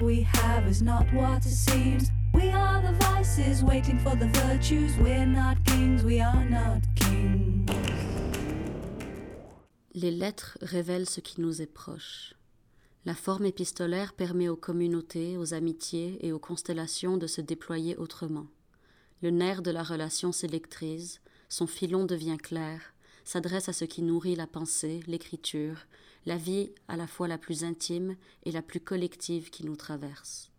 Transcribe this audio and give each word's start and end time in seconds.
we 0.00 0.22
have 0.22 0.68
is 0.68 0.82
not 0.82 1.06
what 1.12 1.44
it 1.46 1.50
seems. 1.50 2.10
We 2.34 2.50
are 2.50 2.82
the 2.82 2.92
vices 3.00 3.62
waiting 3.62 3.98
for 3.98 4.16
the 4.16 4.28
virtues. 4.28 4.96
We're 4.98 5.26
not 5.26 5.64
kings, 5.64 6.04
we 6.04 6.20
are 6.20 6.44
not 6.44 6.82
kings. 6.94 7.70
Les 9.94 10.10
lettres 10.10 10.58
révèlent 10.60 11.08
ce 11.08 11.20
qui 11.20 11.40
nous 11.40 11.62
est 11.62 11.72
proche. 11.72 12.34
La 13.06 13.14
forme 13.14 13.46
épistolaire 13.46 14.12
permet 14.12 14.48
aux 14.48 14.56
communautés, 14.56 15.38
aux 15.38 15.54
amitiés 15.54 16.18
et 16.26 16.32
aux 16.32 16.38
constellations 16.38 17.16
de 17.16 17.26
se 17.26 17.40
déployer 17.40 17.96
autrement. 17.96 18.46
Le 19.22 19.30
nerf 19.30 19.62
de 19.62 19.70
la 19.70 19.82
relation 19.82 20.32
s'électrise, 20.32 21.20
son 21.48 21.66
filon 21.66 22.04
devient 22.04 22.36
clair, 22.36 22.92
s'adresse 23.24 23.68
à 23.68 23.72
ce 23.72 23.84
qui 23.84 24.02
nourrit 24.02 24.36
la 24.36 24.46
pensée, 24.46 25.00
l'écriture, 25.06 25.86
la 26.26 26.36
vie 26.36 26.70
à 26.88 26.96
la 26.96 27.06
fois 27.06 27.28
la 27.28 27.38
plus 27.38 27.64
intime 27.64 28.16
et 28.44 28.50
la 28.50 28.62
plus 28.62 28.80
collective 28.80 29.50
qui 29.50 29.64
nous 29.64 29.76
traverse. 29.76 30.50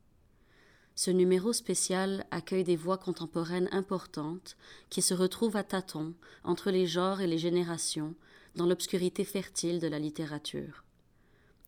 Ce 0.96 1.12
numéro 1.12 1.54
spécial 1.54 2.26
accueille 2.32 2.64
des 2.64 2.76
voix 2.76 2.98
contemporaines 2.98 3.70
importantes 3.72 4.58
qui 4.90 5.04
se 5.04 5.14
retrouvent 5.14 5.58
à 5.58 5.64
tâtons 5.64 6.16
entre 6.44 6.72
les 6.72 6.88
genres 6.88 7.22
et 7.22 7.28
les 7.28 7.38
générations 7.38 8.16
dans 8.56 8.66
l'obscurité 8.66 9.24
fertile 9.24 9.80
de 9.80 9.88
la 9.88 10.00
littérature. 10.00 10.84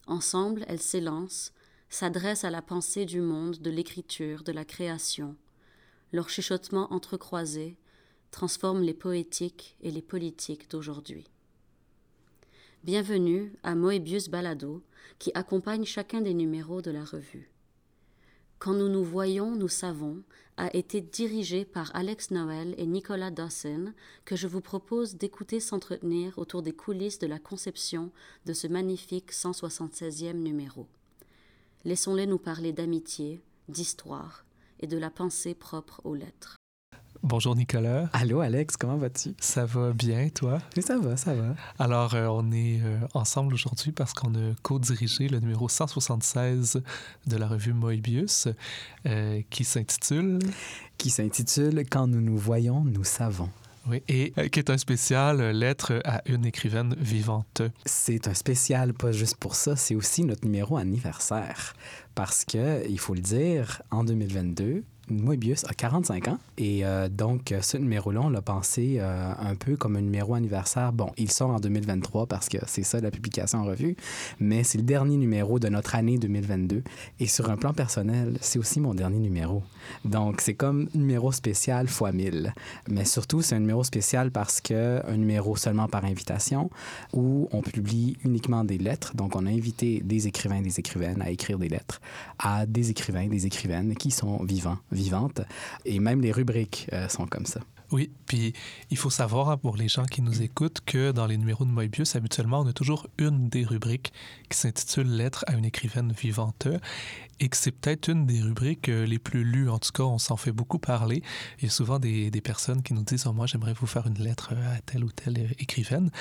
Ensemble, 0.08 0.66
elles 0.68 0.82
s'élancent, 0.82 1.54
s'adressent 1.90 2.44
à 2.44 2.50
la 2.50 2.64
pensée 2.64 3.06
du 3.06 3.22
monde, 3.22 3.58
de 3.60 3.70
l'écriture, 3.70 4.44
de 4.44 4.52
la 4.52 4.66
création. 4.66 5.36
Leurs 6.12 6.30
chuchotements 6.30 6.92
entrecroisés 6.92 7.78
transforment 8.32 8.82
les 8.82 8.96
poétiques 8.96 9.76
et 9.82 9.92
les 9.92 10.02
politiques 10.02 10.72
d'aujourd'hui. 10.72 11.28
Bienvenue 12.86 13.52
à 13.62 13.76
Moebius 13.76 14.30
Balado, 14.30 14.82
qui 15.20 15.32
accompagne 15.34 15.84
chacun 15.84 16.22
des 16.22 16.34
numéros 16.34 16.82
de 16.82 16.92
la 16.92 17.04
revue. 17.04 17.52
Quand 18.58 18.74
nous 18.74 18.88
nous 18.88 19.04
voyons, 19.04 19.54
nous 19.54 19.68
savons 19.68 20.24
a 20.56 20.74
été 20.74 21.02
dirigé 21.02 21.66
par 21.66 21.94
Alex 21.94 22.32
Noël 22.32 22.76
et 22.78 22.86
Nicolas 22.86 23.32
Dawson, 23.32 23.94
que 24.24 24.38
je 24.38 24.48
vous 24.48 24.62
propose 24.62 25.16
d'écouter 25.16 25.60
s'entretenir 25.60 26.40
autour 26.40 26.62
des 26.62 26.72
coulisses 26.72 27.20
de 27.20 27.28
la 27.28 27.38
conception 27.38 28.12
de 28.46 28.54
ce 28.54 28.68
magnifique 28.68 29.34
176e 29.34 30.32
numéro. 30.32 30.88
Laissons-les 31.84 32.28
nous 32.28 32.40
parler 32.40 32.72
d'amitié, 32.72 33.42
d'histoire 33.68 34.46
et 34.80 34.88
de 34.88 34.98
la 34.98 35.10
pensée 35.10 35.54
propre 35.54 36.00
aux 36.06 36.16
lettres. 36.16 36.59
Bonjour 37.22 37.54
Nicolas. 37.54 38.10
Allô 38.14 38.40
Alex, 38.40 38.78
comment 38.78 38.96
vas-tu? 38.96 39.34
Ça 39.42 39.66
va 39.66 39.92
bien, 39.92 40.30
toi? 40.30 40.60
Oui, 40.78 40.82
ça 40.82 40.98
va, 40.98 41.18
ça 41.18 41.34
va. 41.34 41.54
Alors, 41.78 42.14
euh, 42.16 42.28
on 42.28 42.50
est 42.54 42.80
euh, 42.82 42.98
ensemble 43.14 43.54
aujourd'hui 43.54 43.92
parce 43.92 44.14
qu'on 44.14 44.34
a 44.36 44.54
co-dirigé 44.62 45.28
le 45.28 45.42
numéro 45.42 45.68
176 45.68 46.82
de 47.28 47.38
la 47.38 47.48
revue 47.48 47.74
Moebius 47.74 48.48
euh, 49.06 49.42
qui 49.50 49.66
s'intitule... 49.66 50.40
Qui 50.98 51.10
s'intitule 51.10 51.84
Quand 51.90 52.08
nous 52.08 52.22
nous 52.22 52.38
voyons, 52.38 52.86
nous 52.86 53.04
savons. 53.04 53.50
Oui, 53.90 54.02
et 54.08 54.32
qui 54.50 54.60
est 54.60 54.70
un 54.70 54.78
spécial 54.78 55.42
lettre 55.52 56.02
à 56.06 56.22
une 56.26 56.46
écrivaine 56.46 56.96
vivante. 57.00 57.64
C'est 57.86 58.28
un 58.28 58.34
spécial, 58.34 58.94
pas 58.94 59.12
juste 59.12 59.38
pour 59.38 59.56
ça, 59.56 59.76
c'est 59.76 59.96
aussi 59.96 60.24
notre 60.24 60.46
numéro 60.46 60.78
anniversaire. 60.78 61.74
Parce 62.16 62.46
que, 62.46 62.88
il 62.90 63.00
faut 63.00 63.14
le 63.14 63.22
dire, 63.22 63.82
en 63.92 64.04
2022, 64.04 64.84
Moebius 65.10 65.66
a 65.66 65.74
45 65.74 66.28
ans. 66.28 66.38
Et 66.58 66.86
euh, 66.86 67.10
donc, 67.10 67.54
ce 67.62 67.78
numéro-là, 67.78 68.22
on 68.24 68.30
l'a 68.30 68.42
pensé 68.42 68.98
euh, 69.00 69.32
un 69.40 69.56
peu 69.56 69.76
comme 69.76 69.96
un 69.96 70.02
numéro 70.02 70.34
anniversaire. 70.36 70.94
Bon, 70.94 71.12
il 71.18 71.32
sort 71.32 71.50
en 71.50 71.60
2023 71.60 72.28
parce 72.28 72.50
que 72.50 72.58
c'est 72.68 72.84
ça 72.84 73.00
la 73.00 73.12
publication 73.12 73.60
en 73.60 73.64
revue, 73.64 73.96
mais 74.40 74.64
c'est 74.64 74.78
le 74.78 74.84
dernier 74.84 75.18
numéro 75.18 75.60
de 75.60 75.68
notre 75.70 75.96
année 75.96 76.18
2022. 76.18 76.84
Et 77.20 77.28
sur 77.28 77.50
un 77.50 77.58
plan 77.58 77.74
personnel, 77.74 78.38
c'est 78.42 78.60
aussi 78.60 78.80
mon 78.80 78.94
dernier 78.94 79.20
numéro. 79.20 79.64
Donc, 80.06 80.42
c'est 80.42 80.54
comme 80.54 80.90
numéro 80.94 81.32
spécial 81.32 81.88
fois 81.88 82.12
1000. 82.12 82.54
Mais 82.88 83.06
surtout, 83.06 83.42
c'est 83.42 83.56
un 83.56 83.60
numéro 83.60 83.84
spécial 83.84 84.32
parce 84.32 84.62
que 84.62 85.02
un 85.08 85.18
numéro 85.18 85.56
seulement 85.56 85.88
par 85.88 86.06
invitation 86.06 86.70
où 87.14 87.50
on 87.52 87.62
publie 87.62 88.18
uniquement 88.24 88.64
des 88.64 88.78
lettres. 88.78 89.16
Donc, 89.16 89.36
on 89.36 89.46
a 89.46 89.50
invité 89.50 90.02
des 90.04 90.28
écrivains 90.28 90.58
et 90.58 90.62
des 90.62 90.80
écrivaines 90.80 91.22
à 91.22 91.30
écrire 91.30 91.58
des 91.58 91.70
lettres 91.70 91.99
à 92.38 92.66
des 92.66 92.90
écrivains 92.90 93.28
des 93.28 93.46
écrivaines 93.46 93.96
qui 93.96 94.12
sont 94.12 94.44
vivants 94.44 94.78
vivante. 94.92 95.42
Et 95.86 96.00
même 96.00 96.22
les 96.22 96.32
rubriques 96.32 96.88
euh, 96.94 97.08
sont 97.08 97.26
comme 97.26 97.46
ça. 97.46 97.62
Oui, 97.92 98.12
puis 98.28 98.54
il 98.92 98.98
faut 98.98 99.10
savoir 99.10 99.50
hein, 99.50 99.58
pour 99.58 99.76
les 99.76 99.88
gens 99.88 100.06
qui 100.06 100.22
nous 100.22 100.44
écoutent 100.44 100.80
que 100.86 101.12
dans 101.12 101.26
les 101.26 101.38
numéros 101.38 101.66
de 101.66 101.72
Moebius, 101.72 102.16
habituellement, 102.16 102.60
on 102.60 102.68
a 102.68 102.74
toujours 102.74 103.08
une 103.18 103.50
des 103.50 103.66
rubriques 103.66 104.14
qui 104.48 104.60
s'intitule 104.60 105.08
Lettre 105.08 105.44
à 105.48 105.54
une 105.54 105.66
écrivaine 105.66 106.12
vivante 106.12 106.68
et 107.40 107.50
que 107.50 107.58
c'est 107.58 107.72
peut-être 107.72 108.10
une 108.10 108.26
des 108.26 108.42
rubriques 108.42 108.90
euh, 108.90 109.06
les 109.06 109.20
plus 109.20 109.44
lues. 109.44 109.70
En 109.70 109.80
tout 109.80 109.92
cas, 109.92 110.04
on 110.04 110.18
s'en 110.18 110.38
fait 110.38 110.52
beaucoup 110.52 110.80
parler. 110.80 111.24
Il 111.60 111.66
y 111.66 111.68
a 111.68 111.72
souvent 111.72 112.00
des, 112.00 112.32
des 112.32 112.42
personnes 112.42 112.82
qui 112.82 112.94
nous 112.94 113.04
disent 113.04 113.26
oh, 113.28 113.34
Moi, 113.34 113.46
j'aimerais 113.48 113.74
vous 113.74 113.88
faire 113.88 114.08
une 114.08 114.22
lettre 114.22 114.54
à 114.54 114.82
telle 114.82 115.04
ou 115.04 115.12
telle 115.12 115.54
écrivaine. 115.60 116.12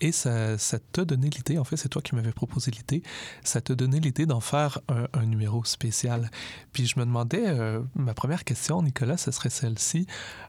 Et 0.00 0.12
ça, 0.12 0.56
ça 0.58 0.78
t'a 0.78 1.04
donné 1.04 1.28
l'idée, 1.28 1.58
en 1.58 1.64
fait, 1.64 1.76
c'est 1.76 1.88
toi 1.88 2.02
qui 2.02 2.14
m'avais 2.14 2.32
proposé 2.32 2.70
l'idée, 2.70 3.02
ça 3.42 3.60
t'a 3.60 3.74
donné 3.74 3.98
l'idée 3.98 4.26
d'en 4.26 4.40
faire 4.40 4.80
un, 4.88 5.26
numéro 5.26 5.64
spécial. 5.64 6.30
Puis 6.72 6.86
je 6.86 6.98
me 7.00 7.04
demandais, 7.04 7.42
euh, 7.46 7.80
ma 7.96 8.14
première 8.14 8.44
question, 8.44 8.80
Nicolas, 8.82 9.16
ce 9.16 9.32
serait 9.32 9.50
celle-ci. 9.50 10.06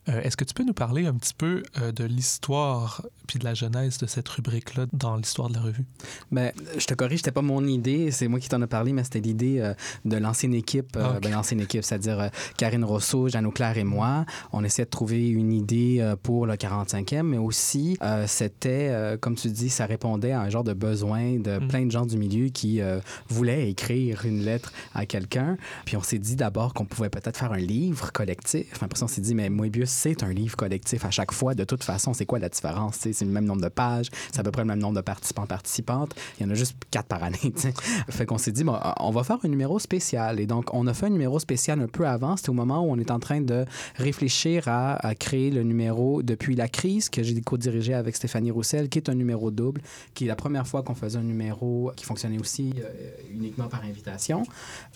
Euh, 0.07 0.21
Est-ce 0.21 0.37
que 0.37 0.43
tu 0.43 0.53
peux 0.53 0.63
nous 0.63 0.73
parler 0.73 1.07
un 1.07 1.15
petit 1.15 1.33
peu 1.33 1.63
euh, 1.79 1.91
de 1.91 2.03
l'histoire 2.03 3.05
puis 3.27 3.39
de 3.39 3.43
la 3.43 3.53
genèse 3.53 3.97
de 3.97 4.05
cette 4.05 4.29
rubrique-là 4.29 4.85
dans 4.93 5.15
l'histoire 5.15 5.49
de 5.49 5.55
la 5.55 5.61
revue? 5.61 5.85
Bien, 6.31 6.51
je 6.77 6.85
te 6.85 6.93
corrige, 6.93 7.19
c'était 7.19 7.31
pas 7.31 7.41
mon 7.41 7.65
idée, 7.65 8.11
c'est 8.11 8.27
moi 8.27 8.39
qui 8.39 8.49
t'en 8.49 8.61
ai 8.61 8.67
parlé, 8.67 8.93
mais 8.93 9.03
c'était 9.03 9.19
l'idée 9.19 9.59
euh, 9.59 9.73
de 10.09 10.17
l'ancienne 10.17 10.53
équipe, 10.53 10.97
Ah, 10.99 11.13
ok. 11.15 11.21
ben, 11.23 11.31
l'ancienne 11.31 11.61
équipe, 11.61 11.83
c'est-à-dire 11.83 12.19
euh, 12.19 12.27
Karine 12.57 12.83
Rousseau, 12.83 13.27
Jeanne 13.29 13.45
Auclair 13.45 13.77
et 13.77 13.83
moi. 13.83 14.25
On 14.51 14.63
essayait 14.63 14.85
de 14.85 14.89
trouver 14.89 15.29
une 15.29 15.53
idée 15.53 15.97
euh, 15.99 16.15
pour 16.21 16.45
le 16.45 16.55
45e, 16.55 17.23
mais 17.23 17.37
aussi, 17.37 17.97
euh, 18.01 18.25
c'était, 18.27 18.89
euh, 18.89 19.17
comme 19.17 19.35
tu 19.35 19.49
dis, 19.49 19.69
ça 19.69 19.85
répondait 19.85 20.31
à 20.31 20.41
un 20.41 20.49
genre 20.49 20.63
de 20.63 20.73
besoin 20.73 21.37
de 21.39 21.59
Mm. 21.59 21.67
plein 21.67 21.85
de 21.85 21.91
gens 21.91 22.05
du 22.05 22.17
milieu 22.17 22.47
qui 22.49 22.81
euh, 22.81 22.99
voulaient 23.27 23.69
écrire 23.69 24.25
une 24.25 24.43
lettre 24.43 24.71
à 24.93 25.05
quelqu'un. 25.05 25.57
Puis 25.85 25.97
on 25.97 26.01
s'est 26.01 26.19
dit 26.19 26.35
d'abord 26.35 26.73
qu'on 26.73 26.85
pouvait 26.85 27.09
peut-être 27.09 27.37
faire 27.37 27.51
un 27.51 27.57
livre 27.57 28.11
collectif. 28.11 28.67
Après 28.81 28.97
ça, 28.97 29.05
on 29.05 29.07
s'est 29.07 29.21
dit, 29.21 29.35
mais 29.35 29.49
Moebius, 29.49 29.89
c'est 29.89 30.23
un 30.23 30.31
livre 30.33 30.55
collectif 30.55 31.05
à 31.05 31.11
chaque 31.11 31.31
fois. 31.31 31.55
De 31.55 31.63
toute 31.63 31.83
façon, 31.83 32.13
c'est 32.13 32.25
quoi 32.25 32.39
la 32.39 32.49
différence? 32.49 32.95
C'est 32.99 33.19
le 33.21 33.27
même 33.31 33.45
nombre 33.45 33.61
de 33.61 33.67
pages, 33.69 34.07
c'est 34.31 34.39
à 34.39 34.43
peu 34.43 34.51
près 34.51 34.61
le 34.63 34.67
même 34.67 34.79
nombre 34.79 34.95
de 34.95 35.01
participants, 35.01 35.45
participantes. 35.45 36.15
Il 36.39 36.43
y 36.45 36.45
en 36.47 36.51
a 36.51 36.53
juste 36.55 36.75
quatre 36.91 37.07
par 37.07 37.23
année. 37.23 37.37
Fait 38.09 38.25
qu'on 38.25 38.37
s'est 38.37 38.51
dit, 38.51 38.63
bon, 38.63 38.77
on 38.99 39.11
va 39.11 39.23
faire 39.23 39.37
un 39.43 39.47
numéro 39.47 39.77
spécial. 39.79 39.98
Et 40.37 40.45
donc, 40.45 40.73
on 40.73 40.87
a 40.87 40.93
fait 40.93 41.07
un 41.07 41.11
numéro 41.11 41.39
spécial 41.39 41.79
un 41.81 41.87
peu 41.87 42.07
avant. 42.07 42.37
C'était 42.37 42.49
au 42.49 42.53
moment 42.53 42.81
où 42.81 42.91
on 42.91 42.97
est 42.97 43.11
en 43.11 43.19
train 43.19 43.41
de 43.41 43.65
réfléchir 43.95 44.63
à, 44.67 44.97
créer 45.15 45.51
le 45.51 45.63
numéro 45.63 46.23
depuis 46.23 46.55
la 46.55 46.67
crise 46.67 47.09
que 47.09 47.23
j'ai 47.23 47.39
co-dirigé 47.41 47.93
avec 47.93 48.15
Stéphanie 48.15 48.51
Roussel, 48.51 48.89
qui 48.89 48.99
est 48.99 49.09
un 49.09 49.15
numéro 49.15 49.51
double, 49.51 49.81
qui 50.13 50.25
est 50.25 50.27
la 50.27 50.35
première 50.35 50.67
fois 50.67 50.83
qu'on 50.83 50.95
faisait 50.95 51.19
un 51.19 51.23
numéro 51.23 51.91
qui 51.95 52.05
fonctionnait 52.05 52.39
aussi 52.39 52.73
euh, 52.77 53.09
uniquement 53.31 53.67
par 53.67 53.83
invitation. 53.83 54.43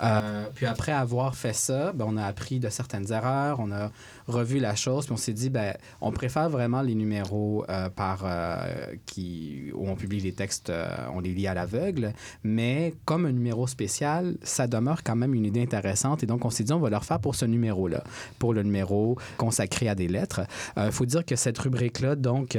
Euh, 0.02 0.46
puis 0.56 0.66
après 0.66 0.92
avoir 0.92 1.36
fait 1.36 1.54
ça, 1.54 1.92
ben, 1.94 2.06
on 2.08 2.18
a 2.18 2.26
appris 2.26 2.60
de 2.60 2.70
certaines 2.70 3.12
erreurs, 3.12 3.60
on 3.60 3.72
a 3.72 3.92
revu 4.28 4.60
la 4.60 4.76
chose, 4.76 5.06
puis 5.06 5.14
on 5.14 5.18
s'est 5.18 5.34
dit, 5.34 5.50
ben, 5.50 5.74
on 6.02 6.12
préfère 6.12 6.50
vraiment 6.50 6.82
les 6.82 6.96
numéros 6.96 7.66
euh, 7.70 7.90
par, 7.90 8.24
euh, 8.26 8.96
qui, 9.06 9.72
où 9.74 9.88
on 9.88 9.96
publie 9.96 10.20
les 10.20 10.34
textes, 10.34 10.70
euh, 10.70 10.88
on 11.14 11.20
les 11.20 11.34
lit 11.34 11.48
à 11.48 11.54
l'aveugle, 11.54 12.14
mais 12.44 12.94
comme 13.06 13.26
un 13.26 13.32
numéro 13.32 13.68
spécial, 13.68 14.36
ça 14.44 14.68
demeure 14.68 15.04
quand 15.04 15.16
même 15.16 15.34
une 15.34 15.46
idée 15.46 15.62
intéressante, 15.62 16.24
et 16.24 16.26
donc 16.26 16.46
on 16.46 16.50
s'est 16.50 16.64
dit, 16.64 16.74
on 16.74 16.80
va 16.80 16.90
le 16.90 16.98
refaire 16.98 17.20
pour 17.20 17.36
ce 17.36 17.46
numéro-là, 17.46 18.04
pour 18.40 18.54
le 18.54 18.64
numéro 18.64 19.18
consacré 19.38 19.90
à 19.90 19.96
des 19.96 20.08
lettres. 20.08 20.42
Il 20.78 20.92
faut 20.92 21.06
dire 21.06 21.26
que 21.26 21.36
cette 21.36 21.58
rubrique-là, 21.58 22.16
donc, 22.16 22.58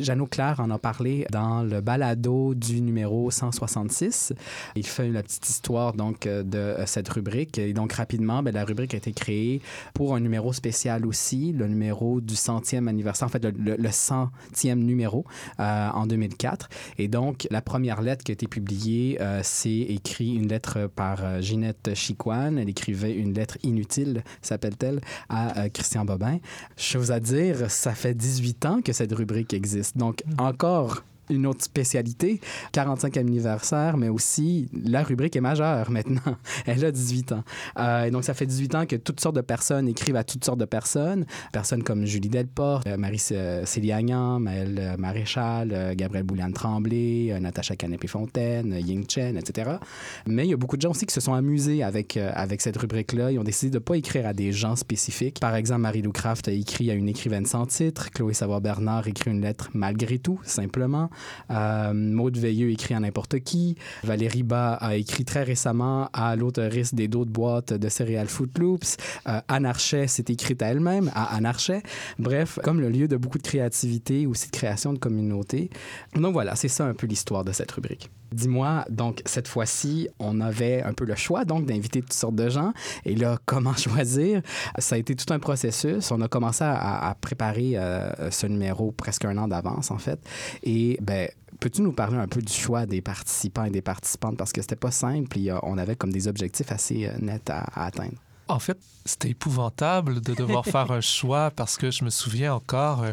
Jeannot 0.00 0.26
Claire 0.26 0.60
en 0.60 0.70
a 0.70 0.78
parlé 0.78 1.26
dans 1.30 1.62
le 1.62 1.80
balado 1.80 2.54
du 2.54 2.80
numéro 2.80 3.30
166. 3.30 4.32
Il 4.74 4.86
fait 4.86 5.08
la 5.08 5.22
petite 5.22 5.48
histoire 5.48 5.92
donc 5.92 6.26
de 6.26 6.74
cette 6.86 7.08
rubrique. 7.08 7.58
Et 7.58 7.72
donc, 7.72 7.92
rapidement, 7.92 8.42
ben, 8.42 8.52
la 8.54 8.64
rubrique 8.64 8.94
a 8.94 8.96
été 8.96 9.12
créée 9.12 9.60
pour 9.94 10.14
un 10.14 10.20
numéro 10.20 10.52
spécial 10.52 11.05
aussi, 11.06 11.52
le 11.52 11.68
numéro 11.68 12.20
du 12.20 12.36
centième 12.36 12.88
anniversaire, 12.88 13.26
en 13.26 13.30
fait, 13.30 13.44
le, 13.44 13.90
centième 13.90 14.80
numéro 14.80 15.24
euh, 15.60 15.88
en 15.90 16.06
2004. 16.06 16.68
Et 16.98 17.08
donc, 17.08 17.46
la 17.50 17.62
première 17.62 18.02
lettre 18.02 18.24
qui 18.24 18.32
a 18.32 18.34
été 18.34 18.46
publiée, 18.46 19.18
euh, 19.20 19.40
c'est 19.42 19.70
écrit 19.70 20.34
une 20.34 20.48
lettre 20.48 20.88
par 20.94 21.24
euh, 21.24 21.40
Ginette 21.40 21.94
Chicoine. 21.94 22.58
Elle 22.58 22.68
écrivait 22.68 23.14
une 23.14 23.32
lettre 23.34 23.58
inutile, 23.62 24.22
s'appelle-t-elle, 24.42 25.00
à 25.28 25.58
euh, 25.58 25.68
Christian 25.68 26.04
Bobin. 26.04 26.38
Chose 26.76 27.10
à 27.10 27.20
dire, 27.20 27.70
ça 27.70 27.92
fait 27.92 28.14
18 28.14 28.66
ans 28.66 28.80
que 28.82 28.92
cette 28.92 29.12
rubrique 29.12 29.54
existe. 29.54 29.96
Donc, 29.96 30.22
encore 30.38 31.02
une 31.30 31.46
autre 31.46 31.64
spécialité, 31.64 32.40
45 32.72 33.16
anniversaire, 33.16 33.96
mais 33.96 34.08
aussi 34.08 34.68
la 34.72 35.02
rubrique 35.02 35.36
est 35.36 35.40
majeure 35.40 35.90
maintenant. 35.90 36.36
Elle 36.66 36.84
a 36.84 36.90
18 36.90 37.32
ans. 37.32 37.44
Euh, 37.78 38.04
et 38.04 38.10
donc, 38.10 38.24
ça 38.24 38.34
fait 38.34 38.46
18 38.46 38.74
ans 38.74 38.86
que 38.86 38.96
toutes 38.96 39.20
sortes 39.20 39.36
de 39.36 39.40
personnes 39.40 39.88
écrivent 39.88 40.16
à 40.16 40.24
toutes 40.24 40.44
sortes 40.44 40.58
de 40.58 40.64
personnes. 40.64 41.26
Personnes 41.52 41.82
comme 41.82 42.04
Julie 42.04 42.28
Delporte, 42.28 42.86
euh, 42.86 42.96
Marie 42.96 43.18
Célie 43.18 43.92
Agnan, 43.92 44.40
Maëlle 44.40 44.96
Maréchal, 44.98 45.94
Gabriel 45.96 46.24
Bouliane-Tremblay, 46.24 47.38
Natacha 47.40 47.76
Canepé-Fontaine, 47.76 48.72
Ying 48.72 49.06
Chen, 49.08 49.36
etc. 49.36 49.72
Mais 50.26 50.46
il 50.46 50.50
y 50.50 50.54
a 50.54 50.56
beaucoup 50.56 50.76
de 50.76 50.82
gens 50.82 50.90
aussi 50.90 51.06
qui 51.06 51.14
se 51.14 51.20
sont 51.20 51.34
amusés 51.34 51.82
avec, 51.82 52.16
avec 52.16 52.60
cette 52.60 52.76
rubrique-là. 52.76 53.32
Ils 53.32 53.38
ont 53.38 53.44
décidé 53.44 53.70
de 53.70 53.76
ne 53.76 53.80
pas 53.80 53.96
écrire 53.96 54.26
à 54.26 54.32
des 54.32 54.52
gens 54.52 54.76
spécifiques. 54.76 55.40
Par 55.40 55.54
exemple, 55.54 55.82
Marie-Lou 55.82 56.12
Craft 56.12 56.48
a 56.48 56.52
écrit 56.52 56.90
à 56.90 56.94
une 56.94 57.08
écrivaine 57.08 57.46
sans 57.46 57.66
titre. 57.66 58.10
Chloé 58.10 58.34
Savoie-Bernard 58.34 59.08
écrit 59.08 59.30
une 59.30 59.40
lettre 59.40 59.70
malgré 59.74 60.18
tout, 60.18 60.40
simplement. 60.44 61.10
Euh, 61.50 61.92
Veilleux 62.36 62.70
écrit 62.70 62.94
à 62.94 63.00
n'importe 63.00 63.40
qui. 63.40 63.76
Valérie 64.04 64.42
Bas 64.42 64.74
a 64.74 64.96
écrit 64.96 65.24
très 65.24 65.42
récemment 65.42 66.10
à 66.12 66.36
l'auteuriste 66.36 66.94
des 66.94 67.08
d'autres 67.08 67.30
boîtes 67.30 67.72
de 67.72 67.88
céréales 67.88 68.28
Footloops. 68.28 68.96
Euh, 69.28 69.40
Anne 69.48 69.66
Archet 69.66 70.06
s'est 70.06 70.24
écrite 70.28 70.62
à 70.62 70.68
elle-même, 70.68 71.10
à 71.14 71.36
Anne 71.36 71.46
Archet. 71.46 71.82
Bref, 72.18 72.58
comme 72.62 72.80
le 72.80 72.88
lieu 72.88 73.08
de 73.08 73.16
beaucoup 73.16 73.38
de 73.38 73.42
créativité, 73.42 74.26
aussi 74.26 74.50
de 74.50 74.56
création 74.56 74.92
de 74.92 74.98
communauté. 74.98 75.70
Donc 76.14 76.32
voilà, 76.32 76.56
c'est 76.56 76.68
ça 76.68 76.86
un 76.86 76.94
peu 76.94 77.06
l'histoire 77.06 77.44
de 77.44 77.52
cette 77.52 77.70
rubrique. 77.72 78.10
Dis-moi, 78.32 78.84
donc 78.90 79.22
cette 79.24 79.46
fois-ci, 79.46 80.08
on 80.18 80.40
avait 80.40 80.82
un 80.82 80.92
peu 80.92 81.04
le 81.04 81.14
choix 81.14 81.44
donc 81.44 81.64
d'inviter 81.64 82.02
toutes 82.02 82.12
sortes 82.12 82.34
de 82.34 82.48
gens. 82.48 82.72
Et 83.04 83.14
là, 83.14 83.38
comment 83.46 83.74
choisir? 83.74 84.42
Ça 84.78 84.96
a 84.96 84.98
été 84.98 85.14
tout 85.14 85.32
un 85.32 85.38
processus. 85.38 86.10
On 86.10 86.20
a 86.20 86.28
commencé 86.28 86.64
à, 86.64 87.16
préparer 87.20 87.72
euh, 87.76 88.30
ce 88.30 88.46
numéro 88.46 88.90
presque 88.92 89.24
un 89.24 89.38
an 89.38 89.48
d'avance 89.48 89.90
en 89.90 89.98
fait. 89.98 90.18
Et 90.64 90.98
ben 91.06 91.28
Peux-tu 91.60 91.82
nous 91.82 91.92
parler 91.92 92.18
un 92.18 92.28
peu 92.28 92.42
du 92.42 92.52
choix 92.52 92.86
des 92.86 93.00
participants 93.00 93.64
et 93.64 93.70
des 93.70 93.80
participantes? 93.80 94.36
Parce 94.36 94.52
que 94.52 94.60
c'était 94.60 94.76
pas 94.76 94.90
simple 94.90 95.38
et 95.38 95.52
on 95.62 95.78
avait 95.78 95.96
comme 95.96 96.12
des 96.12 96.28
objectifs 96.28 96.70
assez 96.70 97.06
euh, 97.06 97.16
nets 97.20 97.48
à 97.50 97.86
atteindre. 97.86 98.16
En 98.48 98.58
fait, 98.58 98.78
c'était 99.06 99.30
épouvantable 99.30 100.20
de 100.20 100.34
devoir 100.34 100.64
faire 100.66 100.90
un 100.90 101.00
choix 101.00 101.50
parce 101.50 101.76
que 101.76 101.90
je 101.90 102.04
me 102.04 102.10
souviens 102.10 102.54
encore, 102.54 103.02
euh, 103.02 103.12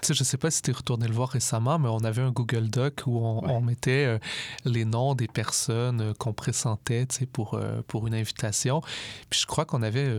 tu 0.00 0.08
sais, 0.08 0.14
je 0.14 0.24
sais 0.24 0.36
pas 0.36 0.50
si 0.50 0.62
tu 0.62 0.70
es 0.70 0.74
retourné 0.74 1.06
le 1.06 1.14
voir 1.14 1.28
récemment, 1.28 1.78
mais 1.78 1.88
on 1.88 2.04
avait 2.04 2.22
un 2.22 2.30
Google 2.30 2.68
Doc 2.68 3.02
où 3.06 3.18
on, 3.18 3.60
mettait 3.60 4.06
euh, 4.06 4.18
les 4.64 4.84
noms 4.84 5.14
des 5.14 5.28
personnes 5.28 6.00
euh, 6.00 6.14
qu'on 6.14 6.32
pressentait, 6.32 7.06
tu 7.06 7.18
sais, 7.18 7.26
pour, 7.26 7.58
pour 7.88 8.06
une 8.06 8.14
invitation. 8.14 8.80
Puis 9.30 9.40
je 9.40 9.46
crois 9.46 9.64
qu'on 9.64 9.82
avait 9.82 10.10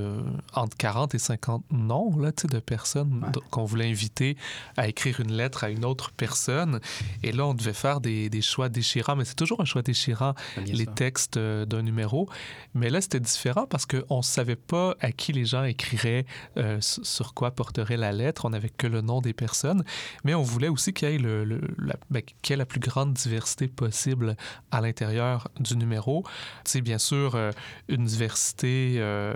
entre 0.53 0.75
40 0.77 1.15
et 1.15 1.19
50 1.19 1.63
noms, 1.71 2.17
là, 2.17 2.31
tu 2.31 2.43
sais, 2.43 2.47
de 2.47 2.59
personnes 2.59 3.31
qu'on 3.49 3.65
voulait 3.65 3.89
inviter 3.89 4.37
à 4.77 4.87
écrire 4.87 5.19
une 5.19 5.31
lettre 5.31 5.63
à 5.63 5.69
une 5.69 5.85
autre 5.85 6.11
personne. 6.11 6.79
Et 7.21 7.31
là, 7.31 7.45
on 7.45 7.53
devait 7.53 7.73
faire 7.73 8.01
des, 8.01 8.29
des 8.29 8.41
choix 8.41 8.69
déchirants, 8.69 9.15
mais 9.15 9.25
c'est 9.25 9.35
toujours 9.35 9.61
un 9.61 9.65
choix 9.65 9.81
déchirant, 9.81 10.33
les 10.65 10.85
textes 10.85 11.37
d'un 11.37 11.81
numéro. 11.81 12.29
Mais 12.73 12.89
là, 12.89 13.01
c'était 13.01 13.19
différent 13.19 13.65
parce 13.67 13.85
qu'on 13.85 14.21
savait 14.21 14.55
pas 14.55 14.95
à 14.99 15.11
qui 15.15 15.33
les 15.33 15.45
gens 15.45 15.63
écriraient, 15.63 16.25
euh, 16.57 16.77
sur 16.81 17.33
quoi 17.33 17.51
porterait 17.51 17.97
la 17.97 18.11
lettre. 18.11 18.45
On 18.45 18.49
n'avait 18.49 18.69
que 18.69 18.87
le 18.87 19.01
nom 19.01 19.21
des 19.21 19.33
personnes, 19.33 19.83
mais 20.23 20.33
on 20.33 20.43
voulait 20.43 20.67
aussi 20.67 20.93
qu'il 20.93 21.09
y 21.09 21.15
ait, 21.15 21.19
ben, 22.09 22.21
la 22.49 22.65
plus 22.65 22.79
grande 22.79 23.13
diversité 23.13 23.67
possible 23.67 24.35
à 24.71 24.81
l'intérieur 24.81 25.47
du 25.59 25.77
numéro. 25.77 26.23
C'est 26.63 26.81
bien 26.81 26.97
sûr 26.97 27.35
euh, 27.35 27.51
une 27.87 28.05
diversité. 28.05 28.95
Euh, 28.97 29.33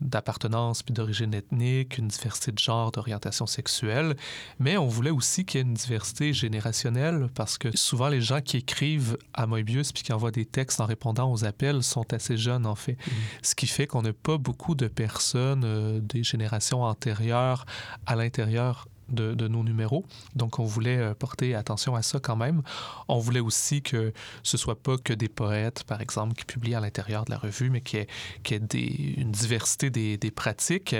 d'appartenance 0.00 0.82
puis 0.82 0.92
d'origine 0.92 1.34
ethnique, 1.34 1.98
une 1.98 2.08
diversité 2.08 2.52
de 2.52 2.58
genre, 2.58 2.90
d'orientation 2.90 3.46
sexuelle, 3.46 4.16
mais 4.58 4.76
on 4.76 4.86
voulait 4.86 5.10
aussi 5.10 5.44
qu'il 5.44 5.58
y 5.58 5.62
ait 5.62 5.66
une 5.66 5.74
diversité 5.74 6.32
générationnelle 6.32 7.28
parce 7.34 7.58
que 7.58 7.76
souvent 7.76 8.08
les 8.08 8.20
gens 8.20 8.40
qui 8.40 8.58
écrivent 8.58 9.18
à 9.34 9.46
Moebius 9.46 9.92
puis 9.92 10.02
qui 10.02 10.12
envoient 10.12 10.30
des 10.30 10.46
textes 10.46 10.80
en 10.80 10.86
répondant 10.86 11.30
aux 11.30 11.44
appels 11.44 11.82
sont 11.82 12.12
assez 12.12 12.36
jeunes 12.36 12.66
en 12.66 12.74
fait, 12.74 12.92
mmh. 12.92 13.10
ce 13.42 13.54
qui 13.54 13.66
fait 13.66 13.86
qu'on 13.86 14.02
n'a 14.02 14.12
pas 14.12 14.38
beaucoup 14.38 14.74
de 14.74 14.88
personnes 14.88 15.64
euh, 15.64 16.00
des 16.00 16.22
générations 16.22 16.82
antérieures 16.82 17.66
à 18.06 18.16
l'intérieur 18.16 18.86
de, 19.10 19.48
nos 19.48 19.64
numéros. 19.64 20.04
Donc, 20.34 20.58
on 20.58 20.64
voulait 20.64 20.98
euh, 20.98 21.14
porter 21.14 21.54
attention 21.54 21.94
à 21.94 22.02
ça 22.02 22.20
quand 22.20 22.36
même. 22.36 22.62
On 23.08 23.18
voulait 23.18 23.40
aussi 23.40 23.82
que 23.82 24.12
ce 24.42 24.56
soit 24.56 24.80
pas 24.80 24.96
que 24.98 25.12
des 25.12 25.28
poètes, 25.28 25.84
par 25.84 26.00
exemple, 26.00 26.34
qui 26.34 26.44
publient 26.44 26.74
à 26.74 26.80
l'intérieur 26.80 27.24
de 27.24 27.30
la 27.30 27.38
revue, 27.38 27.70
mais 27.70 27.80
qu'il 27.80 28.00
y 28.00 28.54
ait, 28.54 29.16
une 29.20 29.32
diversité 29.32 29.90
des, 29.90 30.16
des, 30.16 30.30
pratiques 30.30 30.96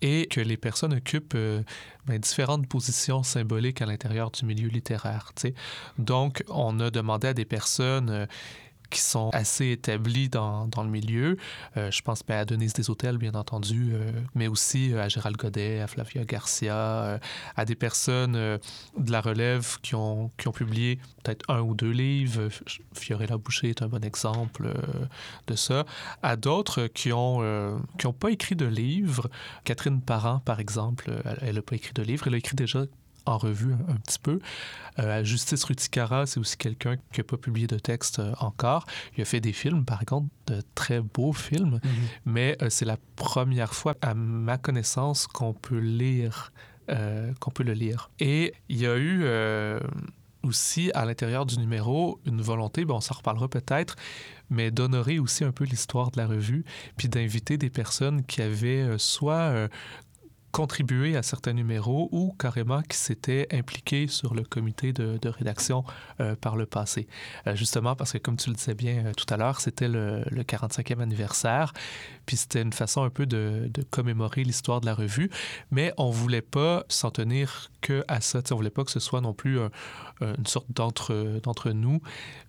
et 0.00 0.26
que 0.26 0.40
les 0.40 0.56
personnes 0.56 0.94
occupent 0.94 1.34
euh, 1.34 1.62
ben, 2.06 2.18
différentes 2.18 2.66
positions 2.66 3.22
symboliques 3.22 3.80
à 3.80 3.86
l'intérieur 3.86 4.30
du 4.30 4.44
milieu 4.44 4.68
littéraire. 4.68 5.32
Donc, 5.98 6.42
on 6.48 6.80
a 6.80 6.90
demandé 6.90 7.28
à 7.28 7.34
des 7.34 7.44
personnes 7.44 8.10
euh, 8.10 8.26
qui 8.92 9.00
sont 9.00 9.30
assez 9.32 9.70
établis 9.70 10.28
dans, 10.28 10.66
dans 10.68 10.84
le 10.84 10.90
milieu. 10.90 11.36
Euh, 11.76 11.90
je 11.90 12.02
pense 12.02 12.22
à 12.28 12.44
Denise 12.44 12.88
Hôtels, 12.88 13.18
bien 13.18 13.34
entendu, 13.34 13.90
euh, 13.92 14.10
mais 14.34 14.46
aussi 14.46 14.92
euh, 14.92 15.02
à 15.02 15.08
Gérald 15.08 15.36
Godet, 15.36 15.80
à 15.80 15.86
Flavia 15.86 16.24
Garcia, 16.24 17.18
à 17.56 17.64
des 17.64 17.74
personnes 17.74 18.32
de 18.32 19.12
la 19.12 19.20
relève 19.20 19.78
qui 19.82 19.94
ont, 19.94 20.30
qui 20.38 20.48
ont 20.48 20.52
publié 20.52 20.98
peut-être 21.22 21.44
un 21.48 21.60
ou 21.60 21.74
deux 21.74 21.90
livres. 21.90 22.48
Fiorella 22.94 23.38
Boucher 23.38 23.70
est 23.70 23.82
un 23.82 23.88
bon 23.88 24.04
exemple 24.04 24.72
de 25.46 25.56
ça. 25.56 25.84
À 26.22 26.36
d'autres 26.36 26.86
qui 26.86 27.08
n'ont 27.08 27.80
qui 27.98 28.06
ont 28.06 28.12
pas 28.12 28.30
écrit 28.30 28.56
de 28.56 28.66
livres. 28.66 29.30
Catherine 29.64 30.00
Parent, 30.00 30.40
par 30.40 30.60
exemple, 30.60 31.10
elle 31.40 31.56
n'a 31.56 31.62
pas 31.62 31.76
écrit 31.76 31.92
de 31.94 32.02
livre. 32.02 32.26
Elle 32.26 32.34
a 32.34 32.38
écrit 32.38 32.56
déjà 32.56 32.84
en 33.26 33.38
revue 33.38 33.74
un, 33.88 33.96
petit 33.96 34.18
peu. 34.18 34.40
Euh, 34.98 35.24
Justice 35.24 35.64
Ruticara, 35.64 36.26
c'est 36.26 36.40
aussi 36.40 36.56
quelqu'un 36.56 36.96
qui 37.12 37.20
n'a 37.20 37.24
pas 37.24 37.36
publié 37.36 37.66
de 37.66 37.78
texte 37.78 38.18
euh, 38.18 38.32
encore. 38.40 38.86
Il 39.16 39.22
a 39.22 39.24
fait 39.24 39.40
des 39.40 39.52
films, 39.52 39.84
par 39.84 40.04
contre, 40.04 40.28
de 40.46 40.62
très 40.74 41.00
beaux 41.00 41.32
films, 41.32 41.80
mhm. 41.82 41.90
mais 42.26 42.56
euh, 42.62 42.70
c'est 42.70 42.84
la 42.84 42.96
première 43.16 43.74
fois, 43.74 43.94
à 44.02 44.14
ma 44.14 44.58
connaissance, 44.58 45.26
qu'on 45.26 45.52
peut 45.52 45.78
lire, 45.78 46.52
qu'on 47.40 47.50
peut 47.50 47.62
le 47.62 47.72
lire. 47.72 48.10
Et 48.20 48.52
il 48.68 48.76
y 48.76 48.86
a 48.86 48.98
eu 48.98 49.24
aussi 50.42 50.90
à 50.92 51.06
l'intérieur 51.06 51.46
du 51.46 51.56
numéro 51.56 52.20
une 52.26 52.42
volonté, 52.42 52.84
bon, 52.84 52.96
on 52.96 53.00
s'en 53.00 53.14
reparlera 53.14 53.48
peut-être, 53.48 53.96
mais 54.50 54.70
d'honorer 54.70 55.18
aussi 55.18 55.44
un 55.44 55.52
peu 55.52 55.64
l'histoire 55.64 56.10
de 56.10 56.18
la 56.18 56.26
revue, 56.26 56.66
puis 56.98 57.08
d'inviter 57.08 57.56
des 57.56 57.70
personnes 57.70 58.24
qui 58.24 58.42
avaient 58.42 58.98
soit 58.98 59.68
contribué 60.52 61.16
à 61.16 61.22
certains 61.22 61.54
numéros 61.54 62.10
ou 62.12 62.34
carrément 62.38 62.82
qui 62.82 62.96
s'étaient 62.96 63.48
impliqués 63.52 64.06
sur 64.06 64.34
le 64.34 64.42
comité 64.42 64.92
de, 64.92 65.18
rédaction 65.28 65.82
euh, 66.20 66.36
par 66.36 66.56
le 66.56 66.66
passé. 66.66 67.08
Euh, 67.46 67.56
justement 67.56 67.96
parce 67.96 68.12
que, 68.12 68.18
comme 68.18 68.36
tu 68.36 68.50
le 68.50 68.56
disais 68.56 68.74
bien 68.74 69.06
euh, 69.06 69.12
tout 69.14 69.24
à 69.32 69.38
l'heure, 69.38 69.60
c'était 69.60 69.88
le, 69.88 70.22
45e 70.30 71.00
anniversaire, 71.00 71.72
puis 72.26 72.36
c'était 72.36 72.60
une 72.60 72.72
façon 72.72 73.02
un 73.02 73.10
peu 73.10 73.24
de, 73.24 73.70
commémorer 73.90 74.44
l'histoire 74.44 74.80
de 74.82 74.86
la 74.86 74.94
revue, 74.94 75.30
mais 75.70 75.92
on 75.96 76.10
voulait 76.10 76.42
pas 76.42 76.84
s'en 76.88 77.10
tenir 77.10 77.70
que 77.80 78.04
à 78.08 78.20
ça. 78.20 78.40
On 78.50 78.56
voulait 78.56 78.70
pas 78.70 78.84
que 78.84 78.90
ce 78.90 79.00
soit 79.00 79.22
non 79.22 79.32
plus 79.32 79.58
une 80.20 80.46
sorte 80.46 80.66
d'entre, 80.70 81.40
d'entre 81.42 81.70
nous, 81.70 82.00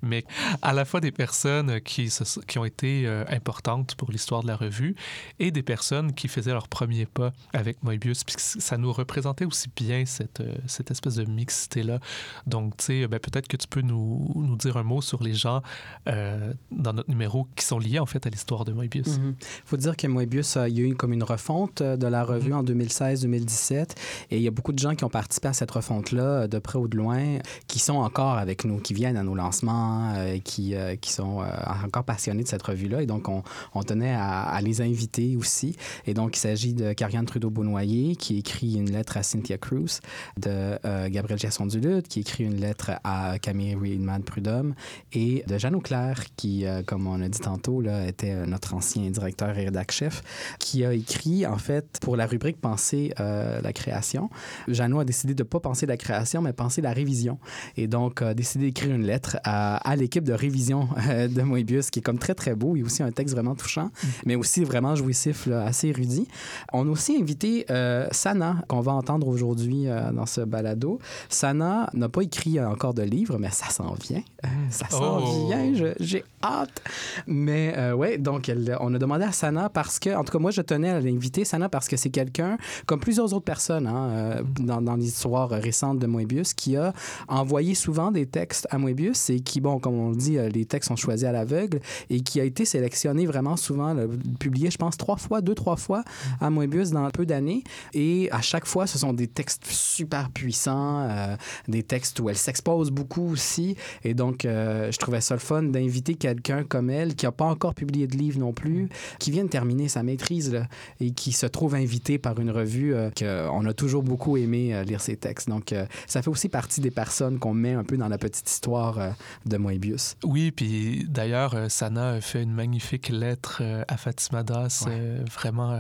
mais 0.02 0.26
à 0.62 0.74
la 0.74 0.86
fois 0.86 1.00
des 1.00 1.12
personnes 1.12 1.80
qui, 1.82 2.12
qui 2.48 2.60
ont 2.60 2.66
été 2.66 3.08
importantes 3.30 3.96
pour 3.96 4.12
l'histoire 4.12 4.44
de 4.44 4.48
la 4.48 4.56
revue 4.56 4.96
et 5.40 5.52
des 5.52 5.64
personnes 5.64 6.14
qui 6.14 6.28
faisaient 6.28 6.52
leur 6.52 6.68
premier 6.68 7.06
pas 7.06 7.32
avec 7.54 7.82
moi 7.84 7.93
Moebius, 7.94 8.24
puis 8.24 8.36
ça 8.38 8.78
nous 8.78 8.92
représentait 8.92 9.46
aussi 9.46 9.70
bien 9.76 10.06
cette, 10.06 10.40
euh, 10.40 10.56
cette 10.68 10.92
espèce 10.92 11.16
de 11.16 11.26
mixité-là. 11.26 12.00
Donc, 12.48 12.78
tu 12.78 12.86
sais, 12.86 13.08
ben, 13.08 13.20
peut-être 13.20 13.48
que 13.48 13.58
tu 13.58 13.68
peux 13.68 13.82
nous, 13.82 14.32
nous, 14.36 14.56
dire 14.56 14.78
un 14.78 14.84
mot 14.84 15.02
sur 15.02 15.24
les 15.24 15.34
gens 15.34 15.62
euh, 16.08 16.54
dans 16.72 16.94
notre 16.94 17.10
numéro 17.10 17.48
qui 17.56 17.66
sont 17.66 17.80
liés 17.80 18.00
en 18.00 18.06
fait 18.06 18.26
à 18.26 18.30
l'histoire 18.30 18.66
de 18.66 18.74
Moebius. 18.74 19.08
Il 19.08 19.22
mhm. 19.22 19.36
faut 19.66 19.78
dire 19.78 19.96
que 19.96 20.08
Moebius, 20.08 20.58
il 20.68 20.78
y 20.78 20.82
a 20.82 20.86
eu 20.86 20.96
comme 20.96 21.14
une 21.14 21.24
refonte 21.24 21.82
euh, 21.82 21.98
de 21.98 22.08
la 22.08 22.24
revue 22.24 22.52
mhm. 22.52 22.58
en 22.58 22.64
2016-2017 22.64 23.92
et 24.32 24.38
il 24.38 24.42
y 24.42 24.48
a 24.48 24.52
beaucoup 24.52 24.74
de 24.74 24.80
gens 24.80 24.96
qui 24.96 25.04
ont 25.04 25.10
participé 25.10 25.48
à 25.48 25.54
cette 25.54 25.72
refonte-là, 25.72 26.48
de 26.48 26.60
près 26.60 26.80
ou 26.80 26.88
de 26.88 26.98
loin, 26.98 27.40
qui 27.68 27.80
sont 27.80 27.96
encore 27.96 28.38
avec 28.38 28.66
nous, 28.66 28.80
qui 28.80 28.94
viennent 28.94 29.18
à 29.18 29.24
nos 29.24 29.36
lancements, 29.36 30.14
qui, 30.44 30.76
qui 31.02 31.12
sont 31.12 31.44
encore 31.84 32.04
passionnés 32.04 32.44
de 32.44 32.48
cette 32.48 32.64
revue-là. 32.64 33.02
Et 33.02 33.06
donc, 33.06 33.30
on, 33.30 33.44
on 33.74 33.84
tenait 33.84 34.14
à, 34.14 34.42
à, 34.42 34.62
les 34.62 34.82
inviter 34.82 35.36
aussi. 35.36 35.76
Et 36.06 36.14
donc, 36.14 36.38
il 36.38 36.40
s'agit 36.40 36.74
de 36.74 36.94
Carianne 36.94 37.26
Trudeau-Bounois 37.26 37.83
qui 37.84 38.38
écrit 38.38 38.76
une 38.76 38.92
lettre 38.92 39.18
à 39.18 39.24
Cynthia 39.24 39.58
Cruz, 39.58 40.00
de 40.38 40.80
euh, 40.86 41.10
Gabriel 41.10 41.40
Jasson-Duluth, 41.40 42.08
qui 42.08 42.22
écrit 42.22 42.46
une 42.46 42.56
lettre 42.56 42.92
à 43.04 43.38
Camille 43.40 43.76
Riedman 43.76 44.24
Prudhomme, 44.24 44.74
et 45.12 45.44
de 45.48 45.58
Jeanne 45.58 45.76
Auclair, 45.76 46.24
qui, 46.38 46.66
euh, 46.66 46.82
comme 46.84 47.08
on 47.08 47.22
a 47.22 47.28
dit 47.28 47.40
tantôt, 47.40 47.82
là, 47.82 48.08
était 48.08 48.32
euh, 48.32 48.46
notre 48.46 48.74
ancien 48.74 49.10
directeur 49.10 49.58
et 49.58 49.66
rédac-chef, 49.66 50.24
qui 50.60 50.86
a 50.86 50.94
écrit, 50.94 51.46
en 51.46 51.58
fait, 51.58 52.00
pour 52.02 52.16
la 52.16 52.26
rubrique 52.26 52.58
Penser 52.64 53.14
la 53.18 53.74
création. 53.74 54.30
Jeannot 54.68 55.00
a 55.00 55.06
décidé 55.06 55.34
de 55.34 55.44
ne 55.44 55.48
pas 55.48 55.60
penser 55.60 55.86
la 55.86 55.98
création, 55.98 56.42
mais 56.42 56.54
penser 56.54 56.82
la 56.82 56.94
révision. 56.94 57.40
Et 57.76 57.88
donc, 57.88 58.22
a 58.22 58.34
décidé 58.34 58.66
d'écrire 58.66 58.96
une 58.96 59.06
lettre 59.06 59.38
à, 59.44 59.78
à 59.78 59.96
l'équipe 59.96 60.24
de 60.24 60.34
révision 60.34 60.88
de 61.08 61.42
Moebius, 61.42 61.90
qui 61.90 62.00
est 62.00 62.02
comme 62.02 62.20
très, 62.20 62.36
très 62.36 62.56
beau. 62.56 62.76
Il 62.76 62.80
y 62.80 62.82
a 62.84 62.86
aussi 62.86 63.04
un 63.04 63.12
texte 63.12 63.34
vraiment 63.34 63.56
touchant, 63.56 63.86
mm. 63.86 64.08
mais 64.26 64.36
aussi 64.36 64.64
vraiment 64.64 64.96
jouissif, 64.96 65.46
là, 65.46 65.66
assez 65.66 65.90
érudit. 65.90 66.28
On 66.72 66.88
a 66.88 66.92
aussi 66.92 67.18
invité 67.20 67.66
euh, 67.74 68.08
Sana, 68.12 68.58
qu'on 68.68 68.82
va 68.82 68.94
entendre 68.94 69.28
aujourd'hui 69.28 69.88
euh, 69.88 70.12
dans 70.12 70.26
ce 70.26 70.42
balado, 70.42 71.00
Sana 71.30 71.90
n'a 71.94 72.10
pas 72.10 72.22
écrit 72.22 72.60
encore 72.64 72.94
de 72.94 73.02
livre, 73.04 73.38
mais 73.40 73.50
ça 73.52 73.70
s'en 73.70 73.94
vient. 73.94 74.22
Euh, 74.46 74.48
ça 74.70 74.88
s'en 74.90 75.20
Oh. 75.22 75.48
vient, 75.48 75.74
j'ai 76.00 76.24
hâte. 76.44 76.82
Mais 77.28 77.92
ouais, 77.94 78.18
donc 78.18 78.50
elle- 78.50 78.78
on 78.80 78.94
a 78.94 79.00
demandé 79.00 79.24
à 79.24 79.32
Sana 79.32 79.70
parce 79.70 80.00
que, 80.00 80.16
en 80.16 80.24
tout 80.24 80.32
cas, 80.32 80.40
moi, 80.40 80.52
je 80.52 80.62
tenais 80.62 80.90
à 80.90 81.00
l'inviter, 81.00 81.46
Sana, 81.46 81.70
parce 81.70 81.88
que 81.88 81.98
c'est 81.98 82.10
quelqu'un, 82.10 82.58
comme 82.86 83.00
plusieurs 83.00 83.34
autres 83.34 83.46
personnes 83.46 83.88
hein, 83.88 84.10
euh, 84.10 84.42
dans, 84.60 84.82
dans 84.82 84.96
l'histoire 84.96 85.50
récente 85.50 86.00
de 86.00 86.08
Moebius, 86.08 86.54
qui 86.54 86.76
a 86.78 86.94
envoyé 87.28 87.76
souvent 87.76 88.12
des 88.12 88.26
textes 88.26 88.68
à 88.70 88.78
Moebius 88.78 89.30
et 89.30 89.40
qui, 89.40 89.62
bon, 89.62 89.80
comme 89.80 89.96
on 89.96 90.10
le 90.10 90.16
dit, 90.16 90.38
les 90.54 90.66
textes 90.66 90.90
sont 90.90 90.96
choisis 90.96 91.26
à 91.28 91.32
l'aveugle 91.32 91.80
et 92.10 92.22
qui 92.22 92.40
a 92.40 92.44
été 92.44 92.66
sélectionné 92.66 93.26
vraiment 93.26 93.56
souvent, 93.58 93.94
là, 93.94 94.04
publié, 94.40 94.70
je 94.70 94.78
pense, 94.78 94.98
trois 94.98 95.18
fois, 95.18 95.42
deux, 95.42 95.56
trois 95.56 95.78
fois 95.78 96.04
à 96.42 96.50
Moebius 96.50 96.92
dans 96.92 97.10
peu 97.10 97.26
d'années. 97.26 97.63
Et 97.94 98.30
à 98.32 98.42
chaque 98.42 98.66
fois, 98.66 98.88
ce 98.88 98.98
sont 98.98 99.14
des 99.14 99.28
textes 99.28 99.66
super 99.68 100.30
puissants, 100.30 101.08
euh, 101.10 101.36
des 101.68 101.84
textes 101.84 102.20
où 102.20 102.30
elle 102.30 102.38
s'expose 102.38 102.92
beaucoup 102.92 103.32
aussi. 103.32 103.76
Et 104.04 104.14
donc, 104.14 104.46
euh, 104.46 104.92
je 104.92 104.98
trouvais 104.98 105.22
ça 105.22 105.36
le 105.36 105.40
fun 105.40 105.64
d'inviter 105.64 106.16
quelqu'un 106.16 106.64
comme 106.64 106.90
elle, 106.90 107.16
qui 107.16 107.26
n'a 107.26 107.32
pas 107.32 107.46
encore 107.46 107.74
publié 107.74 108.08
de 108.08 108.18
livre 108.18 108.40
non 108.40 108.54
plus, 108.54 108.90
qui 109.20 109.32
vient 109.32 109.44
de 109.44 109.50
terminer 109.50 109.88
sa 109.88 110.04
maîtrise 110.04 110.54
là, 110.54 110.68
et 111.00 111.12
qui 111.12 111.32
se 111.32 111.46
trouve 111.46 111.76
invité 111.76 112.18
par 112.18 112.40
une 112.40 112.52
revue 112.52 112.94
euh, 112.94 113.10
qu'on 113.12 113.66
a 113.66 113.74
toujours 113.74 114.04
beaucoup 114.04 114.38
aimé 114.38 114.74
euh, 114.74 114.84
lire 114.84 115.02
ses 115.02 115.18
textes. 115.18 115.50
Donc, 115.50 115.74
ça 116.08 116.22
fait 116.22 116.30
aussi 116.30 116.50
partie 116.50 116.82
des 116.82 116.92
personnes 116.92 117.40
qu'on 117.40 117.54
met 117.54 117.74
un 117.74 117.84
peu 117.84 117.98
dans 117.98 118.08
la 118.08 118.18
petite 118.18 118.50
histoire 118.50 119.16
de 119.46 119.58
Moebius. 119.58 120.16
Oui, 120.24 120.52
puis 120.52 121.06
d'ailleurs, 121.10 121.70
Sana 121.70 122.12
a 122.12 122.22
fait 122.22 122.44
une 122.44 122.54
magnifique 122.54 123.10
lettre 123.10 123.62
à 123.88 123.98
Fatima 123.98 124.44
Das. 124.44 124.84
Ouais. 124.86 125.24
vraiment, 125.32 125.80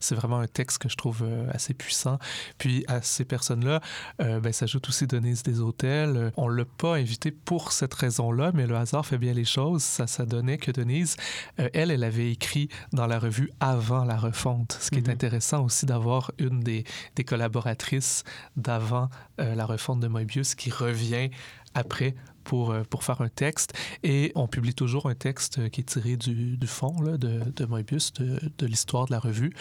c'est 0.00 0.14
vraiment 0.14 0.38
un 0.38 0.46
texte 0.46 0.78
que 0.78 0.88
je 0.88 0.93
trouve 0.96 1.22
euh, 1.24 1.48
assez 1.52 1.74
puissant. 1.74 2.18
Puis 2.58 2.84
à 2.88 3.02
ces 3.02 3.24
personnes-là, 3.24 3.80
euh, 4.20 4.40
ben, 4.40 4.52
s'ajoute 4.52 4.88
aussi 4.88 5.06
Denise 5.06 5.42
des 5.42 5.60
Hôtels. 5.60 6.16
Euh, 6.16 6.30
On 6.36 6.48
l'a 6.48 6.64
pas 6.64 6.96
invitée 6.96 7.30
pour 7.30 7.72
cette 7.72 7.94
raison-là, 7.94 8.50
mais 8.54 8.66
le 8.66 8.76
hasard 8.76 9.04
fait 9.06 9.18
bien 9.18 9.32
les 9.32 9.44
choses. 9.44 9.82
Ça, 9.82 10.06
ça 10.06 10.26
donnait 10.26 10.58
que 10.58 10.70
Denise, 10.70 11.16
euh, 11.60 11.68
elle, 11.74 11.90
elle 11.90 12.04
avait 12.04 12.30
écrit 12.30 12.68
dans 12.92 13.06
la 13.06 13.18
revue 13.18 13.50
avant 13.60 14.04
la 14.04 14.16
refonte. 14.16 14.78
Ce 14.80 14.90
qui 14.90 14.98
Mhm. 15.00 15.06
est 15.06 15.12
intéressant 15.12 15.64
aussi 15.64 15.86
d'avoir 15.86 16.32
une 16.38 16.60
des, 16.60 16.84
des 17.16 17.24
collaboratrices 17.24 18.24
d'avant 18.56 19.08
euh, 19.40 19.54
la 19.54 19.66
refonte 19.66 20.00
de 20.00 20.08
Moebius 20.08 20.54
qui 20.54 20.70
revient 20.70 21.30
après 21.74 22.14
pour, 22.44 22.70
euh, 22.70 22.82
pour 22.88 23.02
faire 23.04 23.20
un 23.20 23.28
texte. 23.28 23.72
Et 24.02 24.30
on 24.34 24.46
publie 24.46 24.74
toujours 24.74 25.06
un 25.08 25.14
texte 25.14 25.58
euh, 25.58 25.68
qui 25.68 25.80
est 25.80 25.84
tiré 25.84 26.16
du, 26.16 26.56
du 26.56 26.66
fond 26.66 27.00
là, 27.02 27.16
de, 27.16 27.40
de 27.56 27.64
Moebius, 27.64 28.12
de, 28.14 28.38
de 28.58 28.66
l'histoire 28.66 29.06
de 29.06 29.12
la 29.12 29.18
revue. 29.18 29.52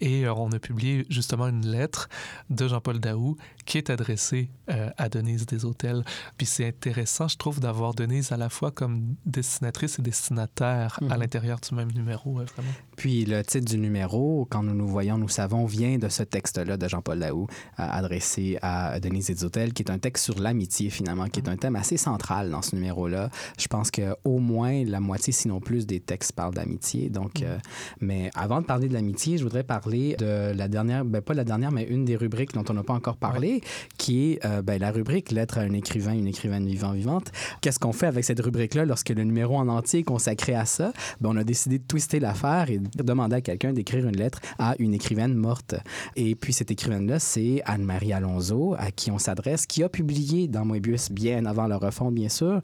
Et 0.00 0.24
euh, 0.26 0.32
on 0.34 0.50
a 0.52 0.58
publié 0.58 1.04
justement 1.10 1.48
une 1.48 1.66
lettre 1.66 2.08
de 2.50 2.66
Jean-Paul 2.68 3.00
Daou 3.00 3.36
qui 3.66 3.78
est 3.78 3.90
adressée 3.90 4.50
euh, 4.70 4.90
à 4.96 5.08
Denise 5.08 5.46
des 5.46 5.64
Hôtels. 5.64 6.02
Puis 6.38 6.46
c'est 6.46 6.66
intéressant, 6.68 7.28
je 7.28 7.36
trouve, 7.36 7.60
d'avoir 7.60 7.94
Denise 7.94 8.32
à 8.32 8.36
la 8.36 8.48
fois 8.48 8.70
comme 8.70 9.14
destinatrice 9.26 9.98
et 9.98 10.02
destinataire 10.02 10.98
à 11.02 11.14
Mhm. 11.14 11.20
l'intérieur 11.20 11.58
du 11.60 11.74
même 11.74 11.92
numéro, 11.92 12.32
vraiment. 12.34 12.72
Puis 12.98 13.24
le 13.24 13.44
titre 13.44 13.64
du 13.64 13.78
numéro, 13.78 14.44
quand 14.50 14.64
nous 14.64 14.74
nous 14.74 14.88
voyons, 14.88 15.18
nous 15.18 15.28
savons, 15.28 15.66
vient 15.66 15.98
de 15.98 16.08
ce 16.08 16.24
texte-là 16.24 16.76
de 16.76 16.88
Jean-Paul 16.88 17.20
Laou, 17.20 17.46
euh, 17.78 17.86
adressé 17.88 18.58
à 18.60 18.98
Denise 18.98 19.30
Edzotel, 19.30 19.72
qui 19.72 19.84
est 19.84 19.90
un 19.92 19.98
texte 19.98 20.24
sur 20.24 20.40
l'amitié, 20.40 20.90
finalement, 20.90 21.26
qui 21.28 21.38
est 21.38 21.48
un 21.48 21.56
thème 21.56 21.76
assez 21.76 21.96
central 21.96 22.50
dans 22.50 22.60
ce 22.60 22.74
numéro-là. 22.74 23.30
Je 23.56 23.68
pense 23.68 23.92
qu'au 23.92 24.38
moins 24.38 24.82
la 24.84 24.98
moitié, 24.98 25.32
sinon 25.32 25.60
plus, 25.60 25.86
des 25.86 26.00
textes 26.00 26.32
parlent 26.32 26.54
d'amitié. 26.54 27.08
Donc, 27.08 27.42
euh, 27.42 27.58
mais 28.00 28.32
avant 28.34 28.60
de 28.60 28.66
parler 28.66 28.88
de 28.88 28.94
l'amitié, 28.94 29.38
je 29.38 29.44
voudrais 29.44 29.62
parler 29.62 30.16
de 30.18 30.52
la 30.52 30.66
dernière, 30.66 31.04
ben 31.04 31.22
pas 31.22 31.34
la 31.34 31.44
dernière, 31.44 31.70
mais 31.70 31.84
une 31.84 32.04
des 32.04 32.16
rubriques 32.16 32.52
dont 32.52 32.64
on 32.68 32.74
n'a 32.74 32.82
pas 32.82 32.94
encore 32.94 33.16
parlé, 33.16 33.60
qui 33.96 34.32
est 34.32 34.44
euh, 34.44 34.60
ben, 34.60 34.80
la 34.80 34.90
rubrique 34.90 35.30
Lettre 35.30 35.58
à 35.58 35.60
un 35.60 35.72
écrivain, 35.72 36.14
une 36.14 36.26
écrivaine 36.26 36.66
vivant, 36.66 36.90
vivante. 36.90 37.30
Qu'est-ce 37.60 37.78
qu'on 37.78 37.92
fait 37.92 38.08
avec 38.08 38.24
cette 38.24 38.40
rubrique-là 38.40 38.84
lorsque 38.86 39.10
le 39.10 39.22
numéro 39.22 39.56
en 39.56 39.68
entier 39.68 40.00
est 40.00 40.04
consacré 40.04 40.56
à 40.56 40.64
ça? 40.64 40.92
Ben, 41.20 41.30
on 41.30 41.36
a 41.36 41.44
décidé 41.44 41.78
de 41.78 41.84
twister 41.84 42.18
l'affaire 42.18 42.68
et 42.70 42.78
de 42.78 42.87
demander 42.96 43.36
à 43.36 43.40
quelqu'un 43.40 43.72
d'écrire 43.72 44.06
une 44.06 44.16
lettre 44.16 44.40
à 44.58 44.74
une 44.78 44.94
écrivaine 44.94 45.34
morte. 45.34 45.74
Et 46.16 46.34
puis 46.34 46.52
cette 46.52 46.70
écrivaine-là, 46.70 47.18
c'est 47.18 47.62
Anne-Marie 47.64 48.12
Alonso, 48.12 48.74
à 48.78 48.90
qui 48.90 49.10
on 49.10 49.18
s'adresse, 49.18 49.66
qui 49.66 49.82
a 49.82 49.88
publié 49.88 50.48
dans 50.48 50.64
Moebius 50.64 51.10
bien 51.10 51.46
avant 51.46 51.66
le 51.66 51.76
refonte, 51.76 52.14
bien 52.14 52.28
sûr. 52.28 52.60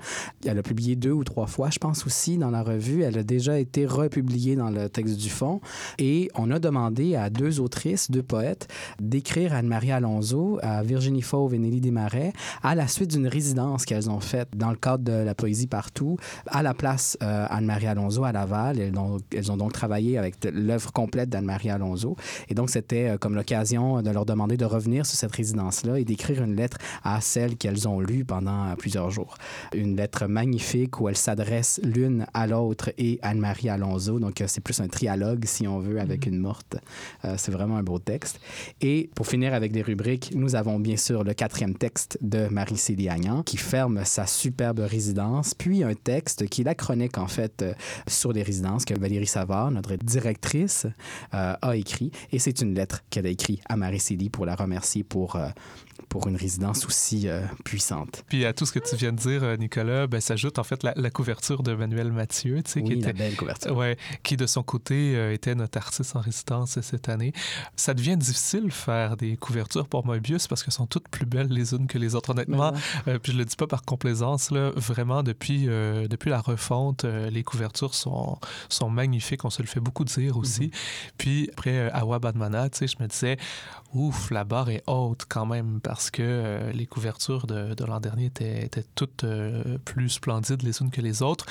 Elle 0.46 0.58
a 0.58 0.62
publié 0.62 0.96
deux 0.96 1.12
ou 1.12 1.24
trois 1.24 1.46
fois, 1.46 1.70
je 1.70 1.78
pense 1.78 2.06
aussi, 2.06 2.38
dans 2.38 2.50
la 2.50 2.62
revue. 2.62 3.02
Elle 3.02 3.18
a 3.18 3.22
déjà 3.22 3.58
été 3.58 3.86
republiée 3.86 4.56
dans 4.56 4.70
le 4.70 4.88
texte 4.88 5.16
du 5.16 5.30
fond. 5.30 5.60
Et 5.98 6.30
on 6.34 6.50
a 6.50 6.58
demandé 6.58 7.16
à 7.16 7.30
deux 7.30 7.60
autrices, 7.60 8.10
deux 8.10 8.22
poètes, 8.22 8.68
d'écrire 9.00 9.54
Anne-Marie 9.54 9.92
Alonso, 9.92 10.58
à 10.62 10.82
Virginie 10.82 11.22
Fauve 11.22 11.54
et 11.54 11.58
Nelly 11.58 11.80
Desmarais, 11.80 12.32
à 12.62 12.74
la 12.74 12.88
suite 12.88 13.10
d'une 13.10 13.28
résidence 13.28 13.84
qu'elles 13.84 14.10
ont 14.10 14.20
faite 14.20 14.48
dans 14.56 14.70
le 14.70 14.76
cadre 14.76 15.04
de 15.04 15.12
la 15.12 15.34
poésie 15.34 15.66
partout, 15.66 16.16
à 16.46 16.62
la 16.62 16.74
place 16.74 17.16
euh, 17.22 17.46
Anne-Marie 17.48 17.86
Alonso 17.86 18.24
à 18.24 18.32
Laval. 18.32 18.78
Elles 18.78 19.52
ont 19.52 19.56
donc 19.56 19.72
travaillé 19.72 20.13
avec 20.18 20.36
l'œuvre 20.52 20.92
complète 20.92 21.28
d'Anne-Marie 21.28 21.70
Alonso. 21.70 22.16
Et 22.48 22.54
donc, 22.54 22.70
c'était 22.70 23.10
euh, 23.10 23.18
comme 23.18 23.34
l'occasion 23.34 24.02
de 24.02 24.10
leur 24.10 24.26
demander 24.26 24.56
de 24.56 24.64
revenir 24.64 25.06
sur 25.06 25.16
cette 25.16 25.34
résidence-là 25.34 25.98
et 25.98 26.04
d'écrire 26.04 26.42
une 26.42 26.56
lettre 26.56 26.78
à 27.02 27.20
celle 27.20 27.56
qu'elles 27.56 27.88
ont 27.88 28.00
lue 28.00 28.24
pendant 28.24 28.70
euh, 28.70 28.74
plusieurs 28.76 29.10
jours. 29.10 29.36
Une 29.74 29.96
lettre 29.96 30.26
magnifique 30.26 31.00
où 31.00 31.08
elles 31.08 31.16
s'adressent 31.16 31.80
l'une 31.82 32.26
à 32.34 32.46
l'autre 32.46 32.92
et 32.98 33.18
Anne-Marie 33.22 33.68
Alonso. 33.68 34.18
Donc, 34.18 34.40
euh, 34.40 34.46
c'est 34.48 34.60
plus 34.60 34.80
un 34.80 34.88
trialogue, 34.88 35.44
si 35.46 35.66
on 35.66 35.78
veut, 35.80 36.00
avec 36.00 36.26
une 36.26 36.38
morte. 36.38 36.76
Euh, 37.24 37.34
c'est 37.36 37.52
vraiment 37.52 37.76
un 37.76 37.82
beau 37.82 37.98
texte. 37.98 38.40
Et 38.80 39.10
pour 39.14 39.26
finir 39.26 39.54
avec 39.54 39.72
les 39.74 39.82
rubriques, 39.82 40.32
nous 40.34 40.54
avons 40.54 40.78
bien 40.78 40.96
sûr 40.96 41.24
le 41.24 41.34
quatrième 41.34 41.74
texte 41.74 42.18
de 42.20 42.48
Marie-Célie 42.48 43.08
Agnan 43.08 43.42
qui 43.42 43.56
ferme 43.56 44.04
sa 44.04 44.26
superbe 44.26 44.80
résidence, 44.80 45.54
puis 45.54 45.82
un 45.82 45.94
texte 45.94 46.48
qui 46.48 46.62
est 46.62 46.64
la 46.64 46.74
chronique 46.74 47.18
en 47.18 47.26
fait 47.26 47.64
sur 48.06 48.32
les 48.32 48.42
résidences 48.42 48.84
que 48.84 48.98
Valérie 48.98 49.26
Savard, 49.26 49.70
notre 49.70 49.96
directrice, 50.04 50.86
euh, 51.34 51.54
a 51.60 51.76
écrit. 51.76 52.10
Et 52.32 52.38
c'est 52.38 52.60
une 52.60 52.74
lettre 52.74 53.02
qu'elle 53.10 53.26
a 53.26 53.30
écrite 53.30 53.60
à 53.68 53.76
Marie-Célie 53.76 54.30
pour 54.30 54.46
la 54.46 54.54
remercier 54.54 55.02
pour, 55.04 55.36
euh, 55.36 55.48
pour 56.08 56.28
une 56.28 56.36
résidence 56.36 56.86
aussi 56.86 57.28
euh, 57.28 57.42
puissante. 57.64 58.24
Puis 58.28 58.44
à 58.44 58.52
tout 58.52 58.66
ce 58.66 58.72
que 58.72 58.78
tu 58.78 58.96
viens 58.96 59.12
de 59.12 59.18
dire, 59.18 59.42
euh, 59.42 59.56
Nicolas, 59.56 60.06
ben, 60.06 60.20
s'ajoute 60.20 60.58
en 60.58 60.64
fait 60.64 60.82
la, 60.82 60.92
la 60.96 61.10
couverture 61.10 61.62
de 61.62 61.74
Manuel 61.74 62.12
Mathieu, 62.12 62.62
tu 62.62 62.70
sais, 62.70 62.82
qui 62.82 62.94
Oui, 62.94 63.00
la 63.00 63.10
était 63.10 63.18
belle 63.18 63.36
couverture. 63.36 63.76
Ouais, 63.76 63.96
qui 64.22 64.36
de 64.36 64.46
son 64.46 64.62
côté 64.62 65.16
euh, 65.16 65.32
était 65.32 65.54
notre 65.54 65.78
artiste 65.78 66.16
en 66.16 66.20
résidence 66.20 66.80
cette 66.80 67.08
année. 67.08 67.32
Ça 67.76 67.94
devient 67.94 68.16
difficile 68.16 68.70
faire 68.70 69.16
des 69.16 69.36
couvertures 69.36 69.88
pour 69.88 70.06
Moebius 70.06 70.46
parce 70.46 70.62
qu'elles 70.62 70.74
sont 70.74 70.86
toutes 70.86 71.08
plus 71.08 71.26
belles 71.26 71.48
les 71.48 71.74
unes 71.74 71.86
que 71.86 71.98
les 71.98 72.14
autres. 72.14 72.30
Honnêtement, 72.30 72.72
euh, 73.08 73.18
puis 73.18 73.32
je 73.32 73.38
le 73.38 73.44
dis 73.44 73.56
pas 73.56 73.66
par 73.66 73.82
complaisance, 73.82 74.50
là, 74.50 74.70
vraiment 74.76 75.22
depuis, 75.22 75.66
depuis 75.66 76.30
la 76.30 76.40
refonte, 76.40 77.04
les 77.04 77.42
couvertures 77.42 77.94
sont, 77.94 78.38
sont 78.68 78.90
magnifiques. 78.90 79.44
On 79.44 79.50
se 79.50 79.62
le 79.62 79.68
fait 79.68 79.80
beaucoup 79.80 80.04
dire 80.04 80.36
aussi. 80.36 80.70
Puis 81.18 81.50
après 81.52 81.90
Awa 81.90 82.18
Badmana, 82.18 82.70
tu 82.70 82.78
sais, 82.78 82.86
je 82.86 83.02
me 83.02 83.08
disais, 83.08 83.36
ouf, 83.94 84.30
la 84.30 84.44
barre 84.44 84.70
est 84.70 84.82
haute 84.86 85.24
quand 85.28 85.46
même 85.46 85.80
parce 85.80 86.10
que 86.10 86.22
euh, 86.22 86.72
les 86.72 86.86
couvertures 86.86 87.46
de, 87.46 87.74
l'an 87.84 88.00
dernier 88.00 88.26
étaient, 88.26 88.68
toutes 88.94 89.24
euh, 89.24 89.78
plus 89.84 90.08
splendides 90.10 90.62
les 90.62 90.80
unes 90.82 90.90
que 90.90 91.00
les 91.00 91.22
autres. 91.22 91.46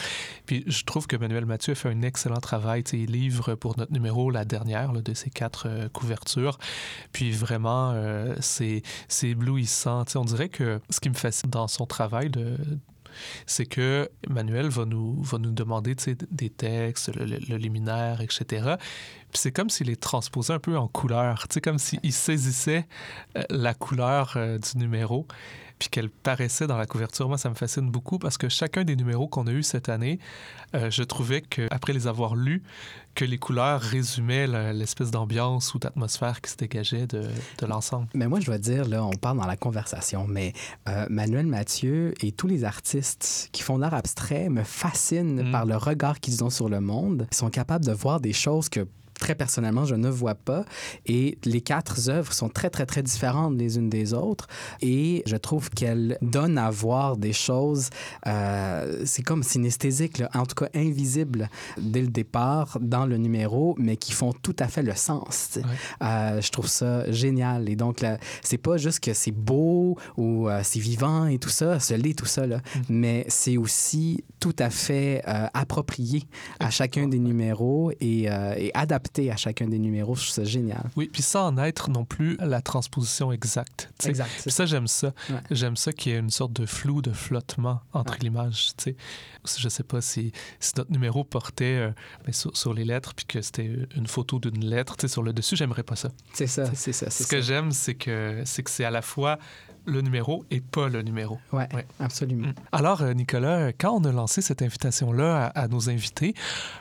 Puis 0.46 0.64
je 0.68 0.84
trouve 0.84 1.08
que 1.08 1.16
Manuel 1.16 1.46
Mathieu 1.46 1.74
fait 1.74 1.90
un 1.90 2.02
excellent 2.02 2.40
travail. 2.42 2.84
Tu 2.84 2.92
sais, 2.92 3.00
il 3.00 3.12
livre 3.12 3.56
pour 3.56 3.78
notre 3.78 3.94
numéro 3.94 4.30
la 4.30 4.46
dernière 4.46 4.92
de 4.94 5.14
ces 5.14 5.30
quatre 5.30 5.68
euh, 5.68 5.90
couvertures. 5.90 6.58
Puis 7.12 7.32
vraiment, 7.32 7.96
c'est 8.40 8.84
éblouissant. 9.24 10.04
On 10.16 10.26
dirait 10.26 10.50
que 10.50 10.80
ce 10.90 11.00
qui 11.00 11.10
me 11.10 11.16
fascine 11.16 11.50
dans 11.50 11.68
son 11.68 11.86
travail 11.86 12.30
c'est 13.46 13.66
que 13.66 14.10
Manuel 14.28 14.70
va 14.70 14.86
nous, 14.86 15.22
va 15.22 15.38
nous 15.38 15.52
demander 15.52 15.96
des 16.32 16.50
textes, 16.50 17.16
le, 17.16 17.26
le- 17.26 17.40
le 17.48 17.58
liminaire, 17.58 18.22
etc. 18.22 18.76
Puis 19.34 19.42
c'est 19.42 19.52
comme 19.52 19.70
s'il 19.70 19.88
les 19.88 19.96
transposait 19.96 20.54
un 20.54 20.60
peu 20.60 20.78
en 20.78 20.88
couleur, 20.88 21.48
tu 21.48 21.56
sais, 21.56 21.62
comme 21.62 21.80
s'il 21.80 22.13
saisissait 22.13 22.86
euh, 23.38 23.44
la 23.50 23.74
couleur 23.74 24.34
euh, 24.36 24.60
du 24.60 24.78
numéro, 24.78 25.25
puis 25.80 25.90
qu'elle 25.90 26.10
paraissait 26.10 26.68
dans 26.68 26.78
la 26.78 26.86
couverture. 26.86 27.28
Moi, 27.28 27.38
ça 27.40 27.50
me 27.50 27.56
fascine 27.56 27.90
beaucoup 27.90 28.20
parce 28.20 28.38
que 28.38 28.48
chacun 28.48 28.84
des 28.84 28.96
numéros 28.96 29.28
qu'on 29.28 29.48
a 29.48 29.52
eu 29.52 29.63
cette 29.63 29.90
année, 29.90 30.20
euh, 30.75 30.92
je 30.92 31.04
trouvais 31.04 31.42
qu'après 31.42 31.94
les 31.94 32.06
avoir 32.08 32.36
lus, 32.36 32.62
que 33.16 33.25
les 33.25 33.38
couleurs 33.38 33.82
résumaient 33.82 34.48
l'espèce 34.74 35.12
d'ambiance 35.12 35.74
ou 35.74 35.80
d'atmosphère 35.80 36.42
qui 36.42 36.52
se 36.52 36.58
dégageait 36.58 37.06
de, 37.08 37.28
de 37.60 37.66
l'ensemble. 37.66 38.08
Mais 38.13 38.28
moi, 38.28 38.40
je 38.40 38.46
dois 38.46 38.58
dire, 38.60 38.88
là, 38.88 39.04
on 39.04 39.12
parle 39.12 39.38
dans 39.38 39.46
la 39.46 39.58
conversation, 39.58 40.25
mais 40.28 40.54
euh, 40.88 41.06
Manuel 41.10 41.48
Mathieu 41.48 42.13
et 42.22 42.32
tous 42.32 42.48
les 42.48 42.63
artistes 42.63 43.50
qui 43.52 43.62
font 43.62 43.75
de 43.78 43.82
l'art 43.82 43.94
abstrait 43.94 44.50
me 44.50 44.63
fascinent 44.63 45.44
Mm. 45.44 45.52
par 45.52 45.66
le 45.66 45.75
regard 45.78 46.20
qu'ils 46.20 46.44
ont 46.44 46.50
sur 46.50 46.70
le 46.70 46.80
monde. 46.80 47.28
Ils 47.32 47.38
sont 47.38 47.50
capables 47.50 47.86
de 47.86 47.92
voir 47.92 48.20
des 48.20 48.34
choses 48.34 48.70
que 48.70 48.88
très 49.20 49.36
personnellement, 49.36 49.86
je 49.86 49.96
ne 49.96 50.10
vois 50.10 50.36
pas. 50.36 50.65
Et 51.05 51.38
les 51.46 51.62
quatre 51.62 52.10
œuvres 52.10 52.34
sont 52.34 52.50
très, 52.50 52.70
très, 52.70 52.86
très 52.86 53.03
différentes 53.03 53.58
les 53.58 53.77
unes 53.77 53.89
des 53.89 54.13
autres. 54.13 54.48
Et 54.82 55.24
je 55.25 55.36
trouve 55.36 55.70
qu'elles 55.70 56.17
donnent 56.22 56.58
à 56.58 56.70
voir 56.70 57.17
des 57.17 57.34
choses, 57.34 57.89
euh, 58.27 59.03
c'est 59.05 59.24
comme 59.24 59.43
synesthésique, 59.43 60.17
là, 60.17 60.29
en 60.34 60.46
tout 60.46 60.55
cas 60.55 60.70
invisibles 60.75 61.50
dès 61.77 62.01
le 62.01 62.08
départ 62.08 62.77
dans 62.82 63.05
le 63.05 63.17
numéro, 63.17 63.75
mais 63.77 63.98
qui 63.98 64.12
font 64.12 64.34
tout 64.34 64.55
à 64.60 64.67
fait 64.67 64.84
le 64.84 64.96
sens. 64.96 65.60
Euh, 66.01 66.41
je 66.41 66.50
trouve 66.51 66.67
ça 66.67 67.10
génial. 67.12 67.70
Et 67.70 67.75
donc, 67.75 68.03
c'est 68.41 68.58
pas 68.58 68.77
juste 68.77 69.00
que 69.00 69.13
c'est 69.13 69.32
beau 69.32 69.98
ou 70.17 70.50
euh, 70.50 70.62
c'est 70.63 70.79
vivant 70.79 71.27
et 71.27 71.39
tout 71.39 71.50
ça, 71.50 71.79
ce 71.79 71.93
l'est 71.93 72.17
tout 72.17 72.25
ça, 72.25 72.48
là, 72.48 72.62
mais 72.89 73.25
c'est 73.27 73.58
aussi 73.58 74.24
tout 74.39 74.55
à 74.60 74.70
fait 74.70 75.24
approprié 75.53 76.24
à 76.60 76.70
chacun 76.70 77.08
des 77.08 77.20
numéros 77.20 77.91
et, 78.01 78.24
et 78.24 78.72
adapté 78.74 79.03
à 79.32 79.36
chacun 79.38 79.68
des 79.68 79.80
numéros. 79.80 80.16
Je 80.16 80.22
trouve 80.24 80.34
ça 80.34 80.44
génial. 80.44 80.90
Oui, 80.96 81.10
puis 81.12 81.22
sans 81.22 81.48
en 81.48 81.58
être 81.58 81.90
non 81.90 82.06
plus 82.06 82.38
la 82.40 82.62
transposition 82.62 83.32
exacte. 83.32 83.90
Exact. 84.06 84.30
Puis 84.42 84.52
ça, 84.52 84.66
j'aime 84.66 84.88
ça. 84.88 85.14
Ouais. 85.30 85.36
J'aime 85.52 85.76
ça 85.76 85.92
qu'il 85.94 86.12
y 86.12 86.16
ait 86.16 86.20
une 86.20 86.30
sorte 86.30 86.54
de 86.54 86.66
flou, 86.66 87.02
de 87.02 87.12
flottement 87.12 87.82
entre 87.94 88.14
Ouais. 88.14 88.20
l'image. 88.24 88.72
Je 89.46 89.70
sais 89.70 89.84
pas 89.84 90.02
si, 90.02 90.32
si 90.60 90.72
notre 90.78 90.92
numéro 90.92 91.24
portait 91.24 91.66
euh, 91.78 91.92
ben, 92.26 92.32
sur, 92.34 92.56
sur 92.56 92.74
les 92.74 92.86
lettres, 92.86 93.14
puis 93.14 93.26
que 93.26 93.42
c'était 93.42 93.70
une 93.96 94.08
photo 94.08 94.40
d'une 94.40 94.66
lettre 94.66 94.96
sur 95.08 95.22
le 95.24 95.34
dessus, 95.34 95.56
j'aimerais 95.56 95.84
pas 95.84 95.96
ça. 95.96 96.10
C'est 96.34 96.48
ça, 96.48 96.66
c'est 96.74 96.94
ça, 96.94 97.10
Ce 97.10 97.24
ça. 97.24 97.30
que 97.30 97.42
j'aime, 97.42 97.72
c'est 97.72 97.96
que 97.96 98.42
c'est 98.46 98.84
à 98.86 98.92
la 98.92 99.02
fois 99.02 99.38
le 99.86 100.02
numéro 100.02 100.46
et 100.52 100.62
pas 100.62 100.90
le 100.90 101.02
numéro. 101.02 101.40
Ouais, 101.52 101.68
Ouais. 101.74 101.86
absolument. 102.00 102.48
Mm. 102.48 102.54
Alors, 102.72 103.02
euh, 103.02 103.13
Nicolas, 103.13 103.74
quand 103.74 103.92
on 103.92 104.04
a 104.06 104.12
lancé 104.12 104.42
cette 104.42 104.62
invitation-là 104.62 105.48
à, 105.48 105.62
à 105.63 105.68
nos 105.68 105.90
invités, 105.90 106.34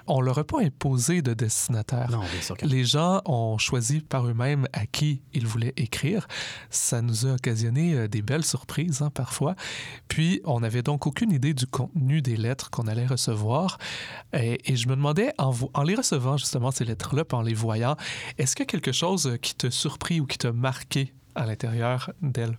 on 0.07 0.21
leur 0.21 0.39
a 0.39 0.45
pas 0.45 0.61
imposé 0.63 1.23
de 1.23 1.35
destinataire. 1.35 2.11
Non, 2.11 2.21
bien 2.21 2.41
sûr 2.41 2.57
que 2.57 2.67
Les 2.67 2.85
gens 2.85 3.21
ont 3.25 3.59
choisi 3.59 4.01
par 4.01 4.27
eux-mêmes 4.27 4.67
à 4.73 4.87
qui 4.87 5.23
ils 5.33 5.47
voulaient 5.47 5.75
écrire. 5.77 6.27
Ça 6.71 7.03
nous 7.03 7.27
a 7.27 7.35
occasionné 7.35 7.95
euh, 7.95 8.09
des 8.09 8.23
belles 8.23 8.45
surprises 8.45 9.03
hein, 9.03 9.11
parfois. 9.11 9.55
Puis, 10.09 10.41
on 10.45 10.61
n'avait 10.61 10.83
donc 10.83 11.07
aucune 11.07 11.33
idée 11.33 11.55
du 11.55 11.67
contenu 11.67 12.23
des 12.23 12.37
lettres 12.37 12.71
qu'on 12.71 12.87
allait 12.87 13.07
recevoir. 13.07 13.79
Et, 14.33 14.73
et 14.73 14.77
je 14.77 14.89
me 14.89 14.95
demandais, 14.97 15.33
en, 15.39 15.51
vo- 15.51 15.71
en 15.75 15.83
les 15.83 15.95
recevant 15.95 16.37
justement, 16.37 16.71
ces 16.71 16.85
lettres-là, 16.85 17.25
puis 17.25 17.37
en 17.37 17.43
les 17.43 17.55
voyant, 17.55 17.97
est-ce 18.39 18.55
qu'il 18.57 18.65
y 18.65 18.69
a 18.69 18.71
quelque 18.71 18.93
chose 18.93 19.27
euh, 19.27 19.37
qui 19.37 19.55
t'a 19.55 19.71
surpris 19.71 20.21
ou 20.21 20.27
qui 20.27 20.39
t'a 20.39 20.53
marqué 20.53 21.13
à 21.35 21.47
l'intérieur 21.47 22.11
d'elles? 22.23 22.59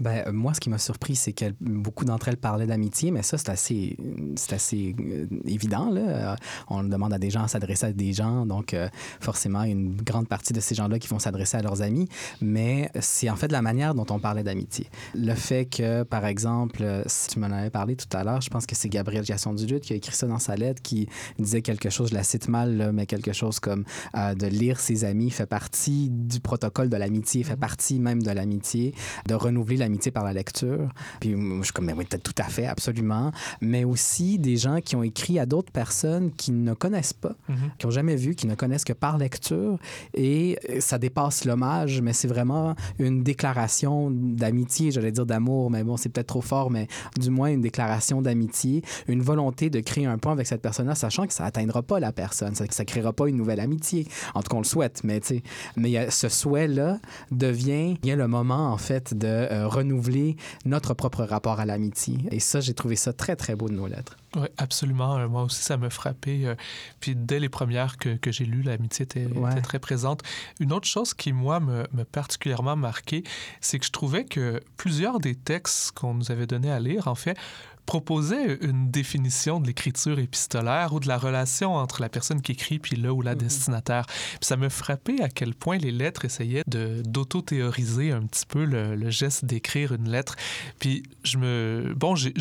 Ben, 0.00 0.24
euh, 0.26 0.32
moi, 0.32 0.54
ce 0.54 0.60
qui 0.60 0.70
m'a 0.70 0.78
surpris, 0.78 1.16
c'est 1.16 1.32
que 1.32 1.46
beaucoup 1.60 2.04
d'entre 2.04 2.28
elles 2.28 2.36
parlaient 2.36 2.66
d'amitié, 2.66 3.10
mais 3.10 3.22
ça, 3.22 3.38
c'est 3.38 3.50
assez, 3.50 3.96
c'est 4.36 4.54
assez 4.54 4.94
euh, 4.98 5.26
évident. 5.44 5.90
Là. 5.90 6.00
Euh, 6.00 6.36
On 6.68 6.82
demande 6.84 7.12
à 7.12 7.18
des 7.18 7.30
gens 7.30 7.42
à 7.42 7.48
s'adresser 7.48 7.86
à 7.86 7.92
des 7.92 8.12
gens, 8.12 8.46
donc 8.46 8.74
euh, 8.74 8.88
forcément, 9.20 9.62
il 9.62 9.68
y 9.68 9.72
a 9.72 9.74
une 9.74 9.96
grande 9.96 10.28
partie 10.28 10.52
de 10.52 10.60
ces 10.60 10.74
gens-là 10.74 10.98
qui 10.98 11.08
vont 11.08 11.18
s'adresser 11.18 11.56
à 11.56 11.62
leurs 11.62 11.82
amis, 11.82 12.08
mais 12.40 12.90
c'est 13.00 13.30
en 13.30 13.36
fait 13.36 13.50
la 13.52 13.62
manière 13.62 13.94
dont 13.94 14.06
on 14.10 14.18
parlait 14.18 14.42
d'amitié. 14.42 14.86
Le 15.14 15.34
fait 15.34 15.66
que, 15.66 16.02
par 16.02 16.26
exemple, 16.26 16.84
si 17.06 17.28
tu 17.28 17.38
m'en 17.38 17.46
avais 17.46 17.70
parlé 17.70 17.96
tout 17.96 18.14
à 18.16 18.24
l'heure, 18.24 18.40
je 18.40 18.50
pense 18.50 18.66
que 18.66 18.74
c'est 18.74 18.88
Gabriel 18.88 19.24
Gasson-Duluth 19.24 19.82
qui 19.82 19.92
a 19.92 19.96
écrit 19.96 20.14
ça 20.14 20.26
dans 20.26 20.38
sa 20.38 20.56
lettre, 20.56 20.82
qui 20.82 21.08
disait 21.38 21.62
quelque 21.62 21.90
chose, 21.90 22.10
je 22.10 22.14
la 22.14 22.22
cite 22.22 22.48
mal, 22.48 22.76
là, 22.76 22.92
mais 22.92 23.06
quelque 23.06 23.32
chose 23.32 23.60
comme 23.60 23.84
euh, 24.16 24.34
de 24.34 24.46
lire 24.46 24.80
ses 24.80 25.04
amis 25.04 25.30
fait 25.30 25.46
partie 25.46 26.08
du 26.10 26.40
protocole 26.40 26.88
de 26.88 26.96
l'amitié, 26.96 27.42
fait 27.44 27.56
partie 27.56 27.98
même 27.98 28.22
de 28.22 28.30
l'amitié, 28.30 28.94
de 29.26 29.34
renouveler 29.34 29.76
l'amitié 29.84 30.10
par 30.10 30.24
la 30.24 30.32
lecture. 30.32 30.88
Puis 31.20 31.34
moi, 31.34 31.58
je 31.60 31.64
suis 31.64 31.72
comme, 31.72 31.84
mais 31.86 31.92
oui, 31.92 32.06
tout 32.06 32.34
à 32.38 32.44
fait, 32.44 32.66
absolument. 32.66 33.30
Mais 33.60 33.84
aussi 33.84 34.38
des 34.38 34.56
gens 34.56 34.80
qui 34.80 34.96
ont 34.96 35.02
écrit 35.02 35.38
à 35.38 35.46
d'autres 35.46 35.70
personnes 35.72 36.30
qui 36.32 36.52
ne 36.52 36.74
connaissent 36.74 37.12
pas, 37.12 37.34
qui 37.78 37.86
n'ont 37.86 37.90
jamais 37.92 38.16
vu, 38.16 38.34
qui 38.34 38.46
ne 38.46 38.54
connaissent 38.54 38.84
que 38.84 38.92
par 38.92 39.18
lecture. 39.18 39.78
Et 40.14 40.58
euh, 40.70 40.80
ça 40.80 40.98
dépasse 40.98 41.44
l'hommage, 41.44 42.00
mais 42.00 42.12
c'est 42.12 42.28
vraiment 42.28 42.74
une 42.98 43.22
déclaration 43.22 44.10
d'amitié, 44.10 44.90
j'allais 44.90 45.12
dire 45.12 45.26
d'amour, 45.26 45.70
mais 45.70 45.84
bon, 45.84 45.96
c'est 45.96 46.08
peut-être 46.08 46.26
trop 46.28 46.40
fort, 46.40 46.70
mais 46.70 46.86
du 47.20 47.30
moins 47.30 47.48
une 47.50 47.60
déclaration 47.60 48.22
d'amitié, 48.22 48.82
une 49.08 49.22
volonté 49.22 49.70
de 49.70 49.80
créer 49.80 50.06
un 50.06 50.18
pont 50.18 50.30
avec 50.30 50.46
cette 50.46 50.62
personne-là, 50.62 50.94
sachant 50.94 51.26
que 51.26 51.32
ça 51.34 51.44
atteindra 51.44 51.82
pas 51.82 52.00
la 52.00 52.12
personne, 52.12 52.54
ça, 52.54 52.64
ça 52.70 52.84
créera 52.84 53.12
pas 53.12 53.28
une 53.28 53.36
nouvelle 53.36 53.60
amitié. 53.60 54.06
En 54.34 54.42
tout 54.42 54.48
cas, 54.48 54.56
on 54.56 54.60
le 54.60 54.64
souhaite, 54.64 55.02
mais 55.04 55.20
tu 55.20 55.26
sais, 55.28 55.42
mais 55.76 55.88
il 55.90 55.92
y 55.92 55.98
a- 55.98 56.10
ce 56.10 56.28
souhait-là 56.28 56.98
devient 57.30 57.96
il 58.02 58.08
y 58.08 58.12
a 58.12 58.16
le 58.16 58.28
moment, 58.28 58.72
en 58.72 58.78
fait, 58.78 59.14
de 59.16 59.26
euh, 59.26 59.66
renouveler 59.74 60.36
notre 60.64 60.94
propre 60.94 61.24
rapport 61.24 61.60
à 61.60 61.66
l'amitié. 61.66 62.18
Et 62.30 62.40
ça, 62.40 62.60
j'ai 62.60 62.74
trouvé 62.74 62.96
ça 62.96 63.12
très, 63.12 63.36
très 63.36 63.54
beau 63.54 63.68
de 63.68 63.74
nos 63.74 63.86
lettres. 63.86 64.16
Oui, 64.36 64.46
absolument. 64.58 65.16
Euh, 65.18 65.28
Moi 65.28 65.42
aussi, 65.44 65.62
ça 65.62 65.76
m'a 65.76 65.90
frappé. 65.90 66.46
Euh, 66.46 66.54
Puis 67.00 67.14
dès 67.14 67.38
les 67.40 67.48
premières 67.48 67.96
que, 67.98 68.16
que 68.16 68.32
j'ai 68.32 68.44
lues, 68.44 68.62
l'amitié 68.62 69.04
était, 69.04 69.26
Ouais. 69.26 69.52
était 69.52 69.60
très 69.62 69.78
présente. 69.78 70.22
Une 70.60 70.72
autre 70.72 70.86
chose 70.88 71.14
qui, 71.14 71.32
moi, 71.32 71.60
me, 71.60 71.84
me 71.92 72.04
particulièrement 72.04 72.76
marqué, 72.76 73.22
c'est 73.60 73.78
que 73.78 73.86
je 73.86 73.92
trouvais 73.92 74.24
que 74.24 74.60
plusieurs 74.76 75.20
des 75.20 75.34
textes 75.34 75.92
qu'on 75.92 76.14
nous 76.14 76.30
avait 76.32 76.46
donnés 76.46 76.70
à 76.72 76.80
lire, 76.80 77.08
en 77.08 77.14
fait, 77.14 77.36
proposaient 77.86 78.58
une 78.62 78.90
définition 78.90 79.60
de 79.60 79.66
l'écriture 79.66 80.18
épistolaire 80.18 80.92
ou 80.92 81.00
de 81.00 81.08
la 81.08 81.18
relation 81.18 81.74
entre 81.74 82.00
la 82.00 82.08
personne 82.08 82.40
qui 82.42 82.52
écrit 82.52 82.78
puis 82.78 82.96
le 82.96 83.10
ou 83.10 83.22
la 83.22 83.34
destinataire. 83.34 84.06
Puis 84.06 84.38
ça 84.42 84.56
me 84.56 84.68
frappait 84.68 85.22
à 85.22 85.28
quel 85.28 85.54
point 85.54 85.78
les 85.78 85.90
lettres 85.92 86.24
essayaient 86.24 86.62
de 86.66 87.02
d'auto-théoriser 87.06 88.12
un 88.12 88.22
petit 88.22 88.46
peu 88.46 88.64
le, 88.64 88.94
le 88.96 89.10
geste 89.10 89.44
d'écrire 89.44 89.92
une 89.92 90.08
lettre. 90.10 90.36
Puis 90.78 91.02
je 91.24 91.38
me... 91.38 91.94
Bon, 91.96 92.14
j'ai- 92.14 92.34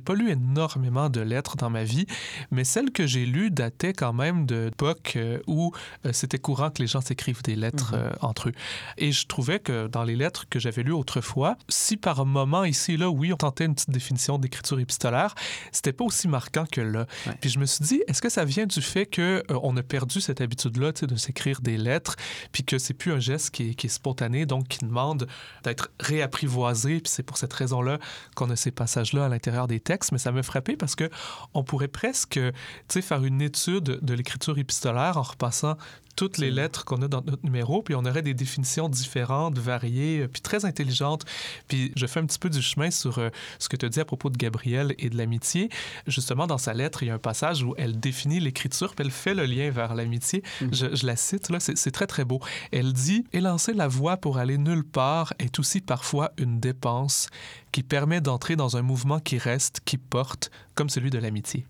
pas 0.00 0.14
lu 0.14 0.30
énormément 0.30 1.10
de 1.10 1.20
lettres 1.20 1.56
dans 1.56 1.68
ma 1.68 1.84
vie, 1.84 2.06
mais 2.50 2.64
celles 2.64 2.90
que 2.90 3.06
j'ai 3.06 3.26
lues 3.26 3.50
dataient 3.50 3.92
quand 3.92 4.14
même 4.14 4.46
d'époques 4.46 5.12
euh, 5.16 5.38
où 5.46 5.72
euh, 6.06 6.12
c'était 6.12 6.38
courant 6.38 6.70
que 6.70 6.80
les 6.80 6.86
gens 6.88 7.00
s'écrivent 7.02 7.42
des 7.42 7.54
lettres 7.56 7.92
Mhm. 7.94 8.00
euh, 8.02 8.10
entre 8.22 8.48
eux. 8.48 8.52
Et 8.98 9.12
je 9.12 9.26
trouvais 9.26 9.58
que 9.58 9.86
dans 9.88 10.04
les 10.04 10.16
lettres 10.16 10.46
que 10.48 10.58
j'avais 10.58 10.82
lues 10.82 10.92
autrefois, 10.92 11.56
si 11.68 11.96
par 11.98 12.24
moment 12.24 12.64
ici 12.64 12.92
et 12.92 12.96
là, 12.96 13.10
oui, 13.10 13.32
on 13.32 13.36
tentait 13.36 13.66
une 13.66 13.74
petite 13.74 13.90
définition 13.90 14.38
d'écriture 14.38 14.79
épistolaire, 14.80 15.34
c'était 15.72 15.92
pas 15.92 16.04
aussi 16.04 16.28
marquant 16.28 16.66
que 16.70 16.80
là. 16.80 17.06
Ouais. 17.26 17.34
Puis 17.40 17.50
je 17.50 17.58
me 17.58 17.66
suis 17.66 17.84
dit, 17.84 18.02
est-ce 18.08 18.22
que 18.22 18.28
ça 18.28 18.44
vient 18.44 18.66
du 18.66 18.82
fait 18.82 19.06
que 19.06 19.42
euh, 19.50 19.60
on 19.62 19.76
a 19.76 19.82
perdu 19.82 20.20
cette 20.20 20.40
habitude-là, 20.40 20.92
de 20.92 21.16
s'écrire 21.16 21.60
des 21.60 21.76
lettres, 21.76 22.16
puis 22.52 22.64
que 22.64 22.78
c'est 22.78 22.94
plus 22.94 23.12
un 23.12 23.20
geste 23.20 23.50
qui 23.50 23.70
est, 23.70 23.74
qui 23.74 23.86
est 23.86 23.90
spontané, 23.90 24.46
donc 24.46 24.68
qui 24.68 24.84
demande 24.84 25.26
d'être 25.64 25.90
réapprivoisé, 25.98 27.00
puis 27.00 27.10
c'est 27.12 27.22
pour 27.22 27.38
cette 27.38 27.52
raison-là 27.52 27.98
qu'on 28.34 28.50
a 28.50 28.56
ces 28.56 28.70
passages-là 28.70 29.26
à 29.26 29.28
l'intérieur 29.28 29.66
des 29.66 29.80
textes, 29.80 30.12
mais 30.12 30.18
ça 30.18 30.32
me 30.32 30.42
frappait 30.42 30.76
parce 30.76 30.94
que 30.94 31.10
on 31.54 31.64
pourrait 31.64 31.88
presque, 31.88 32.32
tu 32.32 32.52
sais, 32.88 33.02
faire 33.02 33.24
une 33.24 33.40
étude 33.40 33.98
de 34.02 34.14
l'écriture 34.14 34.58
épistolaire 34.58 35.16
en 35.16 35.22
repassant 35.22 35.76
toutes 36.20 36.36
les 36.36 36.50
lettres 36.50 36.84
qu'on 36.84 37.00
a 37.00 37.08
dans 37.08 37.22
notre 37.22 37.42
numéro, 37.44 37.80
puis 37.80 37.94
on 37.94 38.04
aurait 38.04 38.20
des 38.20 38.34
définitions 38.34 38.90
différentes, 38.90 39.56
variées, 39.56 40.20
euh, 40.20 40.28
puis 40.28 40.42
très 40.42 40.66
intelligentes. 40.66 41.24
Puis 41.66 41.92
je 41.96 42.06
fais 42.06 42.20
un 42.20 42.26
petit 42.26 42.38
peu 42.38 42.50
du 42.50 42.60
chemin 42.60 42.90
sur 42.90 43.18
euh, 43.18 43.30
ce 43.58 43.70
que 43.70 43.76
tu 43.76 43.86
as 43.86 43.88
dit 43.88 44.00
à 44.00 44.04
propos 44.04 44.28
de 44.28 44.36
Gabrielle 44.36 44.94
et 44.98 45.08
de 45.08 45.16
l'amitié. 45.16 45.70
Justement, 46.06 46.46
dans 46.46 46.58
sa 46.58 46.74
lettre, 46.74 47.02
il 47.02 47.06
y 47.06 47.10
a 47.10 47.14
un 47.14 47.18
passage 47.18 47.62
où 47.62 47.74
elle 47.78 47.98
définit 47.98 48.38
l'écriture, 48.38 48.94
puis 48.94 49.06
elle 49.06 49.10
fait 49.10 49.32
le 49.32 49.46
lien 49.46 49.70
vers 49.70 49.94
l'amitié. 49.94 50.42
Mhm. 50.60 50.68
Je, 50.74 50.94
je 50.94 51.06
la 51.06 51.16
cite, 51.16 51.48
là, 51.48 51.58
c'est 51.58 51.78
c'est 51.78 51.90
très, 51.90 52.06
très 52.06 52.26
beau. 52.26 52.40
Elle 52.70 52.92
dit 52.92 53.24
«Élancer 53.32 53.72
la 53.72 53.88
voie 53.88 54.18
pour 54.18 54.36
aller 54.36 54.58
nulle 54.58 54.84
part 54.84 55.32
est 55.38 55.58
aussi 55.58 55.80
parfois 55.80 56.32
une 56.36 56.60
dépense 56.60 57.30
qui 57.72 57.82
permet 57.82 58.20
d'entrer 58.20 58.56
dans 58.56 58.76
un 58.76 58.82
mouvement 58.82 59.20
qui 59.20 59.38
reste, 59.38 59.80
qui 59.84 59.96
porte, 59.96 60.50
comme 60.74 60.88
celui 60.90 61.10
de 61.10 61.18
l'amitié. 61.18 61.64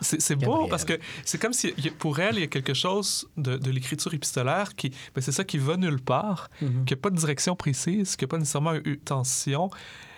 C'est 0.00 0.20
c'est 0.20 0.34
beau 0.36 0.66
parce 0.68 0.84
que 0.84 0.98
c'est 1.24 1.40
comme 1.40 1.52
si 1.52 1.72
pour 1.98 2.18
elle, 2.18 2.36
il 2.36 2.40
y 2.40 2.44
a 2.44 2.48
quelque 2.48 2.74
chose 2.74 3.28
de, 3.36 3.56
de 3.56 3.70
l'écriture 3.70 4.12
épistolaire 4.12 4.74
qui, 4.74 4.90
ben, 5.14 5.20
c'est 5.20 5.32
ça 5.32 5.44
qui 5.44 5.58
va 5.58 5.76
nulle 5.76 6.00
part, 6.00 6.50
Mhm. 6.60 6.84
qui 6.84 6.94
n'a 6.94 7.00
pas 7.00 7.10
de 7.10 7.16
direction 7.16 7.54
précise, 7.56 8.16
qui 8.16 8.24
n'a 8.24 8.28
pas 8.28 8.38
nécessairement 8.38 8.74
une 8.84 8.96
tension. 8.96 9.70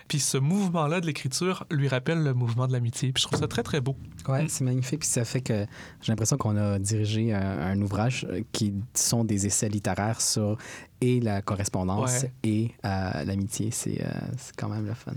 Puis 0.07 0.19
ce 0.19 0.37
mouvement-là 0.37 1.01
de 1.01 1.05
l'écriture 1.05 1.65
lui 1.71 1.87
rappelle 1.87 2.23
le 2.23 2.33
mouvement 2.33 2.67
de 2.67 2.71
l'amitié. 2.73 3.11
Puis 3.11 3.21
je 3.23 3.27
trouve 3.27 3.39
ça 3.39 3.47
très, 3.47 3.63
très 3.63 3.81
beau. 3.81 3.95
Ouais, 4.27 4.43
Mm. 4.43 4.49
c'est 4.49 4.63
magnifique. 4.63 4.99
Puis 4.99 5.09
ça 5.09 5.25
fait 5.25 5.41
que 5.41 5.65
j'ai 6.01 6.11
l'impression 6.11 6.37
qu'on 6.37 6.55
a 6.57 6.79
dirigé 6.79 7.33
un, 7.33 7.59
un 7.59 7.81
ouvrage 7.81 8.25
euh, 8.29 8.41
qui 8.51 8.73
sont 8.93 9.23
des 9.23 9.45
essais 9.47 9.69
littéraires 9.69 10.21
sur 10.21 10.57
et 11.01 11.19
la 11.19 11.41
correspondance 11.41 12.23
Ouais. 12.23 12.31
et 12.43 12.71
euh, 12.85 13.23
l'amitié. 13.25 13.69
C'est 13.71 14.01
euh, 14.01 14.09
c'est 14.37 14.55
quand 14.55 14.69
même 14.69 14.85
le 14.85 14.93
fun. 14.93 15.11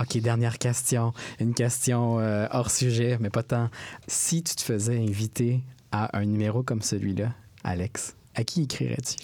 OK, 0.00 0.16
dernière 0.18 0.58
question. 0.58 1.12
Une 1.38 1.52
question 1.54 2.18
euh, 2.20 2.46
hors 2.50 2.70
sujet, 2.70 3.18
mais 3.20 3.30
pas 3.30 3.42
tant. 3.42 3.68
Si 4.06 4.42
tu 4.42 4.54
te 4.54 4.62
faisais 4.62 4.98
inviter 4.98 5.60
à 5.92 6.16
un 6.18 6.24
numéro 6.24 6.62
comme 6.62 6.82
celui-là, 6.82 7.32
Alex, 7.64 8.14
à 8.34 8.44
qui 8.44 8.62
écrirais-tu? 8.62 9.16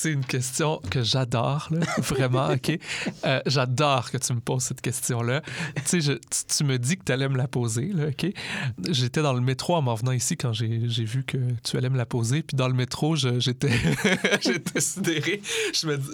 C'est 0.00 0.12
une 0.12 0.24
question 0.24 0.80
que 0.92 1.02
j'adore, 1.02 1.70
vraiment, 1.98 2.46
OK? 2.52 2.78
Euh, 3.24 3.40
j'adore 3.46 4.12
que 4.12 4.16
tu 4.16 4.32
me 4.32 4.38
poses 4.38 4.62
cette 4.62 4.80
question-là. 4.80 5.42
Tu 5.88 6.00
sais, 6.00 6.20
tu, 6.56 6.62
me 6.62 6.78
dis 6.78 6.98
que 6.98 7.02
tu 7.02 7.10
allais 7.10 7.28
me 7.28 7.36
la 7.36 7.48
poser, 7.48 7.86
là, 7.92 8.06
OK? 8.06 8.32
J'étais 8.90 9.22
dans 9.22 9.32
le 9.32 9.40
métro 9.40 9.74
en 9.74 9.82
m'en 9.82 9.96
venant 9.96 10.12
ici 10.12 10.36
quand 10.36 10.52
j'ai 10.52 10.86
vu 10.86 11.24
que 11.24 11.36
tu 11.64 11.76
allais 11.76 11.90
me 11.90 11.96
la 11.96 12.06
poser. 12.06 12.44
Puis 12.44 12.56
dans 12.56 12.68
le 12.68 12.74
métro, 12.74 13.16
j'étais 13.16 13.70
sidéré. 14.78 15.42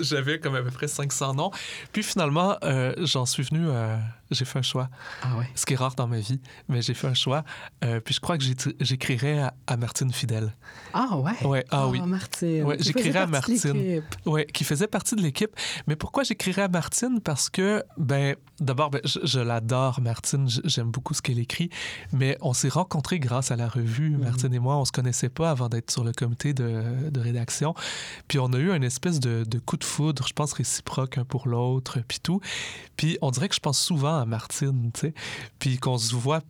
J'avais 0.00 0.40
comme 0.40 0.54
à 0.54 0.62
peu 0.62 0.70
près 0.70 0.88
500 0.88 1.34
noms. 1.34 1.50
Puis 1.92 2.02
finalement, 2.02 2.56
euh, 2.64 2.94
j'en 3.00 3.26
suis 3.26 3.42
venu 3.42 3.68
à 3.68 3.98
J'ai 4.30 4.44
fait 4.44 4.58
un 4.58 4.62
choix. 4.62 4.88
Ah 5.22 5.36
ouais. 5.36 5.48
Ce 5.54 5.66
qui 5.66 5.74
est 5.74 5.76
rare 5.76 5.94
dans 5.94 6.06
ma 6.06 6.18
vie, 6.18 6.40
mais 6.68 6.82
j'ai 6.82 6.94
fait 6.94 7.06
un 7.06 7.14
choix. 7.14 7.44
Euh, 7.84 8.00
puis 8.00 8.14
je 8.14 8.20
crois 8.20 8.38
que 8.38 8.44
j'écrirais 8.80 9.38
à, 9.38 9.54
à 9.66 9.76
Martine 9.76 10.12
Fidèle. 10.12 10.54
Ah 10.92 11.16
ouais? 11.18 11.46
Ouais, 11.46 11.64
ah 11.70 11.88
oui. 11.88 12.00
Martine. 12.00 12.64
Ouais, 12.64 12.78
faisais 12.78 13.16
à 13.16 13.26
Martine. 13.26 14.02
Ouais, 14.26 14.46
qui 14.46 14.64
faisait 14.64 14.86
partie 14.86 15.14
de 15.14 15.20
l'équipe. 15.22 15.50
Mais 15.86 15.96
pourquoi 15.96 16.22
j'écrirais 16.24 16.62
à 16.62 16.68
Martine? 16.68 17.20
Parce 17.20 17.50
que, 17.50 17.84
ben, 17.98 18.34
d'abord, 18.60 18.90
ben, 18.90 19.00
je, 19.04 19.18
je 19.24 19.40
l'adore, 19.40 20.00
Martine. 20.00 20.48
J'aime 20.64 20.90
beaucoup 20.90 21.14
ce 21.14 21.22
qu'elle 21.22 21.38
écrit. 21.38 21.70
Mais 22.12 22.36
on 22.40 22.52
s'est 22.54 22.68
rencontrés 22.68 23.18
grâce 23.18 23.50
à 23.50 23.56
la 23.56 23.68
revue, 23.68 24.10
Mhm. 24.10 24.24
Martine 24.24 24.54
et 24.54 24.58
moi. 24.58 24.76
On 24.76 24.84
se 24.84 24.92
connaissait 24.92 25.28
pas 25.28 25.50
avant 25.50 25.68
d'être 25.68 25.90
sur 25.90 26.04
le 26.04 26.12
comité 26.12 26.54
de, 26.54 27.10
de 27.10 27.20
rédaction. 27.20 27.74
Puis 28.28 28.38
on 28.38 28.52
a 28.52 28.58
eu 28.58 28.70
une 28.74 28.84
espèce 28.84 29.20
de, 29.20 29.44
de 29.44 29.58
coup 29.58 29.76
de 29.76 29.84
foudre, 29.84 30.26
je 30.26 30.32
pense, 30.32 30.52
réciproque 30.54 31.18
un 31.18 31.24
pour 31.24 31.48
l'autre, 31.48 31.98
puis 32.06 32.18
tout. 32.22 32.40
Puis 32.96 33.18
on 33.22 33.30
dirait 33.30 33.48
que 33.48 33.54
je 33.54 33.60
pense 33.60 33.78
souvent 33.78 34.13
à 34.20 34.24
Martine, 34.24 34.90
tu 34.92 35.00
sais. 35.00 35.14
Puis 35.58 35.78
qu'on 35.78 35.98
se 35.98 36.14
voit 36.14 36.40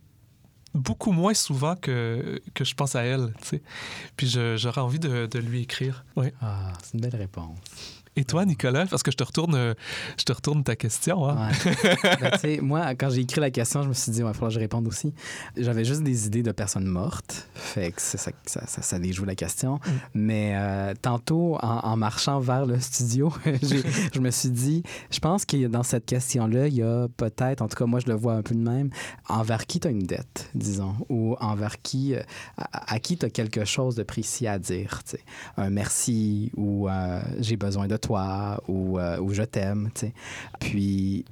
beaucoup 0.73 1.11
moins 1.11 1.33
souvent 1.33 1.75
que, 1.75 2.41
que 2.53 2.63
je 2.63 2.75
pense 2.75 2.95
à 2.95 3.03
elle, 3.03 3.33
tu 3.41 3.47
sais. 3.47 3.61
Puis 4.17 4.27
j'aurais 4.27 4.81
envie 4.81 4.99
de, 4.99 5.25
de 5.25 5.39
lui 5.39 5.61
écrire. 5.61 6.05
Ouais. 6.15 6.33
Ah, 6.41 6.73
c'est 6.83 6.95
une 6.95 7.01
belle 7.01 7.15
réponse. 7.15 7.57
Et 8.17 8.23
toi, 8.23 8.45
Nicolas, 8.45 8.85
parce 8.85 9.03
que 9.03 9.11
je 9.11 9.17
te 9.17 9.23
retourne, 9.23 9.55
euh, 9.55 9.73
je 10.17 10.23
te 10.23 10.31
retourne 10.31 10.63
ta 10.63 10.75
question. 10.75 11.27
Hein? 11.29 11.49
Ouais. 11.65 11.95
Ben, 12.45 12.61
moi, 12.61 12.95
quand 12.95 13.09
j'ai 13.09 13.21
écrit 13.21 13.41
la 13.41 13.49
question, 13.49 13.81
je 13.81 13.89
me 13.89 13.93
suis 13.93 14.11
dit, 14.11 14.19
il 14.19 14.23
va 14.23 14.33
falloir 14.33 14.49
que 14.49 14.55
je 14.55 14.59
réponde 14.59 14.87
aussi. 14.87 15.13
J'avais 15.57 15.83
juste 15.83 16.03
des 16.03 16.27
idées 16.27 16.43
de 16.43 16.51
personnes 16.51 16.85
mortes. 16.85 17.47
Fait 17.55 17.91
que 17.91 18.01
ça, 18.01 18.17
ça, 18.17 18.31
ça, 18.45 18.81
ça 18.81 18.99
déjoue 18.99 19.25
la 19.25 19.35
question. 19.35 19.79
Mais 20.13 20.53
euh, 20.55 20.93
tantôt, 21.01 21.57
en, 21.61 21.79
en 21.79 21.97
marchant 21.97 22.39
vers 22.39 22.65
le 22.65 22.79
studio, 22.79 23.33
je 24.13 24.19
me 24.19 24.31
suis 24.31 24.49
dit, 24.49 24.83
je 25.11 25.19
pense 25.19 25.43
a 25.51 25.67
dans 25.67 25.83
cette 25.83 26.05
question-là, 26.05 26.67
il 26.67 26.75
y 26.75 26.83
a 26.83 27.07
peut-être, 27.17 27.61
en 27.61 27.67
tout 27.67 27.77
cas, 27.77 27.85
moi, 27.85 27.99
je 27.99 28.07
le 28.07 28.15
vois 28.15 28.33
un 28.33 28.41
peu 28.41 28.55
de 28.55 28.59
même, 28.61 28.89
envers 29.27 29.65
qui 29.65 29.79
tu 29.79 29.87
as 29.87 29.91
une 29.91 30.03
dette, 30.03 30.49
disons, 30.53 30.95
ou 31.09 31.35
envers 31.39 31.81
qui, 31.81 32.15
euh, 32.15 32.21
à, 32.57 32.93
à 32.93 32.99
qui 32.99 33.17
tu 33.17 33.25
as 33.25 33.29
quelque 33.29 33.65
chose 33.65 33.95
de 33.95 34.03
précis 34.03 34.47
à 34.47 34.59
dire. 34.59 35.01
Un 35.57 35.69
merci, 35.69 36.51
ou 36.55 36.87
euh, 36.89 37.21
j'ai 37.39 37.57
besoin 37.57 37.87
de 37.87 37.97
toi, 38.05 38.61
ou, 38.67 38.99
euh, 38.99 39.19
ou 39.19 39.33
je 39.33 39.43
t'aime. 39.43 39.89
Puis, 40.59 41.25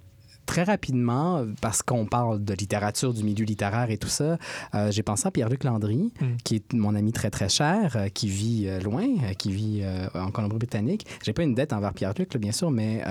très 0.45 0.63
rapidement, 0.63 1.45
parce 1.61 1.81
qu'on 1.81 2.05
parle 2.05 2.43
de 2.43 2.53
littérature, 2.53 3.13
du 3.13 3.23
milieu 3.23 3.45
littéraire 3.45 3.89
et 3.89 3.97
tout 3.97 4.09
ça, 4.09 4.37
euh, 4.75 4.91
j'ai 4.91 5.01
pensé 5.01 5.25
à 5.25 5.31
Pierre-Luc 5.31 5.63
Landry, 5.63 6.11
Mm. 6.19 6.25
qui 6.43 6.55
est 6.55 6.73
mon 6.73 6.95
ami 6.95 7.13
très, 7.13 7.29
très 7.29 7.47
cher, 7.47 7.93
euh, 7.95 8.09
qui 8.09 8.27
vit 8.27 8.65
euh, 8.67 8.81
loin, 8.81 9.07
qui 9.37 9.51
vit 9.53 9.83
en 10.13 10.31
Colombie-Britannique. 10.31 11.07
J'ai 11.23 11.31
pas 11.33 11.43
une 11.43 11.55
dette 11.55 11.71
envers 11.71 11.93
Pierre-Luc, 11.93 12.35
bien 12.37 12.51
sûr, 12.51 12.71
mais 12.71 13.01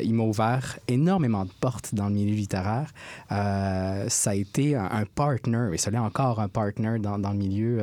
il 0.00 0.14
m'a 0.14 0.22
ouvert 0.22 0.78
énormément 0.86 1.44
de 1.44 1.50
portes 1.60 1.94
dans 1.94 2.08
le 2.08 2.14
milieu 2.14 2.34
littéraire. 2.34 2.92
Ça 3.28 4.30
a 4.30 4.34
été 4.34 4.76
un, 4.76 4.88
un 4.90 5.04
partner, 5.06 5.68
et 5.72 5.90
l'est 5.90 5.98
encore 5.98 6.40
un 6.40 6.48
partner 6.48 6.98
dans, 7.00 7.18
dans 7.18 7.32
le 7.32 7.38
milieu. 7.38 7.82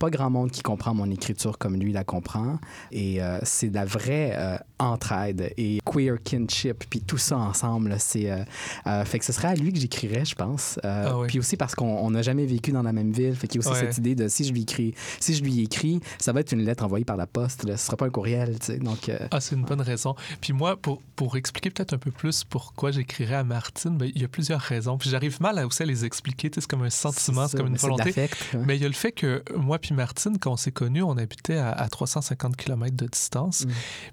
Pas 0.00 0.10
grand 0.10 0.30
monde 0.30 0.50
qui 0.50 0.62
comprend 0.62 0.94
mon 0.94 1.10
écriture 1.10 1.58
comme 1.58 1.76
lui 1.76 1.92
la 1.92 2.04
comprend. 2.04 2.58
Et 2.90 3.22
euh, 3.22 3.38
c'est 3.44 3.72
la 3.72 3.84
vraie 3.84 4.32
euh, 4.34 4.56
entraide 4.80 5.52
et 5.56 5.78
queer 5.84 6.16
kinship, 6.22 6.84
puis 6.88 7.00
tout 7.00 7.18
ça 7.18 7.36
ensemble. 7.36 7.94
C'est, 7.98 8.30
euh, 8.30 8.42
euh, 8.86 9.04
fait 9.04 9.18
que 9.18 9.24
ce 9.24 9.32
serait 9.32 9.48
à 9.48 9.54
lui 9.54 9.72
que 9.72 9.78
j'écrirais, 9.78 10.24
je 10.24 10.34
pense. 10.34 10.78
Euh, 10.84 11.08
Ah. 11.10 11.26
Puis 11.28 11.38
aussi 11.38 11.56
parce 11.56 11.74
qu'on 11.74 11.86
on 11.98 12.10
n'a 12.10 12.22
jamais 12.22 12.46
vécu 12.46 12.72
dans 12.72 12.82
la 12.82 12.92
même 12.92 13.12
ville. 13.12 13.34
Fait 13.36 13.46
qu'il 13.48 13.60
y 13.60 13.64
a 13.64 13.68
aussi 13.70 13.80
Ouais. 13.80 13.86
cette 13.86 13.98
idée 13.98 14.14
de 14.14 14.28
si 14.28 14.44
je 14.44 14.52
lui 14.52 14.62
écris, 14.62 14.94
si 15.20 15.34
je 15.34 15.42
lui 15.42 15.60
écris, 15.60 16.00
ça 16.18 16.32
va 16.32 16.40
être 16.40 16.52
une 16.52 16.62
lettre 16.64 16.84
envoyée 16.84 17.04
par 17.04 17.16
la 17.16 17.26
poste. 17.26 17.64
Là. 17.64 17.76
Ce 17.76 17.86
sera 17.86 17.96
pas 17.96 18.06
un 18.06 18.10
courriel, 18.10 18.58
tu 18.58 18.66
sais. 18.66 18.78
Donc, 18.78 19.10
Ah, 19.30 19.40
c'est 19.40 19.54
une 19.54 19.64
bonne 19.64 19.80
raison. 19.80 20.14
Puis 20.40 20.52
moi, 20.52 20.76
pour, 20.76 21.00
pour 21.16 21.36
expliquer 21.36 21.70
peut-être 21.70 21.92
un 21.92 21.98
peu 21.98 22.10
plus 22.10 22.44
pourquoi 22.44 22.90
j'écrirais 22.90 23.36
à 23.36 23.44
Martine, 23.44 23.96
ben, 23.98 24.10
il 24.14 24.20
y 24.20 24.24
a 24.24 24.28
plusieurs 24.28 24.60
raisons. 24.60 24.98
Puis 24.98 25.10
j'arrive 25.10 25.40
mal 25.40 25.58
à 25.58 25.66
aussi 25.66 25.82
à 25.82 25.86
les 25.86 26.04
expliquer. 26.04 26.50
C'est 26.54 26.66
comme 26.66 26.82
un 26.82 26.90
sentiment, 26.90 27.46
c'est 27.48 27.56
comme 27.56 27.66
une 27.66 27.72
mais 27.72 27.78
volonté. 27.78 28.12
ouais. 28.16 28.28
Mais 28.66 28.76
il 28.76 28.82
y 28.82 28.84
a 28.84 28.88
le 28.88 28.94
fait 28.94 29.12
que 29.12 29.42
moi 29.56 29.78
puis 29.78 29.94
Martine, 29.94 30.38
quand 30.38 30.52
on 30.52 30.56
s'est 30.56 30.72
connus, 30.72 31.02
on 31.02 31.16
habitait 31.16 31.56
à, 31.58 31.70
à 31.70 31.88
350 31.88 32.56
km 32.56 32.96
de 32.96 33.06
distance. 33.06 33.64
Mm. 33.66 33.70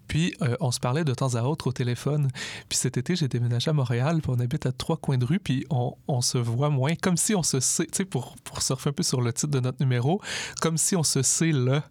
Puis 0.07 0.33
on 0.59 0.71
se 0.71 0.79
parlait 0.79 1.03
de 1.03 1.13
temps 1.13 1.35
à 1.35 1.43
autre 1.43 1.67
au 1.67 1.71
téléphone. 1.71 2.29
Puis 2.69 2.77
cet 2.77 2.97
été, 2.97 3.15
j'ai 3.15 3.27
déménagé 3.27 3.69
à 3.69 3.73
Montréal, 3.73 4.19
puis 4.21 4.31
on 4.35 4.39
habite 4.39 4.65
à 4.65 4.71
trois 4.71 4.97
coins 4.97 5.17
de 5.17 5.25
rue, 5.25 5.39
puis 5.39 5.65
on, 5.69 5.95
on 6.07 6.21
se 6.21 6.37
voit 6.37 6.69
moins, 6.69 6.95
comme 6.95 7.17
si 7.17 7.35
on 7.35 7.43
se 7.43 7.59
sait, 7.59 7.85
tu 7.85 7.97
sais, 7.97 8.05
pour, 8.05 8.35
pour 8.43 8.61
surfer 8.61 8.89
un 8.89 8.93
peu 8.93 9.03
sur 9.03 9.21
le 9.21 9.33
titre 9.33 9.51
de 9.51 9.59
notre 9.59 9.79
numéro, 9.81 10.21
comme 10.61 10.77
si 10.77 10.95
on 10.95 11.03
se 11.03 11.21
sait 11.21 11.51
là. 11.51 11.83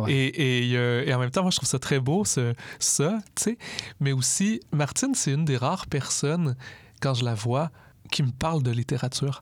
Ouais. 0.00 0.12
Et, 0.12 0.70
et, 0.70 0.76
euh, 0.76 1.04
et 1.06 1.12
en 1.14 1.18
même 1.18 1.30
temps, 1.30 1.42
moi, 1.42 1.50
je 1.50 1.56
trouve 1.56 1.68
ça 1.68 1.78
très 1.78 2.00
beau, 2.00 2.24
ce, 2.24 2.54
ça, 2.78 3.18
tu 3.34 3.42
sais. 3.44 3.58
Mais 4.00 4.12
aussi, 4.12 4.60
Martine, 4.72 5.14
c'est 5.14 5.32
une 5.32 5.44
des 5.44 5.56
rares 5.56 5.86
personnes, 5.86 6.56
quand 7.00 7.14
je 7.14 7.24
la 7.24 7.34
vois, 7.34 7.70
qui 8.10 8.22
me 8.22 8.30
parle 8.30 8.62
de 8.62 8.70
littérature. 8.70 9.40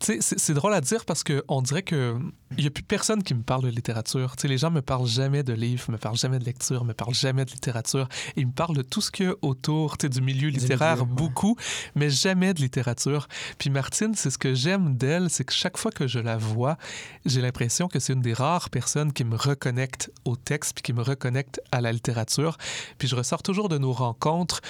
Tu 0.00 0.06
sais, 0.06 0.18
c'est- 0.20 0.38
c'est 0.38 0.54
drôle 0.54 0.74
à 0.74 0.80
dire 0.80 1.04
parce 1.04 1.22
qu'on 1.22 1.62
dirait 1.62 1.82
que 1.82 2.16
il 2.56 2.62
n'y 2.62 2.66
a 2.68 2.70
plus 2.70 2.82
personne 2.82 3.22
qui 3.22 3.34
me 3.34 3.42
parle 3.42 3.62
de 3.64 3.68
littérature. 3.68 4.36
Tu 4.36 4.42
sais, 4.42 4.48
les 4.48 4.58
gens 4.58 4.70
me 4.70 4.82
parlent 4.82 5.06
jamais 5.06 5.42
de 5.42 5.52
livres, 5.52 5.90
me 5.90 5.96
parlent 5.98 6.16
jamais 6.16 6.38
de 6.38 6.44
lecture, 6.44 6.84
me 6.84 6.92
parlent 6.94 7.14
jamais 7.14 7.44
de 7.44 7.50
littérature. 7.50 8.08
Ils 8.36 8.46
me 8.46 8.52
parlent 8.52 8.76
de 8.76 8.82
tout 8.82 9.00
ce 9.00 9.10
qu'il 9.10 9.26
y 9.26 9.28
a 9.28 9.34
autour 9.42 9.98
tu 9.98 10.04
sais, 10.06 10.08
du 10.08 10.20
milieu 10.20 10.48
littéraire, 10.48 10.96
milieu, 10.96 11.08
ouais. 11.08 11.16
beaucoup, 11.16 11.56
mais 11.94 12.10
jamais 12.10 12.54
de 12.54 12.60
littérature. 12.60 13.28
Puis 13.58 13.70
Martine, 13.70 14.14
c'est 14.14 14.30
ce 14.30 14.38
que 14.38 14.54
j'aime 14.54 14.96
d'elle, 14.96 15.30
c'est 15.30 15.44
que 15.44 15.52
chaque 15.52 15.76
fois 15.76 15.90
que 15.90 16.06
je 16.06 16.18
la 16.18 16.36
vois, 16.36 16.76
j'ai 17.24 17.40
l'impression 17.40 17.88
que 17.88 17.98
c'est 17.98 18.12
une 18.12 18.22
des 18.22 18.34
rares 18.34 18.70
personnes 18.70 19.12
qui 19.12 19.24
me 19.24 19.36
reconnecte 19.36 20.10
au 20.24 20.36
texte 20.36 20.74
puis 20.74 20.82
qui 20.82 20.92
me 20.92 21.02
reconnecte 21.02 21.60
à 21.72 21.80
la 21.80 21.92
littérature. 21.92 22.56
Puis 22.98 23.08
je 23.08 23.16
ressors 23.16 23.42
toujours 23.42 23.68
de 23.68 23.78
nos 23.78 23.92
rencontres 23.92 24.60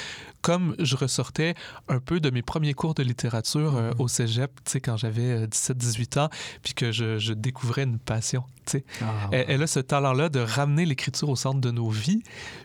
comme 0.42 0.76
je 0.78 0.94
ressortais 0.94 1.54
un 1.88 2.00
peu 2.00 2.20
de 2.20 2.28
mes 2.28 2.42
premiers 2.42 2.74
cours 2.74 2.92
de 2.94 3.02
littérature 3.02 3.76
euh, 3.76 3.90
Mhm. 3.94 4.00
au 4.00 4.08
cégep, 4.08 4.50
tu 4.64 4.72
sais, 4.72 4.80
quand 4.80 4.96
j'avais 4.96 5.46
17-18 5.46 6.18
ans, 6.18 6.28
puis 6.62 6.74
que 6.74 6.92
je, 6.92 7.18
je 7.18 7.32
découvrais 7.32 7.73
une 7.82 7.98
passion, 7.98 8.44
tu 8.66 8.78
sais. 8.78 8.84
Ah, 9.02 9.28
Elle, 9.32 9.44
elle 9.48 9.62
a 9.62 9.66
ce 9.66 9.80
talent-là 9.80 10.28
de 10.28 10.40
ramener 10.40 10.86
l'écriture 10.86 11.28
au 11.28 11.36
centre 11.36 11.60
de 11.60 11.70
nos 11.70 11.90
vies, 11.90 12.22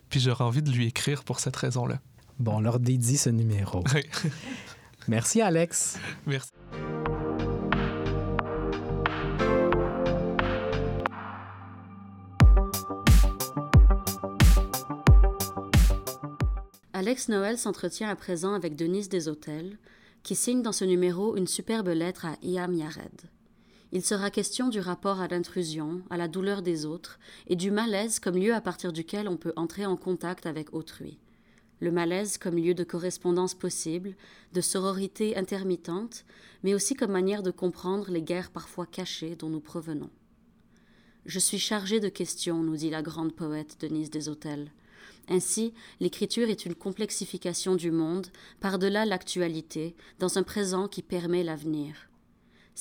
puis 0.09 0.19
j'aurais 0.19 0.43
envie 0.43 0.61
de 0.61 0.71
lui 0.71 0.87
écrire 0.87 1.23
pour 1.23 1.39
cette 1.39 1.55
raison-là. 1.55 1.99
Bon, 2.39 2.57
on 2.57 2.61
leur 2.61 2.79
dédie 2.79 3.17
ce 3.17 3.29
numéro. 3.29 3.83
Merci, 5.09 5.41
Alex. 5.41 5.97
Merci. 6.25 6.51
Alex 16.93 17.29
Noël 17.29 17.57
s'entretient 17.57 18.09
à 18.09 18.15
présent 18.15 18.53
avec 18.53 18.75
Denise 18.75 19.09
Deshôtels, 19.09 19.77
qui 20.21 20.35
signe 20.35 20.61
dans 20.61 20.73
ce 20.73 20.85
numéro 20.85 21.35
une 21.37 21.47
superbe 21.47 21.87
lettre 21.87 22.25
à 22.25 22.35
Iam 22.41 22.73
Yared. 22.73 23.29
Il 23.91 24.05
sera 24.05 24.29
question 24.29 24.69
du 24.69 24.79
rapport 24.79 25.19
à 25.19 25.27
l'intrusion, 25.27 26.03
à 26.11 26.17
la 26.17 26.27
douleur 26.27 26.61
des 26.61 26.85
autres, 26.85 27.19
et 27.47 27.55
du 27.55 27.71
malaise 27.71 28.19
comme 28.19 28.37
lieu 28.37 28.53
à 28.53 28.61
partir 28.61 28.93
duquel 28.93 29.27
on 29.27 29.35
peut 29.35 29.53
entrer 29.55 29.85
en 29.87 29.97
contact 29.97 30.45
avec 30.45 30.73
autrui. 30.73 31.17
Le 31.79 31.91
malaise 31.91 32.37
comme 32.37 32.57
lieu 32.57 32.75
de 32.75 32.83
correspondance 32.83 33.55
possible, 33.55 34.15
de 34.53 34.61
sororité 34.61 35.35
intermittente, 35.37 36.23
mais 36.61 36.75
aussi 36.75 36.93
comme 36.93 37.11
manière 37.11 37.41
de 37.41 37.49
comprendre 37.49 38.11
les 38.11 38.21
guerres 38.21 38.51
parfois 38.51 38.85
cachées 38.85 39.35
dont 39.35 39.49
nous 39.49 39.61
provenons. 39.61 40.11
Je 41.25 41.39
suis 41.39 41.59
chargée 41.59 41.99
de 41.99 42.09
questions, 42.09 42.61
nous 42.61 42.75
dit 42.75 42.91
la 42.91 43.01
grande 43.01 43.33
poète 43.33 43.77
Denise 43.79 44.11
Deshôtels. 44.11 44.71
Ainsi, 45.29 45.73
l'écriture 45.99 46.49
est 46.49 46.65
une 46.65 46.75
complexification 46.75 47.75
du 47.75 47.91
monde, 47.91 48.27
par-delà 48.59 49.05
l'actualité, 49.05 49.95
dans 50.19 50.37
un 50.37 50.43
présent 50.43 50.87
qui 50.87 51.01
permet 51.01 51.43
l'avenir. 51.43 52.08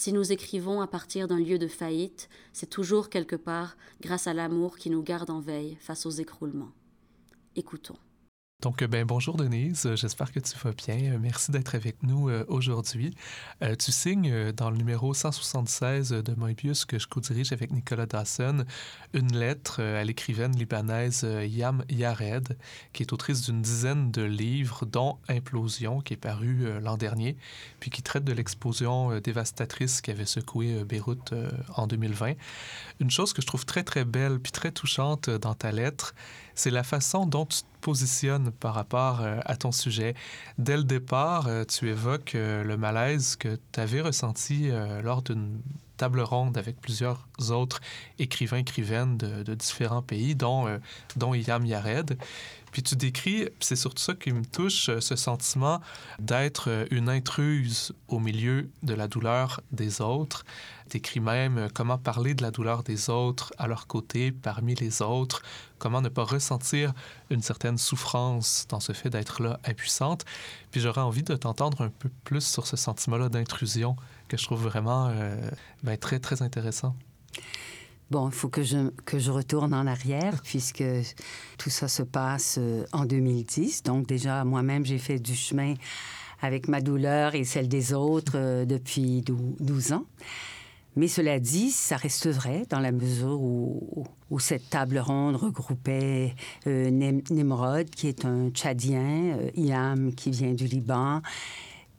Si 0.00 0.12
nous 0.12 0.30
écrivons 0.30 0.80
à 0.80 0.86
partir 0.86 1.26
d'un 1.26 1.40
lieu 1.40 1.58
de 1.58 1.66
faillite, 1.66 2.28
c'est 2.52 2.70
toujours 2.70 3.10
quelque 3.10 3.34
part 3.34 3.76
grâce 4.00 4.28
à 4.28 4.32
l'amour 4.32 4.78
qui 4.78 4.90
nous 4.90 5.02
garde 5.02 5.28
en 5.28 5.40
veille 5.40 5.76
face 5.80 6.06
aux 6.06 6.10
écroulements. 6.10 6.70
Écoutons. 7.56 7.96
Donc, 8.60 8.82
euh, 8.82 8.88
ben, 8.88 9.06
bonjour 9.06 9.36
Denise, 9.36 9.86
Euh, 9.86 9.94
j'espère 9.94 10.32
que 10.32 10.40
tu 10.40 10.58
vas 10.58 10.72
bien. 10.72 11.12
Euh, 11.12 11.18
Merci 11.20 11.52
d'être 11.52 11.76
avec 11.76 12.02
nous 12.02 12.28
aujourd'hui. 12.48 13.14
Tu 13.78 13.92
signes 13.92 14.52
dans 14.52 14.70
le 14.70 14.76
numéro 14.76 15.14
176 15.14 16.10
de 16.10 16.34
Moebius 16.34 16.84
que 16.84 16.98
je 16.98 17.06
co-dirige 17.06 17.52
avec 17.52 17.70
Nicolas 17.70 18.06
Dawson 18.06 18.64
une 19.12 19.36
lettre 19.36 19.80
à 19.80 20.02
l'écrivaine 20.02 20.56
libanaise 20.56 21.26
Yam 21.46 21.84
Yared, 21.88 22.56
qui 22.92 23.02
est 23.02 23.12
autrice 23.12 23.42
d'une 23.42 23.62
dizaine 23.62 24.10
de 24.10 24.22
livres, 24.22 24.86
dont 24.86 25.18
Implosion, 25.28 26.00
qui 26.00 26.14
est 26.14 26.18
paru 26.18 26.80
l'an 26.80 26.96
dernier, 26.96 27.36
puis 27.80 27.90
qui 27.90 28.02
traite 28.02 28.24
de 28.24 28.32
l'explosion 28.32 29.18
dévastatrice 29.20 30.00
qui 30.00 30.10
avait 30.10 30.24
secoué 30.26 30.84
Beyrouth 30.84 31.34
en 31.74 31.86
2020. 31.86 32.34
Une 33.00 33.10
chose 33.10 33.32
que 33.32 33.42
je 33.42 33.46
trouve 33.46 33.66
très, 33.66 33.82
très 33.82 34.04
belle 34.04 34.40
puis 34.40 34.52
très 34.52 34.72
touchante 34.72 35.30
dans 35.30 35.54
ta 35.54 35.72
lettre, 35.72 36.14
c'est 36.58 36.70
la 36.70 36.82
façon 36.82 37.24
dont 37.24 37.46
tu 37.46 37.60
te 37.60 37.66
positionnes 37.80 38.50
par 38.50 38.74
rapport 38.74 39.20
euh, 39.20 39.38
à 39.44 39.56
ton 39.56 39.70
sujet. 39.70 40.14
Dès 40.58 40.76
le 40.76 40.82
départ, 40.82 41.46
euh, 41.46 41.64
tu 41.64 41.88
évoques 41.88 42.34
euh, 42.34 42.64
le 42.64 42.76
malaise 42.76 43.36
que 43.36 43.58
tu 43.72 43.80
avais 43.80 44.00
ressenti 44.00 44.70
lors 45.02 45.22
d'une 45.22 45.60
table 45.98 46.20
ronde 46.20 46.56
avec 46.56 46.80
plusieurs 46.80 47.26
autres 47.50 47.80
écrivains, 48.18 48.58
écrivaines 48.58 49.18
de, 49.18 49.54
différents 49.54 50.00
pays, 50.00 50.34
dont, 50.34 50.66
euh, 50.66 50.78
Yared. 51.36 52.16
Puis 52.72 52.82
tu 52.82 52.96
décris, 52.96 53.48
c'est 53.60 53.76
surtout 53.76 54.02
ça 54.02 54.14
qui 54.14 54.32
me 54.32 54.44
touche, 54.44 54.90
ce 55.00 55.16
sentiment 55.16 55.80
d'être 56.18 56.86
une 56.90 57.08
intruse 57.08 57.92
au 58.08 58.20
milieu 58.20 58.70
de 58.82 58.94
la 58.94 59.08
douleur 59.08 59.60
des 59.72 60.00
autres. 60.00 60.44
Décris 60.90 61.20
même 61.20 61.68
comment 61.74 61.98
parler 61.98 62.34
de 62.34 62.42
la 62.42 62.50
douleur 62.50 62.82
des 62.82 63.10
autres 63.10 63.52
à 63.58 63.66
leur 63.66 63.86
côté, 63.86 64.32
parmi 64.32 64.74
les 64.74 65.02
autres, 65.02 65.42
comment 65.78 66.00
ne 66.00 66.08
pas 66.08 66.24
ressentir 66.24 66.92
une 67.30 67.42
certaine 67.42 67.78
souffrance 67.78 68.66
dans 68.68 68.80
ce 68.80 68.92
fait 68.92 69.10
d'être 69.10 69.42
là 69.42 69.58
impuissante. 69.64 70.24
Puis 70.70 70.80
j'aurais 70.80 71.00
envie 71.00 71.22
de 71.22 71.34
t'entendre 71.34 71.82
un 71.82 71.90
peu 71.90 72.10
plus 72.24 72.44
sur 72.46 72.66
ce 72.66 72.76
sentiment-là 72.76 73.28
d'intrusion 73.28 73.96
que 74.28 74.36
je 74.36 74.44
trouve 74.44 74.62
vraiment 74.62 75.08
euh, 75.10 75.36
ben, 75.82 75.96
très, 75.96 76.18
très 76.18 76.42
intéressant. 76.42 76.94
Bon, 78.10 78.28
il 78.28 78.34
faut 78.34 78.48
que 78.48 78.62
je, 78.62 78.90
que 79.04 79.18
je 79.18 79.30
retourne 79.30 79.74
en 79.74 79.86
arrière 79.86 80.40
puisque 80.42 80.84
tout 81.58 81.70
ça 81.70 81.88
se 81.88 82.02
passe 82.02 82.56
euh, 82.58 82.84
en 82.92 83.04
2010. 83.04 83.82
Donc 83.82 84.06
déjà, 84.06 84.44
moi-même, 84.44 84.86
j'ai 84.86 84.98
fait 84.98 85.18
du 85.18 85.34
chemin 85.34 85.74
avec 86.40 86.68
ma 86.68 86.80
douleur 86.80 87.34
et 87.34 87.44
celle 87.44 87.68
des 87.68 87.92
autres 87.92 88.32
euh, 88.36 88.64
depuis 88.64 89.22
12 89.22 89.92
ans. 89.92 90.04
Mais 90.96 91.08
cela 91.08 91.38
dit, 91.38 91.70
ça 91.70 91.96
reste 91.96 92.28
vrai 92.28 92.64
dans 92.70 92.80
la 92.80 92.92
mesure 92.92 93.40
où, 93.40 94.06
cette 94.40 94.70
table 94.70 94.98
ronde 94.98 95.36
regroupait 95.36 96.34
euh, 96.66 97.84
qui 97.84 98.08
est 98.08 98.24
un 98.24 98.50
Tchadien, 98.50 99.38
euh, 99.56 100.10
qui 100.12 100.30
vient 100.30 100.54
du 100.54 100.66
Liban, 100.66 101.22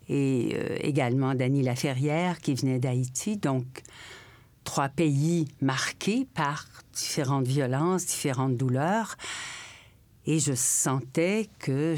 et 0.10 0.56
euh, 0.56 0.76
également 0.82 1.36
Dany 1.36 1.62
Laferrière, 1.62 2.40
qui 2.40 2.56
venait 2.56 2.80
d'Haïti. 2.80 3.38
Donc, 3.38 3.84
trois 4.64 4.90
pays 4.90 5.48
marqués 5.62 6.28
par 6.34 6.68
différentes 6.94 7.48
violences, 7.48 8.06
différentes 8.06 8.58
douleurs. 8.58 9.16
Et 10.26 10.40
je 10.40 10.54
sentais 10.54 11.48
que 11.60 11.96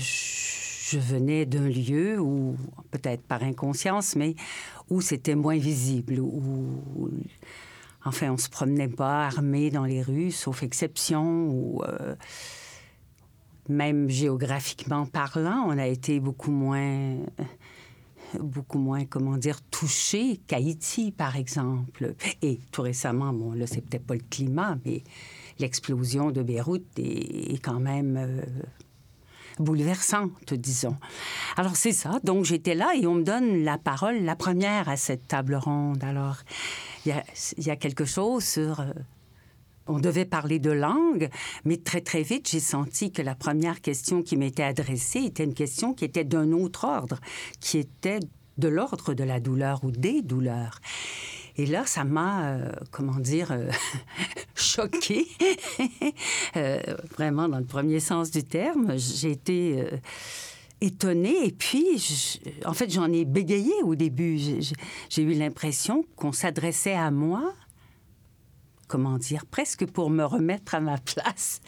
venais 0.97 1.45
d'un 1.45 1.67
lieu 1.67 2.19
où, 2.19 2.55
peut-être 2.91 3.23
par 3.23 3.43
inconscience, 3.43 4.15
mais 4.15 4.35
où 4.89 5.01
c'était 5.01 5.35
moins 5.35 5.57
visible, 5.57 6.19
où, 6.19 7.09
enfin, 8.05 8.31
on 8.31 8.37
se 8.37 8.49
promenait 8.49 8.87
pas 8.87 9.25
armé 9.25 9.69
dans 9.69 9.85
les 9.85 10.01
rues, 10.01 10.31
sauf 10.31 10.63
exception, 10.63 11.49
ou 11.49 11.83
euh, 11.83 12.15
même 13.69 14.09
géographiquement 14.09 15.05
parlant, 15.05 15.65
on 15.67 15.77
a 15.77 15.87
été 15.87 16.19
beaucoup 16.19 16.51
moins 16.51 17.17
beaucoup 18.39 18.79
moins, 18.79 19.05
comment 19.05 19.37
dire, 19.37 19.61
touché 19.61 20.39
qu'Haïti, 20.47 21.11
par 21.11 21.35
exemple. 21.35 22.15
Et 22.41 22.59
tout 22.71 22.81
récemment, 22.81 23.33
bon, 23.33 23.53
là, 23.53 23.67
c'est 23.67 23.81
peut-être 23.81 24.05
pas 24.05 24.15
le 24.15 24.23
climat, 24.29 24.77
mais 24.85 25.03
l'explosion 25.59 26.31
de 26.31 26.41
Beyrouth 26.41 26.83
est, 26.97 27.61
quand 27.63 27.79
même 27.79 28.17
euh, 28.17 28.41
bouleversante, 29.61 30.53
disons. 30.53 30.95
Alors 31.57 31.75
c'est 31.75 31.91
ça. 31.91 32.19
Donc 32.23 32.45
j'étais 32.45 32.75
là 32.75 32.91
et 32.95 33.07
on 33.07 33.15
me 33.15 33.23
donne 33.23 33.63
la 33.63 33.77
parole, 33.77 34.23
la 34.23 34.35
première 34.35 34.89
à 34.89 34.97
cette 34.97 35.27
table 35.27 35.55
ronde. 35.55 36.03
Alors 36.03 36.37
il 37.05 37.15
y 37.57 37.69
a, 37.69 37.75
quelque 37.75 38.05
chose 38.05 38.43
sur... 38.43 38.79
Euh, 38.81 38.91
on 39.87 39.99
devait 39.99 40.25
parler 40.25 40.59
de 40.59 40.71
langue, 40.71 41.29
mais 41.65 41.77
très 41.77 42.01
très 42.01 42.21
vite, 42.21 42.49
j'ai 42.49 42.59
senti 42.59 43.11
que 43.11 43.21
la 43.21 43.35
première 43.35 43.81
question 43.81 44.21
qui 44.21 44.37
m'était 44.37 44.63
adressée 44.63 45.19
était 45.19 45.43
une 45.43 45.55
question 45.55 45.93
qui 45.93 46.05
était 46.05 46.23
d'un 46.23 46.51
autre 46.51 46.85
ordre, 46.85 47.19
qui 47.59 47.79
était 47.79 48.19
de 48.57 48.67
l'ordre 48.67 49.13
de 49.13 49.23
la 49.23 49.39
douleur 49.39 49.83
ou 49.83 49.91
des 49.91 50.21
douleurs. 50.21 50.79
Et 51.57 51.65
là, 51.65 51.85
ça 51.85 52.03
m'a, 52.03 52.45
euh, 52.45 52.71
comment 52.91 53.19
dire, 53.19 53.51
euh, 53.51 53.69
choquée, 54.55 55.27
euh, 56.55 56.81
vraiment 57.17 57.49
dans 57.49 57.59
le 57.59 57.65
premier 57.65 57.99
sens 57.99 58.31
du 58.31 58.43
terme. 58.43 58.97
J'ai 58.97 59.31
été 59.31 59.85
étonnée 60.79 61.45
et 61.45 61.51
puis, 61.51 62.39
en 62.65 62.73
fait, 62.73 62.91
j'en 62.91 63.11
ai 63.11 63.25
bégayé 63.25 63.73
au 63.83 63.95
début. 63.95 64.39
J'ai 65.09 65.21
eu 65.21 65.33
l'impression 65.33 66.05
qu'on 66.15 66.31
s'adressait 66.31 66.95
à 66.95 67.11
moi, 67.11 67.53
comment 68.87 69.17
dire, 69.17 69.45
presque 69.45 69.85
pour 69.85 70.09
me 70.09 70.23
remettre 70.23 70.75
à 70.75 70.79
ma 70.79 70.97
place. 70.97 71.61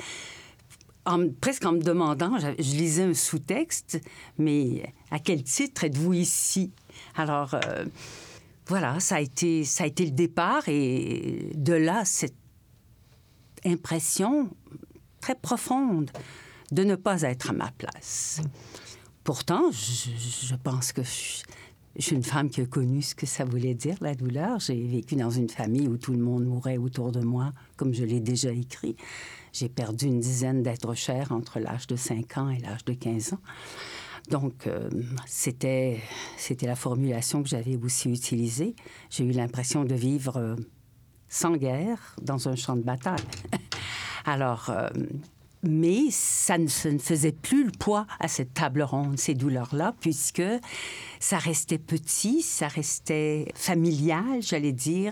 Presque 1.42 1.66
en 1.66 1.74
me 1.74 1.82
demandant, 1.82 2.40
je 2.40 2.62
lisais 2.62 3.04
un 3.04 3.14
sous-texte, 3.14 4.00
mais 4.38 4.94
à 5.12 5.20
quel 5.20 5.44
titre 5.44 5.84
êtes-vous 5.84 6.14
ici? 6.14 6.72
Alors, 7.16 7.56
voilà, 8.68 9.00
ça 9.00 9.16
a 9.16 9.20
été, 9.20 9.64
ça 9.66 9.84
a 9.84 9.88
été 9.88 10.06
le 10.06 10.12
départ 10.12 10.68
et 10.68 11.52
de 11.56 11.74
là, 11.74 12.06
cette 12.06 12.36
impression 13.66 14.50
très 15.20 15.36
profonde 15.36 16.12
de 16.72 16.84
ne 16.84 16.96
pas 16.96 17.22
être 17.22 17.52
à 17.52 17.54
ma 17.54 17.72
place. 17.72 18.42
Pourtant, 19.24 19.72
je, 19.72 20.56
pense 20.56 20.92
que 20.92 21.04
je, 21.04 21.44
suis 21.98 22.16
une 22.16 22.24
femme 22.24 22.50
qui 22.50 22.62
a 22.62 22.66
connu 22.66 23.02
ce 23.02 23.16
que 23.16 23.26
ça 23.26 23.46
voulait 23.46 23.74
dire, 23.74 23.96
la 24.02 24.16
douleur. 24.16 24.60
J'ai 24.60 24.86
vécu 24.86 25.16
dans 25.16 25.30
une 25.30 25.50
famille 25.50 25.88
où 25.88 25.98
tout 25.98 26.12
le 26.12 26.20
monde 26.20 26.46
mourait 26.46 26.78
autour 26.78 27.12
de 27.12 27.22
moi, 27.22 27.54
comme 27.78 27.94
je 27.94 28.04
l'ai 28.04 28.20
déjà 28.20 28.52
écrit. 28.52 28.98
J'ai 29.54 29.70
perdu 29.70 30.08
une 30.08 30.20
dizaine 30.20 30.64
d'êtres 30.64 30.94
chers 30.96 31.32
entre 31.32 31.60
l'âge 31.60 31.88
de 31.88 31.96
5 31.96 32.38
ans 32.38 32.50
et 32.50 32.60
l'âge 32.60 32.84
de 32.86 32.94
15 32.94 33.34
ans. 33.34 33.42
Donc, 34.30 34.68
euh, 34.68 34.90
c'était, 35.26 36.00
la 36.62 36.76
formulation 36.76 37.44
que 37.44 37.50
j'avais 37.50 37.78
aussi 37.78 38.10
utilisée. 38.10 38.76
J'ai 39.10 39.26
eu 39.26 39.32
l'impression 39.32 39.84
de 39.84 39.96
vivre 39.96 40.38
euh, 40.38 40.56
sans 41.28 41.58
guerre 41.58 42.16
dans 42.22 42.48
un 42.48 42.56
champ 42.56 42.76
de 42.76 42.84
bataille. 42.84 43.18
Alors, 44.26 44.70
euh, 44.70 44.88
mais 45.62 46.10
ça 46.10 46.58
ne, 46.58 46.68
faisait 46.68 47.32
plus 47.34 47.66
le 47.66 47.72
poids 47.72 48.06
à 48.20 48.28
cette 48.28 48.54
table 48.54 48.82
ronde, 48.82 49.18
ces 49.18 49.34
douleurs-là, 49.34 49.94
puisque 50.00 50.44
ça 51.20 51.38
restait 51.38 51.78
petit, 51.78 52.42
ça 52.42 52.68
restait 52.68 53.48
familial, 53.56 54.42
j'allais 54.42 54.74
dire. 54.74 55.12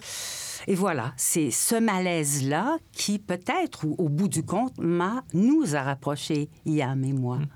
Et 0.68 0.76
voilà, 0.76 1.14
c'est 1.18 1.52
ce 1.52 1.76
malaise-là 1.76 2.78
qui, 2.92 3.20
peut-être, 3.20 3.86
au, 3.86 4.10
bout 4.10 4.28
du 4.28 4.44
compte, 4.44 4.78
m'a, 4.78 5.24
nous 5.34 5.76
a 5.76 5.82
rapprochés, 5.82 6.50
Yam 6.66 7.04
et 7.04 7.14
moi. 7.14 7.38
Mmh. 7.38 7.48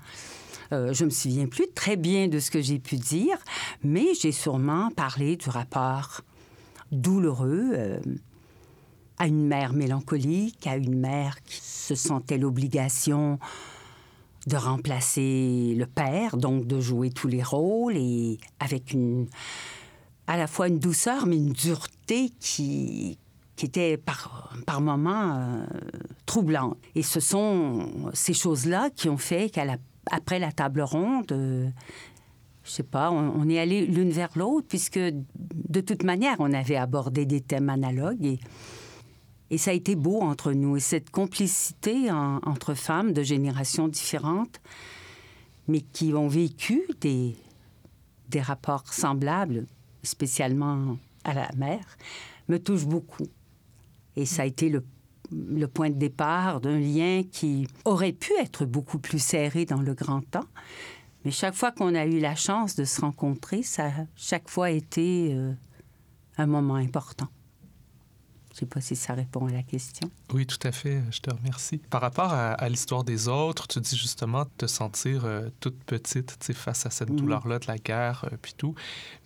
Euh, 0.72 0.92
je 0.92 1.04
me 1.04 1.10
souviens 1.10 1.46
plus 1.46 1.66
très 1.74 1.96
bien 1.96 2.28
de 2.28 2.38
ce 2.38 2.50
que 2.50 2.60
j'ai 2.60 2.78
pu 2.78 2.96
dire, 2.96 3.36
mais 3.82 4.06
j'ai 4.20 4.32
sûrement 4.32 4.90
parlé 4.90 5.36
du 5.36 5.48
rapport 5.48 6.22
douloureux 6.92 7.70
euh, 7.72 8.00
à 9.18 9.26
une 9.26 9.46
mère 9.46 9.72
mélancolique, 9.72 10.66
à 10.66 10.76
une 10.76 10.98
mère 10.98 11.42
qui 11.44 11.60
se 11.60 11.94
sentait 11.94 12.38
l'obligation 12.38 13.38
de 14.46 14.56
remplacer 14.56 15.74
le 15.76 15.86
père, 15.86 16.36
donc 16.36 16.66
de 16.66 16.80
jouer 16.80 17.10
tous 17.10 17.26
les 17.28 17.42
rôles 17.42 17.96
et 17.96 18.38
avec 18.60 18.92
une 18.92 19.26
à 20.28 20.36
la 20.36 20.46
fois 20.46 20.68
une 20.68 20.78
douceur 20.78 21.26
mais 21.26 21.36
une 21.36 21.52
dureté 21.52 22.30
qui 22.40 23.18
était 23.64 23.96
par, 23.96 24.52
par 24.66 24.80
moments 24.80 25.36
euh, 25.36 25.66
troublante. 26.26 26.76
Et 26.94 27.02
ce 27.02 27.20
sont 27.20 28.10
ces 28.12 28.34
choses-là 28.34 28.90
qui 28.90 29.08
ont 29.08 29.16
fait 29.16 29.50
qu'elle 29.50 29.70
a 29.70 29.78
après 30.10 30.38
la 30.38 30.52
table 30.52 30.82
ronde, 30.82 31.32
euh, 31.32 31.68
je 32.64 32.70
sais 32.70 32.82
pas, 32.82 33.10
on, 33.10 33.48
est 33.48 33.58
allé 33.58 33.86
l'une 33.86 34.10
vers 34.10 34.30
l'autre, 34.36 34.66
puisque 34.68 34.98
de 34.98 35.80
toute 35.80 36.02
manière, 36.02 36.36
on 36.40 36.52
avait 36.52 36.76
abordé 36.76 37.24
des 37.24 37.40
thèmes 37.40 37.68
analogues 37.68 38.38
et, 39.50 39.58
ça 39.58 39.70
a 39.70 39.74
été 39.74 39.94
beau 39.94 40.20
entre 40.20 40.52
nous. 40.52 40.76
Et 40.76 40.80
cette 40.80 41.10
complicité 41.10 42.10
entre 42.10 42.74
femmes 42.74 43.12
de 43.12 43.22
générations 43.22 43.86
différentes, 43.86 44.60
mais 45.68 45.80
qui 45.80 46.12
ont 46.14 46.26
vécu 46.26 46.82
des, 47.00 47.36
des 48.28 48.40
rapports 48.40 48.92
semblables, 48.92 49.66
spécialement 50.02 50.98
à 51.22 51.34
la 51.34 51.48
mère, 51.56 51.96
me 52.48 52.58
touche 52.58 52.86
beaucoup. 52.86 53.28
Et 54.16 54.26
ça 54.26 54.42
a 54.42 54.46
été 54.46 54.68
le 54.68 54.82
le 55.32 55.66
point 55.66 55.90
de 55.90 55.94
départ 55.94 56.60
d'un 56.60 56.78
lien 56.78 57.22
qui 57.30 57.66
aurait 57.84 58.12
pu 58.12 58.32
être 58.40 58.64
beaucoup 58.64 58.98
plus 58.98 59.18
serré 59.18 59.64
dans 59.64 59.80
le 59.80 59.94
grand 59.94 60.20
temps. 60.22 60.46
Mais 61.24 61.30
chaque 61.30 61.54
fois 61.54 61.72
qu'on 61.72 61.94
a 61.94 62.06
eu 62.06 62.20
la 62.20 62.34
chance 62.34 62.76
de 62.76 62.84
se 62.84 63.00
rencontrer, 63.00 63.62
ça 63.62 63.86
a 63.86 63.90
chaque 64.14 64.48
fois 64.48 64.70
été 64.70 65.34
euh, 65.34 65.52
un 66.38 66.46
moment 66.46 66.76
important. 66.76 67.28
Je 68.56 68.62
ne 68.64 68.68
sais 68.68 68.74
pas 68.74 68.80
si 68.80 68.96
ça 68.96 69.12
répond 69.12 69.46
à 69.48 69.52
la 69.52 69.62
question. 69.62 70.10
Oui, 70.32 70.46
tout 70.46 70.58
à 70.66 70.72
fait. 70.72 71.02
Je 71.10 71.20
te 71.20 71.28
remercie. 71.28 71.76
Par 71.76 72.00
rapport 72.00 72.32
à, 72.32 72.68
l'histoire 72.70 73.04
des 73.04 73.28
autres, 73.28 73.68
tu 73.68 73.80
dis 73.80 73.98
justement 73.98 74.44
de 74.44 74.50
te 74.56 74.66
sentir 74.66 75.26
euh, 75.26 75.50
toute 75.60 75.76
petite 75.84 76.38
face 76.54 76.86
à 76.86 76.90
cette 76.90 77.14
douleur-là 77.14 77.58
de 77.58 77.66
la 77.66 77.76
guerre, 77.76 78.24
euh, 78.32 78.36
puis 78.40 78.54
tout. 78.56 78.74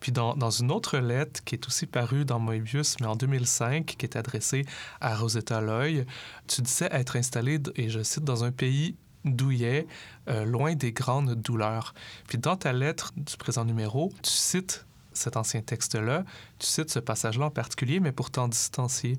Puis 0.01 0.11
dans, 0.11 0.35
dans, 0.35 0.51
une 0.51 0.73
autre 0.73 0.99
lettre 0.99 1.45
qui 1.45 1.55
est 1.55 1.65
aussi 1.69 1.87
parue 1.87 2.25
dans 2.25 2.41
Moebius, 2.41 2.97
mais 2.99 3.07
en 3.07 3.15
2005, 3.15 3.87
qui 3.87 4.05
est 4.05 4.17
adressée 4.17 4.65
à 5.01 5.15
Rosetta 5.15 5.61
Loy, 5.61 6.07
tu 6.49 6.63
disais 6.63 6.89
être 6.91 7.15
installée, 7.15 7.61
et 7.77 7.89
je 7.89 8.03
cite, 8.03 8.25
dans 8.25 8.43
un 8.43 8.51
pays 8.51 8.97
douillet, 9.25 9.87
euh, 10.29 10.45
loin 10.45 10.75
des 10.75 10.91
grandes 10.91 11.37
douleurs. 11.37 11.95
Puis 12.27 12.39
dans 12.39 12.57
ta 12.57 12.73
lettre 12.73 13.13
du 13.17 13.37
présent 13.37 13.65
numéro, 13.65 14.13
tu 14.25 14.33
cites 14.33 14.87
cet 15.21 15.37
ancien 15.37 15.63
texte-là, 15.63 16.25
tu 16.59 16.67
cites 16.67 16.91
ce 16.91 16.99
passage-là 16.99 17.47
en 17.47 17.51
particulier, 17.51 18.01
mais 18.01 18.13
pourtant 18.13 18.49
distancié. 18.49 19.19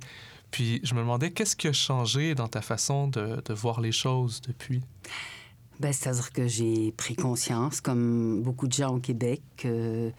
Puis 0.52 0.82
je 0.84 0.94
me 0.94 1.00
demandais, 1.00 1.32
qu'est-ce 1.32 1.56
qui 1.56 1.68
a 1.70 1.74
changé 1.74 2.36
dans 2.36 2.50
ta 2.50 2.62
façon 2.62 3.08
de, 3.08 3.54
voir 3.54 3.80
les 3.80 3.94
choses 3.94 4.42
depuis? 4.42 4.82
Ben, 5.80 5.94
C'est-à-dire 5.94 6.32
que 6.32 6.48
j'ai 6.48 6.92
pris 6.92 7.16
conscience, 7.16 7.82
comme 7.82 8.44
beaucoup 8.44 8.68
de 8.68 8.74
gens 8.74 8.96
au 8.96 9.00
Québec, 9.00 9.42
que 9.58 10.12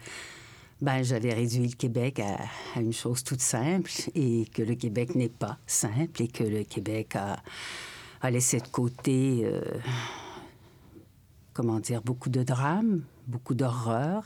ben, 0.81 1.03
j'avais 1.03 1.33
réduit 1.33 1.67
le 1.67 1.75
Québec 1.75 2.19
à, 2.19 2.79
une 2.79 2.91
chose 2.91 3.23
toute 3.23 3.41
simple 3.41 3.91
et 4.15 4.45
que 4.53 4.63
le 4.63 4.75
Québec 4.75 5.15
n'est 5.15 5.29
pas 5.29 5.57
simple 5.67 6.23
et 6.23 6.27
que 6.27 6.43
le 6.43 6.63
Québec 6.63 7.15
a, 7.15 7.41
a 8.21 8.31
laissé 8.31 8.59
de 8.59 8.67
côté, 8.67 9.41
euh, 9.45 9.61
comment 11.53 11.79
dire, 11.79 12.01
beaucoup 12.01 12.29
de 12.29 12.43
drames, 12.43 13.03
beaucoup 13.27 13.53
d'horreurs. 13.53 14.25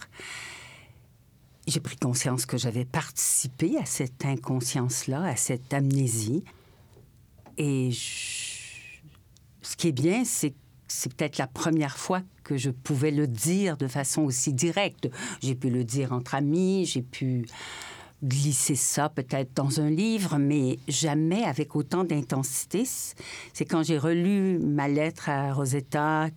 J'ai 1.67 1.81
pris 1.81 1.97
conscience 1.97 2.45
que 2.45 2.57
j'avais 2.57 2.85
participé 2.85 3.77
à 3.77 3.85
cette 3.85 4.23
inconscience-là, 4.25 5.23
à 5.23 5.35
cette 5.35 5.73
amnésie. 5.73 6.43
Et 7.57 7.91
ce 7.91 9.75
qui 9.75 9.89
est 9.89 9.91
bien, 9.91 10.23
c'est 10.23 10.51
que 10.51 10.55
c'est 10.87 11.13
peut-être 11.13 11.37
la 11.37 11.47
première 11.47 11.97
fois 11.97 12.21
que 12.43 12.57
je 12.57 12.69
pouvais 12.69 13.11
le 13.11 13.27
dire 13.27 13.77
de 13.77 13.87
façon 13.87 14.21
aussi 14.23 14.53
directe. 14.53 15.09
J'ai 15.41 15.55
pu 15.55 15.69
le 15.69 15.83
dire 15.83 16.13
entre 16.13 16.35
amis, 16.35 16.85
j'ai 16.85 17.01
pu 17.01 17.45
glisser 18.23 18.75
ça 18.75 19.09
peut-être 19.09 19.53
dans 19.53 19.79
un 19.79 19.89
livre, 19.89 20.37
mais 20.37 20.79
jamais 20.87 21.43
avec 21.43 21.75
autant 21.75 22.03
d'intensité. 22.03 22.85
C'est 23.53 23.65
quand 23.65 23.83
j'ai 23.83 23.97
relu 23.97 24.59
ma 24.59 24.87
lettre 24.87 25.29
à 25.29 25.53
Rosetta, 25.53 26.29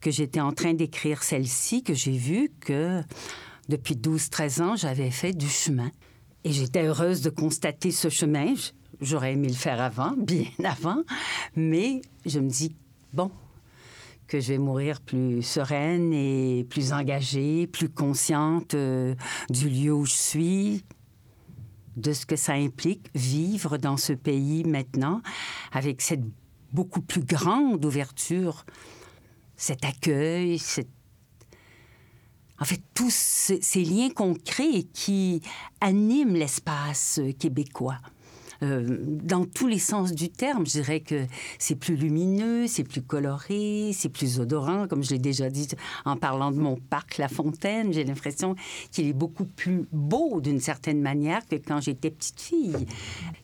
que 0.00 0.10
j'étais 0.10 0.40
en 0.40 0.52
train 0.52 0.74
d'écrire 0.74 1.22
celle-ci, 1.22 1.82
que 1.82 1.94
j'ai 1.94 2.16
vu 2.16 2.50
que 2.60 3.02
depuis 3.68 3.94
12-13 3.94 4.62
ans, 4.62 4.76
j'avais 4.76 5.10
fait 5.10 5.32
du 5.32 5.48
chemin. 5.48 5.90
Et 6.44 6.52
j'étais 6.52 6.86
heureuse 6.86 7.22
de 7.22 7.30
constater 7.30 7.90
ce 7.90 8.08
chemin. 8.08 8.54
J'aurais 9.00 9.32
aimé 9.32 9.48
le 9.48 9.54
faire 9.54 9.80
avant, 9.80 10.12
bien 10.16 10.46
avant, 10.64 11.02
mais 11.56 12.00
je 12.24 12.38
me 12.38 12.48
dis, 12.48 12.76
bon, 13.12 13.30
que 14.26 14.40
je 14.40 14.52
vais 14.52 14.58
mourir 14.58 15.00
plus 15.00 15.42
sereine 15.42 16.12
et 16.12 16.66
plus 16.68 16.92
engagée, 16.92 17.66
plus 17.66 17.88
consciente 17.88 18.74
euh, 18.74 19.14
du 19.50 19.68
lieu 19.68 19.92
où 19.92 20.04
je 20.04 20.14
suis, 20.14 20.84
de 21.96 22.12
ce 22.12 22.26
que 22.26 22.36
ça 22.36 22.52
implique 22.52 23.08
vivre 23.14 23.78
dans 23.78 23.96
ce 23.96 24.12
pays 24.12 24.64
maintenant, 24.64 25.22
avec 25.72 26.02
cette 26.02 26.24
beaucoup 26.72 27.00
plus 27.00 27.24
grande 27.24 27.84
ouverture, 27.84 28.64
cet 29.56 29.84
accueil, 29.84 30.58
cette... 30.58 30.88
en 32.60 32.64
fait, 32.64 32.80
tous 32.94 33.12
ces 33.60 33.84
liens 33.84 34.10
concrets 34.10 34.84
qui 34.92 35.42
animent 35.80 36.34
l'espace 36.34 37.20
québécois. 37.38 37.98
Euh, 38.62 38.98
dans 39.06 39.44
tous 39.44 39.66
les 39.66 39.78
sens 39.78 40.12
du 40.12 40.30
terme. 40.30 40.66
Je 40.66 40.72
dirais 40.72 41.00
que 41.00 41.26
c'est 41.58 41.74
plus 41.74 41.96
lumineux, 41.96 42.66
c'est 42.66 42.84
plus 42.84 43.02
coloré, 43.02 43.90
c'est 43.92 44.08
plus 44.08 44.40
odorant, 44.40 44.88
comme 44.88 45.04
je 45.04 45.10
l'ai 45.10 45.18
déjà 45.18 45.50
dit 45.50 45.68
en 46.04 46.16
parlant 46.16 46.50
de 46.50 46.58
mon 46.58 46.76
parc 46.76 47.18
La 47.18 47.28
Fontaine. 47.28 47.92
J'ai 47.92 48.04
l'impression 48.04 48.56
qu'il 48.92 49.08
est 49.08 49.12
beaucoup 49.12 49.44
plus 49.44 49.86
beau 49.92 50.40
d'une 50.40 50.60
certaine 50.60 51.02
manière 51.02 51.46
que 51.46 51.56
quand 51.56 51.82
j'étais 51.82 52.10
petite 52.10 52.40
fille, 52.40 52.86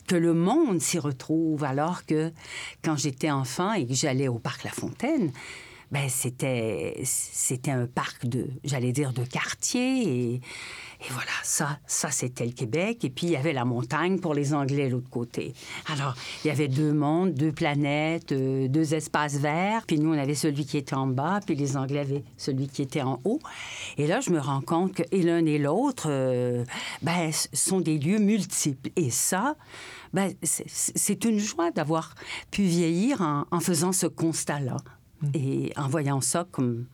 que 0.07 0.15
le 0.15 0.33
monde 0.33 0.81
s'y 0.81 0.97
retrouve, 0.97 1.63
alors 1.63 2.05
que 2.05 2.31
quand 2.83 2.97
j'étais 2.97 3.29
enfant 3.29 3.73
et 3.73 3.85
que 3.85 3.93
j'allais 3.93 4.27
au 4.27 4.39
parc 4.39 4.63
La 4.63 4.71
Fontaine, 4.71 5.31
ben 5.93 6.09
c'était 6.09 7.03
un 7.67 7.85
parc 7.85 8.25
de 8.25 8.47
j'allais 8.63 8.91
dire 8.91 9.13
de 9.13 9.23
quartier 9.23 10.41
et 11.03 11.11
voilà, 11.11 11.31
ça, 11.43 11.79
ça 11.85 12.11
c'était 12.11 12.45
le 12.45 12.53
Québec. 12.53 13.03
Et 13.03 13.09
puis, 13.09 13.27
il 13.27 13.33
y 13.33 13.35
avait 13.35 13.51
la 13.51 13.65
montagne 13.65 14.19
pour 14.19 14.33
les 14.33 14.53
Anglais, 14.53 14.89
l'autre 14.89 15.09
côté. 15.09 15.53
Alors, 15.91 16.15
il 16.43 16.47
y 16.47 16.51
avait 16.51 16.69
deux 16.69 16.93
mondes, 16.93 17.33
deux 17.33 17.51
planètes, 17.51 18.31
euh, 18.31 18.69
deux 18.69 18.93
espaces 18.93 19.35
verts. 19.35 19.83
Puis 19.85 19.99
nous, 19.99 20.13
on 20.13 20.17
avait 20.17 20.33
celui 20.33 20.65
qui 20.65 20.77
était 20.77 20.95
en 20.95 21.07
bas, 21.07 21.41
puis 21.45 21.55
les 21.55 21.75
Anglais 21.75 21.99
avaient 21.99 22.23
celui 22.37 22.69
qui 22.69 22.81
était 22.81 23.01
en 23.01 23.19
haut. 23.25 23.39
Et 23.97 24.07
là, 24.07 24.21
je 24.21 24.29
me 24.29 24.39
rends 24.39 24.61
compte 24.61 24.93
que 24.93 25.03
l'un 25.11 25.45
et 25.45 25.57
l'autre, 25.57 26.07
euh, 26.07 26.63
ben, 27.01 27.31
sont 27.51 27.81
des 27.81 27.97
lieux 27.97 28.19
multiples. 28.19 28.89
Et 28.95 29.09
ça, 29.09 29.55
ben, 30.13 30.33
c'est 30.41 31.25
une 31.25 31.39
joie 31.39 31.71
d'avoir 31.71 32.15
pu 32.49 32.63
vieillir 32.63 33.45
en 33.51 33.59
faisant 33.59 33.91
ce 33.91 34.07
constat-là. 34.07 34.77
Mmh. 35.23 35.29
Et 35.33 35.73
en 35.75 35.87
voyant 35.87 36.21
ça 36.21 36.47
comme 36.51 36.85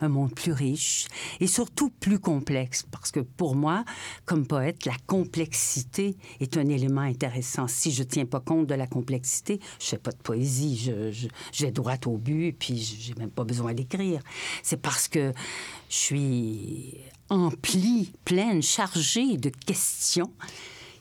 un 0.00 0.08
monde 0.08 0.34
plus 0.34 0.52
riche 0.52 1.06
et 1.40 1.46
surtout 1.46 1.90
plus 1.90 2.18
complexe. 2.18 2.84
Parce 2.90 3.10
que 3.10 3.20
pour 3.20 3.54
moi, 3.54 3.84
comme 4.24 4.46
poète, 4.46 4.86
la 4.86 4.96
complexité 5.06 6.16
est 6.40 6.56
un 6.56 6.68
élément 6.68 7.02
intéressant. 7.02 7.68
Si 7.68 7.92
je 7.92 8.02
ne 8.02 8.08
tiens 8.08 8.26
pas 8.26 8.40
compte 8.40 8.66
de 8.66 8.74
la 8.74 8.86
complexité, 8.86 9.60
je 9.78 9.86
ne 9.86 9.90
fais 9.90 9.98
pas 9.98 10.12
de 10.12 10.18
poésie, 10.18 10.92
je, 11.52 11.66
droit 11.66 11.96
au 12.06 12.16
but, 12.16 12.46
et 12.46 12.52
puis 12.52 12.78
j'ai 12.78 13.14
même 13.14 13.30
pas 13.30 13.44
besoin 13.44 13.74
d'écrire. 13.74 14.22
C'est 14.62 14.80
parce 14.80 15.08
que 15.08 15.32
je 15.88 15.94
suis 15.94 16.94
emplie, 17.28 18.12
pleine, 18.24 18.62
chargée 18.62 19.36
de 19.36 19.50
questions 19.50 20.32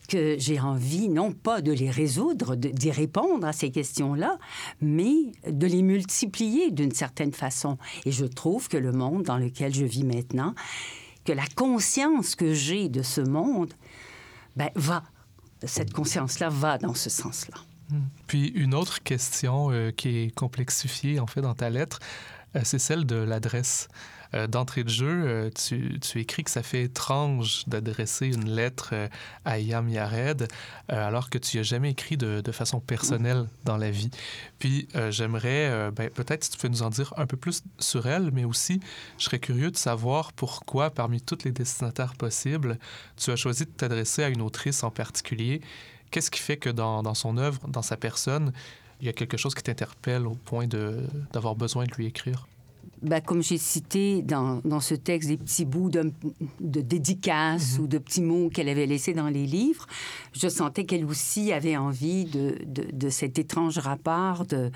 que 0.10 0.36
j'ai 0.38 0.60
envie, 0.60 1.08
non 1.08 1.32
pas 1.32 1.62
de 1.62 1.72
les 1.72 1.90
résoudre, 1.90 2.56
d'y 2.56 2.92
répondre 2.92 3.48
à 3.48 3.54
ces 3.54 3.72
questions-là, 3.72 4.38
mais 4.82 5.32
de 5.48 5.68
les 5.68 5.82
multiplier 5.82 6.72
d'une 6.72 6.92
certaine 6.92 7.32
façon. 7.32 7.78
Et 8.06 8.12
je 8.12 8.26
trouve 8.26 8.68
que 8.68 8.78
le 8.78 8.92
monde 8.92 9.24
dans 9.24 9.38
lequel 9.38 9.74
je 9.74 9.86
vis 9.86 10.04
maintenant, 10.04 10.54
que 11.24 11.32
la 11.32 11.46
conscience 11.56 12.36
que 12.36 12.54
j'ai 12.54 12.90
de 12.90 13.04
ce 13.04 13.22
monde, 13.22 13.74
ben, 14.56 14.70
va, 14.76 15.04
cette 15.64 15.94
conscience-là 15.94 16.50
va 16.50 16.78
dans 16.78 16.94
ce 16.94 17.10
sens-là. 17.10 17.58
Puis 18.28 18.48
une 18.50 18.76
autre 18.76 19.02
question 19.02 19.72
euh, 19.72 19.92
qui 19.92 20.18
est 20.18 20.36
complexifiée 20.36 21.20
en 21.20 21.28
fait 21.28 21.42
dans 21.42 21.56
ta 21.56 21.70
lettre, 21.70 22.00
euh, 22.56 22.62
c'est 22.64 22.80
celle 22.80 23.06
de 23.06 23.16
l'adresse. 23.16 23.88
Euh, 24.36 24.46
d'entrée 24.46 24.84
de 24.84 24.90
jeu, 24.90 25.24
euh, 25.26 25.50
tu, 25.50 26.00
tu, 26.00 26.20
écris 26.20 26.44
que 26.44 26.52
ça 26.52 26.62
fait 26.62 26.84
étrange 26.84 27.64
d'adresser 27.66 28.28
une 28.28 28.48
lettre 28.48 28.92
euh, 28.94 29.08
à 29.44 29.58
Yam 29.58 29.90
Yared 29.90 30.48
alors 30.88 31.30
que 31.30 31.40
tu 31.40 31.58
n'as 31.58 31.64
jamais 31.64 31.92
écrit 31.92 32.18
de, 32.18 32.52
façon 32.52 32.80
personnelle 32.80 33.46
dans 33.64 33.78
la 33.78 33.92
vie. 33.92 34.10
Puis 34.58 34.88
j'aimerais, 35.12 35.92
ben, 35.92 36.10
peut-être 36.10 36.44
si 36.44 36.50
tu 36.50 36.58
peux 36.58 36.68
nous 36.68 36.82
en 36.82 36.90
dire 36.90 37.14
un 37.16 37.28
peu 37.28 37.38
plus 37.38 37.62
sur 37.78 38.08
elle, 38.08 38.32
mais 38.32 38.44
aussi 38.44 38.82
je 39.20 39.26
serais 39.26 39.38
curieux 39.38 39.70
de 39.70 39.78
savoir 39.78 40.34
pourquoi, 40.34 40.90
parmi 40.90 41.22
toutes 41.22 41.44
les 41.44 41.52
destinataires 41.52 42.16
possibles, 42.16 42.80
tu 43.18 43.30
as 43.30 43.36
choisi 43.36 43.66
de 43.66 43.70
t'adresser 43.70 44.24
à 44.24 44.30
une 44.30 44.42
autrice 44.42 44.84
en 44.84 44.90
particulier. 44.90 45.62
Qu'est-ce 46.10 46.32
qui 46.32 46.40
fait 46.40 46.58
que 46.58 46.72
dans, 46.72 47.04
dans 47.04 47.14
son 47.14 47.38
œuvre, 47.38 47.68
dans 47.68 47.84
sa 47.84 47.96
personne, 47.96 48.52
il 49.00 49.06
y 49.06 49.10
a 49.10 49.14
quelque 49.14 49.38
chose 49.38 49.54
qui 49.54 49.62
t'interpelle 49.62 50.26
au 50.26 50.34
point 50.34 50.66
d'avoir 50.68 51.56
besoin 51.56 51.86
de 51.86 51.94
lui 51.94 52.08
écrire? 52.08 52.48
Ben, 53.02 53.22
comme 53.22 53.42
j'ai 53.42 53.58
cité 53.58 54.22
dans, 54.22 54.62
dans, 54.66 54.82
ce 54.82 54.94
texte 54.94 55.30
des 55.30 55.38
petits 55.38 55.66
bouts 55.66 55.90
de, 55.90 56.12
de 56.60 56.82
dédicaces 56.82 57.74
mm 57.74 57.78
-hmm. 57.78 57.84
ou 57.84 57.88
de 57.88 57.98
petits 57.98 58.22
mots 58.22 58.50
qu'elle 58.50 58.70
avait 58.70 58.86
laissés 58.88 59.14
dans 59.14 59.30
les 59.30 59.46
livres, 59.46 59.86
je 60.34 60.50
sentais 60.50 60.84
qu'elle 60.86 61.06
aussi 61.06 61.54
avait 61.54 61.78
envie 61.78 62.26
de, 62.26 62.58
de, 62.66 62.84
de, 62.92 63.10
cet 63.10 63.40
étrange 63.40 63.78
rapport 63.78 64.46
de, 64.46 64.72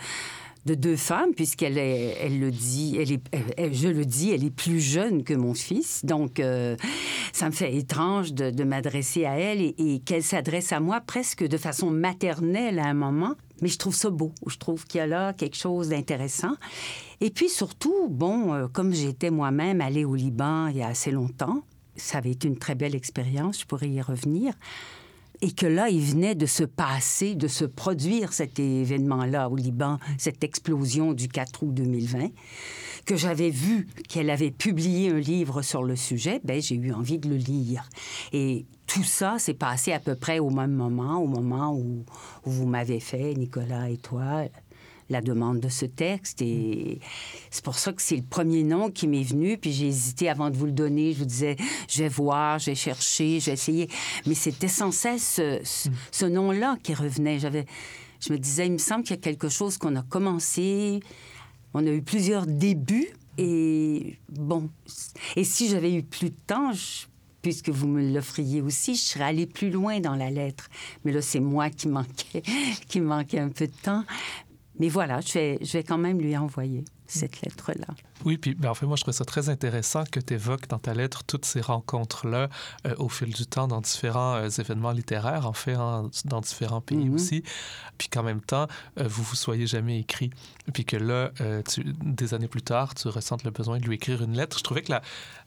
de 0.66 0.76
deux 0.76 0.96
femmes, 0.96 1.34
puisqu'elle 1.36 1.78
est, 1.78 2.18
elle 2.22 2.40
le 2.40 2.52
dit, 2.52 2.98
elle 3.58 3.74
je 3.74 3.88
le 3.90 4.06
dis, 4.06 4.32
elle 4.32 4.46
est 4.46 4.56
plus 4.56 4.80
jeune 4.80 5.24
que 5.24 5.34
mon 5.34 5.54
fils. 5.54 6.06
Donc, 6.06 6.40
euh, 6.40 6.78
ça 7.34 7.48
me 7.48 7.52
fait 7.52 7.76
étrange 7.76 8.34
de, 8.34 8.64
m'adresser 8.64 9.26
à 9.26 9.38
elle 9.38 9.62
et, 9.62 9.76
et 9.78 10.00
qu'elle 10.00 10.24
s'adresse 10.24 10.72
à 10.72 10.80
moi 10.80 11.02
presque 11.02 11.46
de 11.46 11.58
façon 11.58 11.90
maternelle 11.90 12.80
à 12.80 12.86
un 12.86 12.94
moment. 12.94 13.36
Mais 13.62 13.68
je 13.68 13.78
trouve 13.78 13.96
ça 13.96 14.10
beau. 14.10 14.32
Je 14.48 14.58
trouve 14.58 14.86
qu'il 14.86 15.00
y 15.00 15.02
a 15.02 15.08
là 15.08 15.34
quelque 15.34 15.58
chose 15.58 15.90
d'intéressant. 15.90 16.56
Et 17.22 17.30
puis 17.30 17.50
surtout, 17.50 18.08
bon, 18.10 18.54
euh, 18.54 18.68
comme 18.68 18.94
j'étais 18.94 19.32
moi-même 19.32 19.82
allée 19.82 20.06
au 20.06 20.16
Liban 20.16 20.68
il 20.68 20.78
y 20.78 20.82
a 20.82 20.88
assez 20.88 21.12
longtemps, 21.12 21.64
ça 21.96 22.18
avait 22.18 22.32
été 22.32 22.48
une 22.48 22.58
très 22.58 22.76
belle 22.76 22.96
expérience, 22.96 23.60
je 23.60 23.66
pourrais 23.66 23.90
y 23.90 24.02
revenir 24.02 24.54
et 25.44 25.52
que 25.52 25.66
là, 25.66 25.90
il 25.90 26.00
venait 26.00 26.36
de 26.36 26.46
se 26.46 26.64
passer, 26.64 27.36
de 27.36 27.50
se 27.50 27.66
produire 27.66 28.32
cet 28.32 28.60
événement-là 28.60 29.50
au 29.50 29.58
Liban, 29.58 30.00
cette 30.18 30.42
explosion 30.42 31.12
du 31.12 31.28
4 31.28 31.64
août 31.64 31.74
2020, 31.74 32.30
que 33.06 33.18
j'avais 33.18 33.50
vu 33.50 33.90
qu'elle 34.08 34.30
avait 34.30 34.52
publié 34.52 35.10
un 35.10 35.20
livre 35.20 35.62
sur 35.62 35.84
le 35.84 35.98
sujet, 35.98 36.40
ben 36.46 36.62
j'ai 36.62 36.76
eu 36.76 36.94
envie 36.94 37.18
de 37.20 37.28
le 37.28 37.36
lire. 37.36 37.90
Et 38.32 38.66
tout 38.88 39.04
ça 39.04 39.38
s'est 39.38 39.54
passé 39.54 39.92
à 39.92 40.00
peu 40.00 40.16
près 40.16 40.40
au 40.40 40.50
même 40.50 40.72
moment, 40.72 41.18
au 41.18 41.28
moment 41.28 41.74
où, 41.74 42.06
où 42.46 42.50
vous 42.50 42.66
m'avez 42.66 43.02
fait, 43.02 43.34
Nicolas 43.34 43.90
et 43.90 43.98
toi, 43.98 44.46
la 45.14 45.22
demande 45.22 45.60
de 45.60 45.70
ce 45.70 45.86
texte. 45.86 46.42
Et 46.42 47.00
c'est 47.50 47.64
pour 47.64 47.76
ça 47.76 47.94
que 47.94 48.02
c'est 48.02 48.18
le 48.18 48.24
premier 48.24 48.64
nom 48.64 48.92
qui 48.92 49.08
m'est 49.08 49.24
venu. 49.24 49.58
Puis 49.58 49.72
j'ai 49.72 49.88
hésité 49.88 50.30
avant 50.30 50.50
de 50.50 50.58
vous 50.58 50.66
le 50.66 50.72
donner. 50.72 51.14
Je 51.14 51.20
vous 51.20 51.26
disais, 51.26 51.56
je 51.88 52.04
vais 52.04 52.10
voir, 52.10 52.60
je 52.60 52.72
vais 52.72 52.76
chercher, 52.76 53.40
je 53.40 53.48
vais 53.48 53.54
essayer. 53.54 53.90
Mais 54.26 54.36
c'était 54.36 54.68
sans 54.68 54.92
cesse 54.92 55.36
ce, 55.36 55.60
ce, 55.64 55.90
ce 56.12 56.26
nom-là 56.26 56.78
qui 56.84 56.94
revenait. 56.94 57.40
J'avais, 57.40 57.66
je 58.20 58.34
me 58.34 58.38
disais, 58.38 58.66
il 58.66 58.74
me 58.74 58.78
semble 58.78 59.04
qu'il 59.04 59.16
y 59.16 59.20
a 59.20 59.22
quelque 59.22 59.50
chose 59.50 59.78
qu'on 59.78 59.96
a 59.96 60.04
commencé. 60.04 61.00
On 61.74 61.86
a 61.88 61.90
eu 61.92 62.02
plusieurs 62.02 62.46
débuts. 62.46 63.10
Et 63.38 64.20
bon, 64.30 64.70
et 65.36 65.44
si 65.44 65.68
j'avais 65.68 65.94
eu 65.94 66.04
plus 66.04 66.30
de 66.30 66.36
temps, 66.46 66.72
je 66.72 67.08
puisque 67.44 67.70
vous 67.70 67.88
me 67.88 68.12
l'offriez 68.12 68.62
aussi, 68.62 68.96
je 68.96 69.02
serais 69.02 69.26
allée 69.26 69.46
plus 69.46 69.70
loin 69.70 70.00
dans 70.00 70.16
la 70.16 70.32
lettre. 70.32 70.70
Mais 71.04 71.12
là, 71.12 71.22
c'est 71.22 71.42
moi 71.42 71.70
qui 71.70 71.88
manquais, 71.88 72.42
qui 72.88 73.00
manquais 73.00 73.40
un 73.40 73.50
peu 73.50 73.68
de 73.68 73.74
temps. 73.84 74.04
Mais 74.84 74.90
voilà, 74.90 75.22
je 75.22 75.32
vais, 75.32 75.58
je 75.62 75.78
vais 75.78 75.84
quand 75.86 75.98
même 75.98 76.20
lui 76.20 76.36
envoyer. 76.36 76.84
Cette 77.14 77.42
lettre-là. 77.42 77.88
Oui, 78.26 78.38
puis 78.38 78.56
ben, 78.56 78.70
en 78.70 78.74
fait, 78.74 78.86
moi, 78.86 78.96
je 78.96 79.02
trouve 79.02 79.14
ça 79.14 79.26
très 79.26 79.50
intéressant 79.50 80.04
que 80.10 80.20
tu 80.20 80.34
évoques 80.36 80.68
dans 80.68 80.80
ta 80.80 80.94
lettre 80.94 81.24
toutes 81.26 81.46
ces 81.46 81.60
rencontres-là 81.62 82.50
euh, 82.88 82.96
au 82.98 83.10
fil 83.10 83.34
du 83.34 83.46
temps 83.46 83.68
dans 83.68 83.82
différents 83.82 84.36
euh, 84.36 84.50
événements 84.50 84.92
littéraires, 84.92 85.46
en 85.48 85.54
fait, 85.54 85.74
dans 85.74 86.42
différents 86.42 86.82
pays 86.82 87.10
Mhm. 87.10 87.16
aussi, 87.16 87.44
puis 87.98 88.08
qu'en 88.08 88.24
même 88.24 88.42
temps, 88.42 88.68
euh, 89.00 89.08
vous 89.08 89.24
vous 89.24 89.36
soyez 89.36 89.68
jamais 89.68 90.00
écrit, 90.00 90.30
puis 90.74 90.86
que 90.86 90.96
là, 90.96 91.32
euh, 91.42 91.62
tu- 91.64 91.84
des 92.02 92.34
années 92.34 92.48
plus 92.48 92.62
tard, 92.62 92.96
tu 92.96 93.08
ressentes 93.10 93.44
le 93.44 93.52
besoin 93.52 93.78
de 93.80 93.86
lui 93.86 93.96
écrire 93.96 94.22
une 94.24 94.38
lettre. 94.38 94.58
Je 94.58 94.64
trouvais 94.64 94.84
que 94.84 94.92
la, 94.92 95.02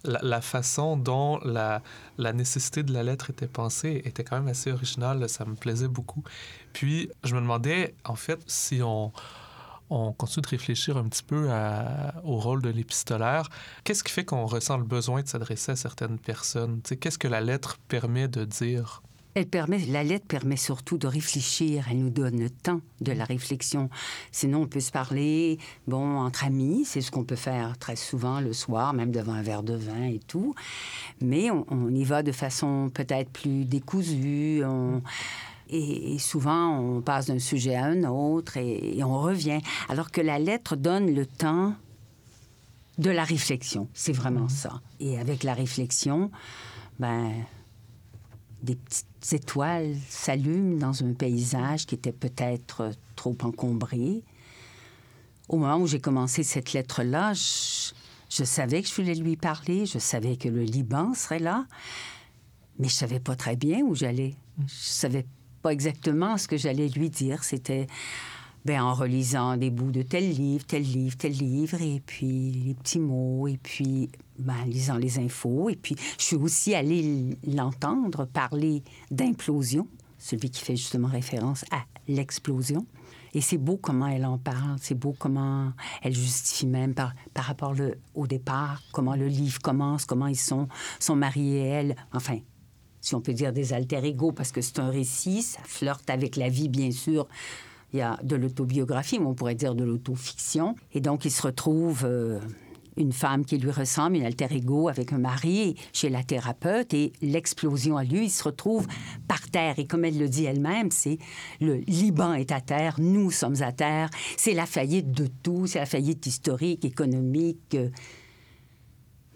la, 0.05 0.19
la 0.23 0.41
façon 0.43 0.97
dont 0.97 1.39
la, 1.45 1.83
la 2.19 2.33
nécessité 2.33 2.83
de 2.83 2.93
la 2.93 3.03
lettre 3.03 3.31
était 3.31 3.47
pensée 3.49 4.03
était 4.05 4.23
quand 4.25 4.37
même 4.37 4.49
assez 4.49 4.71
originale, 4.71 5.29
ça 5.29 5.45
me 5.47 5.55
plaisait 5.55 5.89
beaucoup. 5.89 6.23
Puis, 6.75 7.09
je 7.25 7.35
me 7.35 7.41
demandais, 7.41 7.95
en 8.05 8.17
fait, 8.17 8.39
si 8.47 8.83
on 8.83 9.13
on 9.91 10.13
continue 10.13 10.43
de 10.43 10.49
réfléchir 10.49 10.97
un 10.97 11.05
petit 11.05 11.23
peu 11.23 11.49
au 12.25 12.37
rôle 12.39 12.63
de 12.63 12.71
l'épistolaire. 12.71 13.49
Qu'est-ce 13.85 14.05
qui 14.05 14.13
fait 14.13 14.25
qu'on 14.25 14.47
ressent 14.47 14.79
le 14.79 14.85
besoin 14.85 15.23
de 15.23 15.29
s'adresser 15.29 15.73
à 15.73 15.77
certaines 15.77 16.19
personnes? 16.19 16.81
Qu'est-ce 17.01 17.19
que 17.19 17.29
la 17.29 17.41
lettre 17.41 17.79
permet 17.89 18.29
de 18.29 18.45
dire? 18.45 19.03
Elle 19.37 19.47
permet, 19.47 19.79
la 19.81 20.03
lettre 20.03 20.25
permet 20.27 20.57
surtout 20.57 20.97
de 20.97 21.07
réfléchir. 21.07 21.89
Elle 21.91 21.99
nous 21.99 22.09
donne 22.09 22.41
le 22.41 22.49
temps 22.49 22.81
de 23.03 23.13
la 23.13 23.27
réflexion. 23.27 23.91
Sinon, 24.33 24.63
on 24.63 24.67
peut 24.67 24.81
se 24.81 24.91
parler, 24.91 25.59
bon, 25.87 26.21
entre 26.21 26.47
amis, 26.47 26.87
c'est 26.87 27.03
ce 27.03 27.11
qu'on 27.11 27.25
peut 27.25 27.37
faire 27.37 27.77
très 27.77 27.97
souvent 27.97 28.41
le 28.41 28.55
soir, 28.55 28.95
même 28.95 29.11
devant 29.11 29.35
un 29.35 29.43
verre 29.43 29.63
de 29.63 29.75
vin 29.75 30.05
et 30.05 30.21
tout. 30.27 30.55
Mais 31.21 31.51
on, 31.51 31.91
y 31.91 32.05
va 32.05 32.23
de 32.23 32.33
façon 32.33 32.91
peut-être 32.95 33.29
plus 33.29 33.67
décousue. 33.67 34.63
Et, 35.69 36.15
et 36.15 36.19
souvent, 36.19 36.79
on 36.79 37.01
passe 37.01 37.27
d'un 37.27 37.39
sujet 37.39 37.75
à 37.75 37.85
un 37.85 38.05
autre 38.05 38.57
et, 38.57 38.99
et 38.99 39.05
on 39.05 39.21
revient. 39.21 39.61
Alors 39.89 40.11
que 40.11 40.21
la 40.21 40.39
lettre 40.39 40.77
donne 40.77 41.15
le 41.15 41.27
temps 41.27 41.75
de 42.99 43.11
la 43.11 43.25
réflexion. 43.25 43.89
C'est 43.95 44.13
vraiment 44.13 44.49
ça. 44.49 44.81
Et 45.01 45.19
avec 45.19 45.43
la 45.43 45.55
réflexion, 45.55 46.31
ben, 46.99 47.33
des 48.63 48.77
petites 48.77 49.33
étoiles 49.33 49.95
s'allument 50.09 50.79
dans 50.79 51.05
un 51.05 51.13
paysage 51.13 51.87
qui 51.87 51.95
était 51.95 52.13
peut-être 52.13 52.91
trop 53.15 53.37
encombré. 53.43 54.23
Au 55.49 55.59
moment 55.59 55.79
où 55.79 55.87
j'ai 55.87 56.01
commencé 56.01 56.43
cette 56.43 56.73
lettre-là, 56.73 57.35
je, 57.35 57.93
je 58.31 58.45
savais 58.45 58.83
que 58.83 58.89
je 58.89 58.95
voulais 58.95 59.15
lui 59.15 59.37
parler, 59.37 59.87
je 59.87 59.99
savais 59.99 60.37
que 60.37 60.49
le 60.49 60.63
Liban 60.63 61.15
serait 61.15 61.39
là, 61.39 61.67
mais 62.79 62.89
je 62.89 62.95
savais 62.95 63.21
pas 63.21 63.37
très 63.37 63.57
bien 63.57 63.81
où 63.81 63.95
j'allais. 63.95 64.35
Je 64.59 64.75
savais 64.75 65.27
exactement 65.73 66.37
ce 66.39 66.49
que 66.49 66.57
j'allais 66.57 66.89
lui 66.89 67.11
dire. 67.11 67.45
C'était 67.45 67.87
ben, 68.67 68.83
en 68.83 68.95
relisant 68.95 69.57
des 69.57 69.71
bouts 69.71 69.93
de 69.93 70.03
tel 70.03 70.29
livre, 70.29 70.65
tel 70.67 70.83
livre, 70.83 71.17
tel 71.17 71.33
livre, 71.33 71.81
et 71.81 72.03
puis 72.05 72.51
les 72.51 72.75
petits 72.75 72.99
mots, 72.99 73.47
et 73.47 73.59
puis 73.63 74.11
ben, 74.39 74.55
en 74.61 74.65
lisant 74.65 74.97
les 74.97 75.21
infos. 75.21 75.71
Et 75.71 75.77
puis, 75.77 75.95
je 76.19 76.25
suis 76.25 76.37
aussi 76.37 76.75
allée 76.75 77.37
l'entendre 77.47 78.25
parler 78.25 78.83
d'implosion, 79.13 79.87
celui 80.19 80.51
qui 80.51 80.65
fait 80.65 80.75
justement 80.75 81.07
référence 81.07 81.65
à 81.71 81.85
l'explosion. 82.09 82.87
Et 83.35 83.41
c'est 83.41 83.59
beau 83.59 83.77
comment 83.77 84.09
elle 84.09 84.25
en 84.25 84.39
parle, 84.39 84.77
c'est 84.81 84.99
beau 84.99 85.15
comment 85.17 85.73
elle 86.03 86.15
justifie 86.15 86.67
même 86.67 86.93
par, 86.95 87.13
par 87.35 87.45
rapport 87.45 87.75
au 88.15 88.27
départ, 88.27 88.83
comment 88.93 89.15
le 89.15 89.29
livre 89.29 89.61
commence, 89.61 90.07
comment 90.07 90.27
ils 90.27 90.35
sont, 90.35 90.67
son 90.99 91.15
mari 91.15 91.55
et 91.55 91.67
elle, 91.67 91.97
enfin, 92.13 92.39
si 93.07 93.15
on 93.15 93.21
peut 93.21 93.35
dire 93.35 93.53
des 93.53 93.73
alter 93.73 94.05
ego, 94.05 94.33
parce 94.33 94.51
que 94.51 94.61
c'est 94.61 94.81
un 94.81 94.91
récit, 94.91 95.43
ça 95.43 95.61
flirte 95.63 96.11
avec 96.11 96.35
la 96.35 96.49
vie, 96.49 96.69
bien 96.69 96.91
sûr. 96.91 97.29
Il 97.93 98.01
y 98.01 98.03
a 98.03 98.19
de 98.25 98.35
l'autobiographie, 98.35 99.21
mais 99.21 99.27
on 99.27 99.35
pourrait 99.35 99.55
dire 99.55 99.77
de 99.77 99.85
l'autofiction. 99.85 100.75
Et 100.93 101.01
donc, 101.01 101.25
il 101.25 101.31
se 101.31 101.41
retrouve 101.43 102.05
euh, 102.05 102.41
une 102.97 103.13
femme 103.13 103.45
qui 103.45 103.59
lui 103.59 103.71
ressemble, 103.71 104.17
une 104.17 104.25
alter 104.25 104.49
ego 104.51 104.89
avec 104.89 105.13
un 105.13 105.19
mari 105.19 105.77
chez 105.93 106.09
la 106.09 106.25
thérapeute, 106.25 106.95
et 106.95 107.13
l'explosion 107.23 107.97
à 107.97 108.03
lui, 108.03 108.25
il 108.25 108.31
se 108.31 108.43
retrouve 108.43 108.89
par 109.29 109.41
terre. 109.51 109.79
Et 109.79 109.87
comme 109.87 110.05
elle 110.05 110.19
le 110.19 110.29
dit 110.29 110.45
elle-même, 110.45 110.91
c'est 110.91 111.19
le 111.61 111.77
Liban 111.77 112.35
est 112.35 112.51
à 112.51 112.61
terre, 112.61 112.97
nous 112.99 113.31
sommes 113.31 113.63
à 113.63 113.71
terre. 113.71 114.11
C'est 114.37 114.53
la 114.53 114.67
faillite 114.67 115.13
de 115.13 115.29
tout, 115.45 115.69
c'est 115.69 115.79
la 115.79 115.87
faillite 115.87 116.27
historique, 116.27 116.85
économique, 116.85 117.77
euh, 117.77 117.89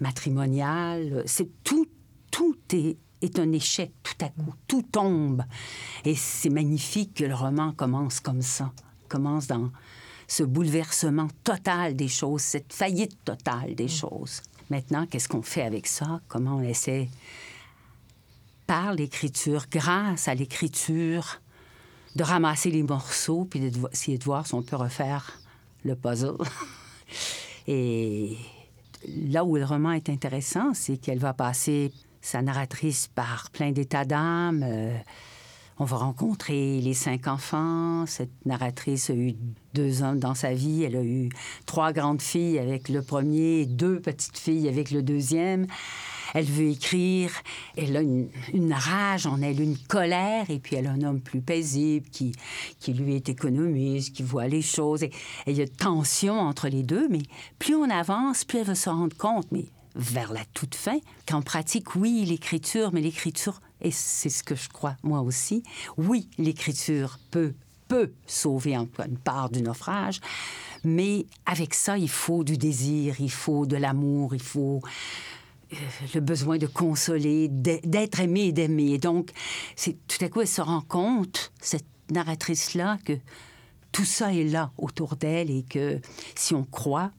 matrimoniale. 0.00 1.22
C'est 1.26 1.62
tout, 1.62 1.86
tout 2.32 2.56
est 2.72 2.96
est 3.22 3.38
un 3.38 3.52
échec 3.52 3.92
tout 4.02 4.24
à 4.24 4.28
coup. 4.28 4.54
Tout 4.66 4.82
tombe. 4.82 5.42
Et 6.04 6.14
c'est 6.14 6.50
magnifique 6.50 7.14
que 7.14 7.24
le 7.24 7.34
roman 7.34 7.72
commence 7.72 8.20
comme 8.20 8.42
ça. 8.42 8.72
Commence 9.08 9.46
dans 9.46 9.70
ce 10.28 10.42
bouleversement 10.44 11.28
total 11.42 11.96
des 11.96 12.08
choses, 12.08 12.42
cette 12.42 12.72
faillite 12.72 13.24
totale 13.24 13.74
des 13.74 13.88
choses. 13.88 14.42
Maintenant, 14.70 15.06
qu'est-ce 15.06 15.28
qu'on 15.28 15.42
fait 15.42 15.62
avec 15.62 15.88
ça? 15.88 16.20
Comment 16.28 16.56
on 16.56 16.62
essaie, 16.62 17.08
par 18.66 18.94
l'écriture, 18.94 19.64
grâce 19.68 20.28
à 20.28 20.34
l'écriture, 20.34 21.40
de 22.16 22.22
ramasser 22.22 22.70
les 22.70 22.82
morceaux 22.82 23.44
puis 23.44 23.60
d'essayer 23.60 24.18
de 24.18 24.24
voir 24.24 24.46
si 24.46 24.54
on 24.54 24.62
peut 24.62 24.76
refaire 24.76 25.40
le 25.84 25.96
puzzle. 25.96 26.36
Et 27.66 28.36
là 29.06 29.44
où 29.44 29.56
le 29.56 29.64
roman 29.64 29.92
est 29.92 30.08
intéressant, 30.08 30.74
c'est 30.74 30.96
qu'elle 30.96 31.18
va 31.18 31.32
passer 31.34 31.92
sa 32.20 32.42
narratrice 32.42 33.08
par 33.14 33.50
plein 33.50 33.72
d'états 33.72 34.04
d'âme. 34.04 34.64
Euh, 34.64 34.96
on 35.82 35.84
va 35.84 35.96
rencontrer 35.96 36.78
les 36.82 36.92
cinq 36.92 37.26
enfants. 37.26 38.04
Cette 38.06 38.44
narratrice 38.44 39.08
a 39.08 39.14
eu 39.14 39.34
deux 39.72 40.02
hommes 40.02 40.18
dans 40.18 40.34
sa 40.34 40.52
vie. 40.52 40.82
Elle 40.82 40.94
a 40.94 41.02
eu 41.02 41.30
trois 41.64 41.94
grandes 41.94 42.20
filles 42.20 42.58
avec 42.58 42.90
le 42.90 43.00
premier, 43.00 43.64
deux 43.64 43.98
petites 43.98 44.36
filles 44.36 44.68
avec 44.68 44.90
le 44.90 45.02
deuxième. 45.02 45.66
Elle 46.34 46.44
veut 46.44 46.68
écrire. 46.68 47.30
Elle 47.78 47.96
a 47.96 48.02
une, 48.02 48.28
rage 48.74 49.26
en 49.26 49.40
elle, 49.40 49.58
une 49.58 49.78
colère. 49.78 50.50
Et 50.50 50.58
puis 50.58 50.76
elle 50.76 50.86
a 50.86 50.90
un 50.90 51.02
homme 51.02 51.22
plus 51.22 51.40
paisible 51.40 52.10
qui, 52.10 52.32
qui 52.78 52.92
lui 52.92 53.14
est 53.14 53.30
économiste, 53.30 54.14
qui 54.14 54.22
voit 54.22 54.48
les 54.48 54.62
choses. 54.62 55.02
Et, 55.02 55.10
et 55.46 55.52
il 55.52 55.56
y 55.56 55.62
a 55.62 55.66
tension 55.66 56.38
entre 56.38 56.68
les 56.68 56.82
deux. 56.82 57.08
Mais 57.08 57.22
plus 57.58 57.74
on 57.74 57.88
avance, 57.88 58.44
plus 58.44 58.58
elle 58.58 58.66
va 58.66 58.74
se 58.74 58.90
rendre 58.90 59.16
compte. 59.16 59.46
Mais 59.50 59.64
vers 59.95 60.32
la 60.32 60.45
toute 60.55 60.74
fin, 60.74 60.99
qu'en 61.26 61.43
pratique, 61.43 61.95
oui, 61.97 62.24
l'écriture, 62.24 62.91
mais 62.93 63.01
l'écriture, 63.01 63.61
et 63.80 63.91
c'est 63.91 64.28
ce 64.28 64.43
que 64.43 64.55
je 64.55 64.68
crois 64.68 64.97
moi 65.03 65.20
aussi, 65.20 65.62
oui, 65.97 66.28
l'écriture 66.38 67.18
peut, 67.30 67.55
peut 67.88 68.12
sauver 68.26 68.74
une 68.74 69.18
part 69.18 69.51
du 69.51 69.62
naufrage, 69.62 70.20
mais 70.84 71.26
avec 71.47 71.74
ça, 71.74 71.99
il 71.99 72.09
faut 72.09 72.45
du 72.45 72.57
désir, 72.57 73.16
il 73.20 73.30
faut 73.30 73.66
de 73.66 73.76
l'amour, 73.76 74.34
il 74.34 74.43
faut 74.43 74.80
euh, 75.72 75.76
le 76.14 76.20
besoin 76.20 76.59
de 76.59 76.66
consoler, 76.66 77.49
d'être 77.49 78.20
aimé 78.20 78.47
et 78.47 78.53
d'aimer. 78.53 78.93
Et 78.93 78.99
donc, 78.99 79.30
c'est 79.76 79.97
tout 80.07 80.24
à 80.24 80.28
coup, 80.28 80.41
elle 80.41 80.49
se 80.49 80.62
rend 80.62 80.80
compte, 80.80 81.53
cette 81.61 81.86
narratrice-là, 82.11 82.99
que 83.05 83.12
tout 83.93 84.05
ça 84.05 84.32
est 84.34 84.45
là 84.45 84.72
autour 84.78 85.16
d'elle 85.16 85.51
et 85.51 85.62
que 85.62 86.01
si 86.34 86.55
on 86.55 86.64
croit, 86.64 87.11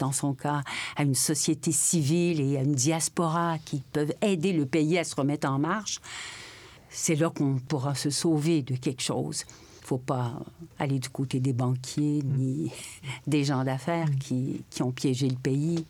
dans 0.00 0.12
son 0.12 0.34
cas, 0.34 0.62
à 0.96 1.04
une 1.04 1.14
société 1.14 1.70
civile 1.70 2.40
et 2.40 2.56
à 2.58 2.62
une 2.62 2.74
diaspora 2.74 3.58
qui 3.64 3.82
peuvent 3.92 4.12
aider 4.22 4.52
le 4.52 4.66
pays 4.66 4.98
à 4.98 5.04
se 5.04 5.14
remettre 5.14 5.48
en 5.48 5.58
marche, 5.58 6.00
c'est 6.88 7.14
là 7.14 7.30
qu'on 7.30 7.58
pourra 7.58 7.94
se 7.94 8.10
sauver 8.10 8.62
de 8.62 8.74
quelque 8.74 9.02
chose. 9.02 9.44
Il 9.48 9.82
ne 9.82 9.86
faut 9.86 9.98
pas 9.98 10.32
aller 10.78 10.98
du 10.98 11.08
côté 11.08 11.38
des 11.38 11.52
banquiers 11.52 12.22
ni 12.24 12.72
des 13.26 13.44
gens 13.44 13.62
d'affaires 13.62 14.08
qui, 14.18 14.64
qui, 14.70 14.82
ont 14.82 14.92
piégé 14.92 15.28
le 15.28 15.36
pays. 15.36 15.84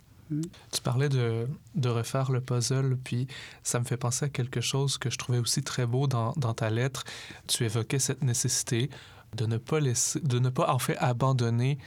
Tu 0.71 0.81
parlais 0.83 1.09
de, 1.09 1.49
de, 1.75 1.89
refaire 1.89 2.31
le 2.31 2.41
puzzle, 2.41 2.97
puis 3.03 3.27
ça 3.65 3.81
me 3.81 3.85
fait 3.85 3.97
penser 3.97 4.27
à 4.27 4.29
quelque 4.29 4.61
chose 4.61 4.97
que 4.97 5.11
je 5.11 5.19
trouvais 5.19 5.39
aussi 5.39 5.63
très 5.63 5.87
beau 5.87 6.07
dans, 6.07 6.33
dans 6.37 6.55
ta 6.55 6.71
lettre. 6.71 7.03
Tu 7.49 7.65
évoquais 7.65 7.99
cette 7.99 8.23
nécessité 8.23 8.91
de 9.37 9.47
ne 9.47 9.57
pas 9.57 9.81
laisser, 9.81 10.21
de 10.21 10.39
ne 10.39 10.49
pas 10.49 10.73
en 10.73 10.79
fait 10.79 10.97
abandonner 10.99 11.79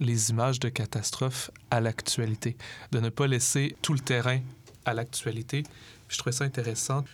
les 0.00 0.30
images 0.30 0.58
de 0.58 0.68
catastrophes 0.68 1.50
à 1.70 1.80
l'actualité, 1.80 2.56
de 2.90 3.00
ne 3.00 3.10
pas 3.10 3.26
laisser 3.26 3.76
tout 3.82 3.92
le 3.92 4.00
terrain 4.00 4.40
à 4.84 4.94
l'actualité. 4.94 5.62
Je 6.08 6.18
trouvais 6.18 6.32
ça 6.32 6.44
intéressant. 6.44 7.04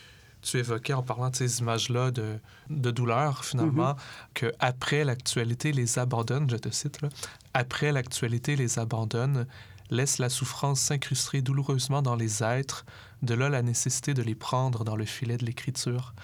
Tu 0.41 0.59
évoquais 0.59 0.93
en 0.93 1.03
parlant 1.03 1.31
de 1.31 1.37
ces 1.37 1.59
images-là 1.59 2.13
de, 2.13 2.39
de 2.71 2.91
douleur, 2.93 3.45
finalement, 3.45 3.95
mm 3.95 3.97
-hmm. 3.97 4.35
que 4.35 4.53
après 4.61 5.05
l'actualité 5.05 5.73
les 5.73 5.99
abandonne, 5.99 6.49
je 6.49 6.57
te 6.57 6.71
cite, 6.71 7.03
là, 7.03 7.09
après 7.53 7.91
l'actualité 7.91 8.55
les 8.55 8.79
abandonne, 8.79 9.47
laisse 9.91 10.19
la 10.19 10.29
souffrance 10.29 10.81
s'incruster 10.81 11.43
douloureusement 11.43 12.03
dans 12.03 12.17
les 12.17 12.43
êtres, 12.43 12.85
de 13.23 13.35
là 13.35 13.49
la 13.49 13.63
nécessité 13.63 14.15
de 14.15 14.23
les 14.23 14.35
prendre 14.35 14.85
dans 14.85 14.97
le 14.97 15.05
filet 15.05 15.37
de 15.37 15.45
l'écriture. 15.45 16.15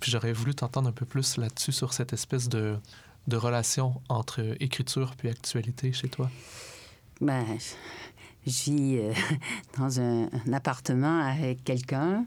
Puis 0.00 0.10
j'aurais 0.10 0.32
voulu 0.32 0.54
t'entendre 0.54 0.88
un 0.88 0.92
peu 1.00 1.06
plus 1.06 1.36
là-dessus, 1.36 1.72
sur 1.72 1.92
cette 1.92 2.12
espèce 2.12 2.48
de, 2.48 2.78
de 3.28 3.36
relation 3.36 4.00
entre 4.08 4.56
écriture 4.60 5.14
puis 5.16 5.28
actualité 5.28 5.92
chez 5.92 6.08
toi? 6.08 6.30
Ben, 7.20 7.44
Je 8.44 8.64
vis 8.64 8.98
euh, 8.98 9.12
dans 9.78 10.00
un, 10.00 10.24
un 10.24 10.52
appartement 10.52 11.20
avec 11.20 11.62
quelqu'un, 11.62 12.26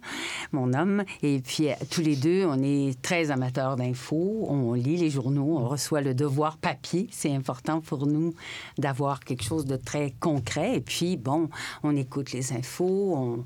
mon 0.53 0.73
homme, 0.73 1.03
et 1.21 1.41
puis 1.41 1.69
euh, 1.69 1.73
tous 1.91 2.01
les 2.01 2.15
deux, 2.15 2.45
on 2.45 2.61
est 2.63 3.01
très 3.01 3.31
amateurs 3.31 3.75
d'infos. 3.75 4.45
On 4.47 4.73
lit 4.73 4.95
les 4.95 5.09
journaux, 5.09 5.57
on 5.57 5.67
reçoit 5.67 5.99
le 5.99 6.13
devoir 6.13 6.57
papier. 6.57 7.07
C'est 7.11 7.35
important 7.35 7.81
pour 7.81 8.07
nous 8.07 8.33
d'avoir 8.77 9.19
quelque 9.19 9.43
chose 9.43 9.65
de 9.65 9.75
très 9.75 10.11
concret. 10.19 10.77
Et 10.77 10.81
puis, 10.81 11.17
bon, 11.17 11.49
on 11.83 11.95
écoute 11.95 12.31
les 12.31 12.53
infos. 12.53 13.13
On... 13.17 13.45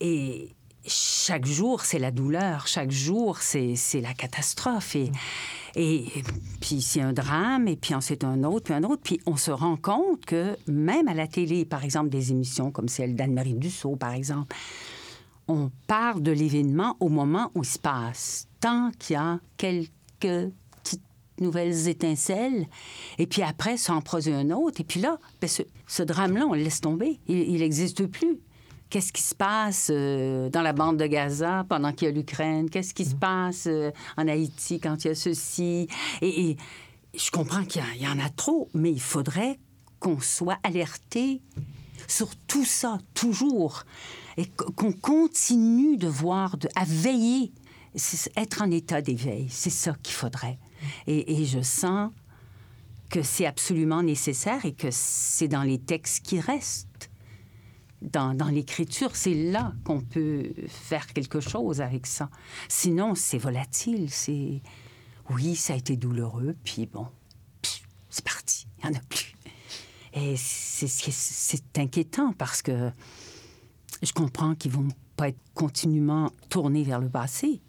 Et 0.00 0.50
chaque 0.86 1.46
jour, 1.46 1.80
c'est 1.80 1.98
la 1.98 2.12
douleur. 2.12 2.66
Chaque 2.68 2.92
jour, 2.92 3.38
c'est 3.38 3.76
la 4.00 4.14
catastrophe. 4.14 4.94
Et, 4.94 5.10
et 5.78 6.06
puis 6.62 6.80
c'est 6.80 7.02
un 7.02 7.12
drame, 7.12 7.68
et 7.68 7.76
puis 7.76 7.94
ensuite 7.94 8.24
un 8.24 8.42
autre, 8.44 8.64
puis 8.64 8.74
un 8.74 8.82
autre. 8.82 9.02
Puis 9.04 9.20
on 9.26 9.36
se 9.36 9.50
rend 9.50 9.76
compte 9.76 10.24
que 10.24 10.56
même 10.66 11.06
à 11.06 11.12
la 11.12 11.26
télé, 11.26 11.66
par 11.66 11.84
exemple, 11.84 12.08
des 12.08 12.32
émissions 12.32 12.70
comme 12.70 12.88
celle 12.88 13.14
d'Anne-Marie 13.14 13.54
Dussault, 13.54 13.96
par 13.96 14.14
exemple, 14.14 14.56
on 15.48 15.70
parle 15.86 16.22
de 16.22 16.32
l'événement 16.32 16.96
au 16.98 17.10
moment 17.10 17.50
où 17.54 17.62
il 17.62 17.66
se 17.66 17.78
passe. 17.78 18.48
Tant 18.58 18.90
qu'il 18.98 19.14
y 19.14 19.16
a 19.18 19.38
quelques 19.58 19.90
petites 20.82 21.04
nouvelles 21.40 21.88
étincelles, 21.88 22.66
et 23.18 23.26
puis 23.26 23.42
après, 23.42 23.76
ça 23.76 23.92
en 23.92 24.00
produit 24.00 24.32
un 24.32 24.50
autre. 24.50 24.80
Et 24.80 24.84
puis 24.84 25.00
là, 25.00 25.18
ben, 25.42 25.46
ce, 25.46 25.62
ce 25.86 26.02
drame-là, 26.02 26.46
on 26.46 26.54
le 26.54 26.62
laisse 26.62 26.80
tomber. 26.80 27.20
Il 27.28 27.58
n'existe 27.58 28.06
plus. 28.06 28.40
Qu'est-ce 28.88 29.12
qui 29.12 29.22
se 29.22 29.34
passe 29.34 29.88
euh, 29.92 30.48
dans 30.48 30.62
la 30.62 30.72
bande 30.72 30.96
de 30.96 31.06
Gaza 31.06 31.64
pendant 31.68 31.92
qu'il 31.92 32.06
y 32.06 32.10
a 32.10 32.14
l'Ukraine? 32.14 32.70
Qu'est-ce 32.70 32.94
qui 32.94 33.04
se 33.04 33.16
passe 33.16 33.66
euh, 33.66 33.90
en 34.16 34.28
Haïti 34.28 34.78
quand 34.78 35.04
il 35.04 35.08
y 35.08 35.10
a 35.10 35.14
ceci? 35.14 35.88
Et, 36.22 36.50
et 36.50 36.56
je 37.14 37.30
comprends 37.30 37.64
qu'il 37.64 37.82
y 38.00 38.06
en 38.06 38.18
a 38.20 38.28
trop, 38.28 38.68
mais 38.74 38.92
il 38.92 39.00
faudrait 39.00 39.58
qu'on 39.98 40.20
soit 40.20 40.58
alerté 40.62 41.42
sur 42.06 42.28
tout 42.46 42.64
ça, 42.64 42.98
toujours. 43.14 43.82
Et 44.36 44.44
qu- 44.46 44.72
qu'on 44.76 44.92
continue 44.92 45.96
de 45.96 46.06
voir, 46.06 46.56
de, 46.56 46.68
à 46.76 46.84
veiller, 46.84 47.52
être 48.36 48.62
en 48.62 48.70
état 48.70 49.00
d'éveil. 49.00 49.48
C'est 49.50 49.70
ça 49.70 49.94
qu'il 50.02 50.14
faudrait. 50.14 50.58
Et, 51.08 51.40
et 51.40 51.44
je 51.44 51.60
sens 51.60 52.12
que 53.10 53.22
c'est 53.22 53.46
absolument 53.46 54.02
nécessaire 54.02 54.64
et 54.64 54.74
que 54.74 54.88
c'est 54.90 55.48
dans 55.48 55.62
les 55.62 55.78
textes 55.78 56.24
qui 56.24 56.38
restent 56.38 56.86
dans, 58.06 58.50
l'écriture, 58.50 59.14
c'est 59.14 59.34
là 59.34 59.72
qu'on 59.84 60.00
peut 60.00 60.52
faire 60.68 61.06
quelque 61.12 61.40
chose 61.40 61.80
avec 61.80 62.06
ça. 62.06 62.30
Sinon, 62.68 63.14
c'est 63.14 63.38
volatile. 63.38 64.10
C'est 64.10 64.62
oui, 65.30 65.56
ça 65.56 65.72
a 65.74 65.76
été 65.76 65.96
douloureux, 65.96 66.54
puis 66.62 66.86
bon, 66.86 67.08
c'est 68.08 68.24
parti, 68.24 68.68
il 68.78 68.88
n'y 68.88 68.96
en 68.96 68.98
a 68.98 69.02
plus. 69.08 69.34
Et 70.14 70.36
c'est 70.36 71.78
inquiétant 71.78 72.32
parce 72.32 72.62
que 72.62 72.90
je 74.02 74.12
comprends 74.12 74.54
qu'ils 74.54 74.70
vont 74.70 74.88
pas 75.16 75.28
être 75.28 75.40
continuellement 75.54 76.30
tournés 76.48 76.84
vers 76.84 77.00
le 77.00 77.08
passé. 77.08 77.60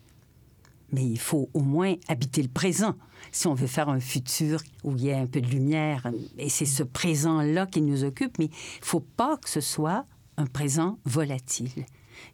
Mais 0.91 1.05
il 1.05 1.19
faut 1.19 1.49
au 1.53 1.61
moins 1.61 1.95
habiter 2.07 2.41
le 2.41 2.47
présent 2.47 2.95
si 3.33 3.47
on 3.47 3.53
veut 3.53 3.67
faire 3.67 3.89
un 3.89 3.99
futur 3.99 4.61
où 4.85 4.95
il 4.95 5.05
y 5.05 5.11
a 5.11 5.17
un 5.17 5.25
peu 5.25 5.41
de 5.41 5.47
lumière. 5.47 6.07
Et 6.37 6.47
c'est 6.47 6.65
ce 6.65 6.83
présent-là 6.83 7.65
qui 7.65 7.81
nous 7.81 8.05
occupe. 8.05 8.37
Mais 8.39 8.45
il 8.45 8.85
faut 8.85 9.01
pas 9.01 9.35
que 9.37 9.49
ce 9.49 9.59
soit 9.59 10.05
un 10.37 10.45
présent 10.45 10.99
volatile. 11.05 11.85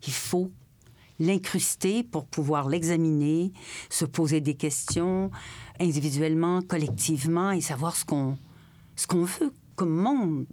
Il 0.06 0.14
faut 0.14 0.52
l'incruster 1.20 2.04
pour 2.04 2.26
pouvoir 2.26 2.70
l'examiner, 2.70 3.54
se 3.90 4.06
poser 4.06 4.42
des 4.42 4.56
questions 4.56 5.32
individuellement, 5.80 6.62
collectivement 6.62 7.52
et 7.52 7.62
savoir 7.62 7.96
ce 7.96 8.06
qu'on 8.06 8.38
ce 8.96 9.08
qu'on 9.08 9.24
veut 9.24 9.54
comme 9.76 9.96
monde. 9.96 10.46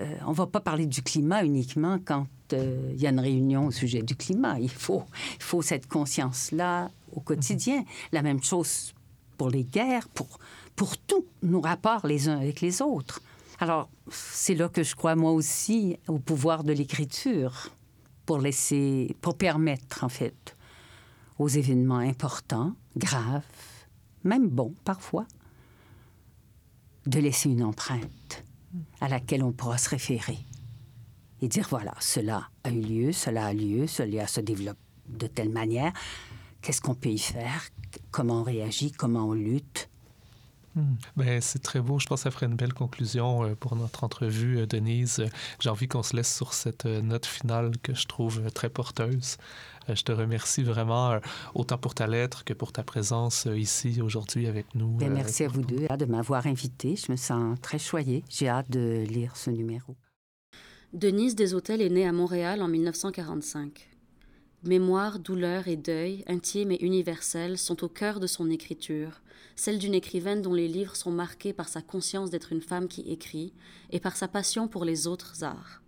Euh, 0.00 0.16
on 0.26 0.32
va 0.32 0.46
pas 0.46 0.60
parler 0.60 0.86
du 0.86 1.02
climat 1.02 1.42
uniquement 1.44 1.98
quand 2.04 2.26
euh, 2.52 2.92
il 2.92 3.00
y 3.00 3.06
a 3.06 3.10
une 3.10 3.20
réunion 3.20 3.66
au 3.66 3.70
sujet 3.70 4.02
du 4.02 4.14
climat. 4.14 4.58
Il 4.60 4.70
faut, 4.70 5.04
il 5.36 5.42
faut 5.42 5.62
cette 5.62 5.86
conscience-là 5.86 6.90
au 7.12 7.20
quotidien. 7.20 7.84
La 8.12 8.22
même 8.22 8.42
chose 8.42 8.92
pour 9.38 9.48
les 9.48 9.64
guerres, 9.64 10.08
pour, 10.08 10.38
pour 10.74 10.98
tous 10.98 11.24
nos 11.42 11.60
rapports 11.60 12.06
les 12.06 12.28
uns 12.28 12.38
avec 12.38 12.60
les 12.60 12.82
autres. 12.82 13.22
Alors, 13.58 13.88
c'est 14.10 14.54
là 14.54 14.68
que 14.68 14.82
je 14.82 14.94
crois, 14.94 15.16
moi 15.16 15.32
aussi, 15.32 15.98
au 16.08 16.18
pouvoir 16.18 16.62
de 16.62 16.72
l'écriture, 16.72 17.70
pour 18.26 18.38
laisser, 18.38 19.16
pour 19.20 19.36
permettre, 19.36 20.04
en 20.04 20.08
fait, 20.08 20.56
aux 21.38 21.48
événements 21.48 21.98
importants, 21.98 22.74
graves, 22.96 23.44
même 24.24 24.48
bons 24.48 24.74
parfois, 24.84 25.26
de 27.06 27.20
laisser 27.20 27.48
une 27.48 27.62
empreinte 27.62 28.44
à 29.00 29.08
laquelle 29.08 29.42
on 29.42 29.52
pourra 29.52 29.78
se 29.78 29.88
référer 29.88 30.38
et 31.40 31.48
dire 31.48 31.66
voilà, 31.70 31.94
cela 32.00 32.48
a 32.64 32.70
eu 32.70 32.80
lieu, 32.80 33.12
cela 33.12 33.46
a 33.46 33.52
lieu, 33.52 33.86
cela 33.86 34.26
se 34.26 34.40
développe 34.40 34.78
de 35.08 35.26
telle 35.26 35.50
manière. 35.50 35.92
Qu'est-ce 36.62 36.80
qu'on 36.80 36.94
peut 36.94 37.10
y 37.10 37.18
faire? 37.18 37.68
Comment 38.10 38.40
on 38.40 38.42
réagit? 38.42 38.90
Comment 38.90 39.28
on 39.28 39.34
lutte? 39.34 39.88
Hmm. 40.76 40.94
Ben, 41.16 41.40
c'est 41.40 41.58
très 41.58 41.80
beau. 41.80 41.98
Je 41.98 42.06
pense 42.06 42.20
que 42.20 42.24
ça 42.24 42.30
ferait 42.30 42.46
une 42.46 42.54
belle 42.54 42.74
conclusion 42.74 43.44
euh, 43.44 43.54
pour 43.54 43.74
notre 43.76 44.04
entrevue, 44.04 44.58
euh, 44.58 44.66
Denise. 44.66 45.24
J'ai 45.58 45.70
envie 45.70 45.88
qu'on 45.88 46.02
se 46.02 46.14
laisse 46.14 46.34
sur 46.34 46.52
cette 46.52 46.84
euh, 46.84 47.00
note 47.00 47.26
finale 47.26 47.72
que 47.82 47.94
je 47.94 48.06
trouve 48.06 48.50
très 48.52 48.68
porteuse. 48.68 49.38
Je 49.88 50.02
te 50.02 50.10
remercie 50.10 50.64
vraiment 50.64 51.20
autant 51.54 51.78
pour 51.78 51.94
ta 51.94 52.06
lettre 52.06 52.44
que 52.44 52.52
pour 52.52 52.72
ta 52.72 52.82
présence 52.82 53.46
ici 53.54 54.00
aujourd'hui 54.02 54.48
avec 54.48 54.74
nous. 54.74 54.96
Ben, 54.96 55.10
euh, 55.10 55.14
merci 55.14 55.44
à 55.44 55.48
vous 55.48 55.62
deux 55.62 55.86
de 55.86 56.04
m'avoir 56.06 56.46
invité. 56.46 56.96
Je 56.96 57.12
me 57.12 57.16
sens 57.16 57.56
très 57.60 57.78
choyée. 57.78 58.24
J'ai 58.28 58.48
hâte 58.48 58.70
de 58.70 59.04
lire 59.08 59.36
ce 59.36 59.50
numéro. 59.50 59.96
Denise 60.92 61.36
Deshôtels 61.36 61.82
est 61.82 61.90
née 61.90 62.06
à 62.06 62.12
Montréal 62.12 62.62
en 62.62 62.68
1945. 62.68 63.88
Mémoire, 64.64 65.20
douleur 65.20 65.68
et 65.68 65.76
deuil, 65.76 66.24
intime 66.26 66.72
et 66.72 66.82
universel, 66.84 67.56
sont 67.56 67.84
au 67.84 67.88
cœur 67.88 68.18
de 68.18 68.26
son 68.26 68.50
écriture, 68.50 69.20
celle 69.56 69.78
d'une 69.78 69.94
écrivaine 69.94 70.42
dont 70.42 70.54
les 70.54 70.68
livres 70.68 70.94
sont 70.94 71.10
marqués 71.10 71.52
par 71.52 71.68
sa 71.68 71.82
conscience 71.82 72.30
d'être 72.30 72.52
une 72.52 72.60
femme 72.60 72.88
qui 72.88 73.00
écrit 73.10 73.52
et 73.90 74.00
par 74.00 74.16
sa 74.16 74.28
passion 74.28 74.68
pour 74.68 74.84
les 74.84 75.06
autres 75.06 75.42
arts. 75.42 75.82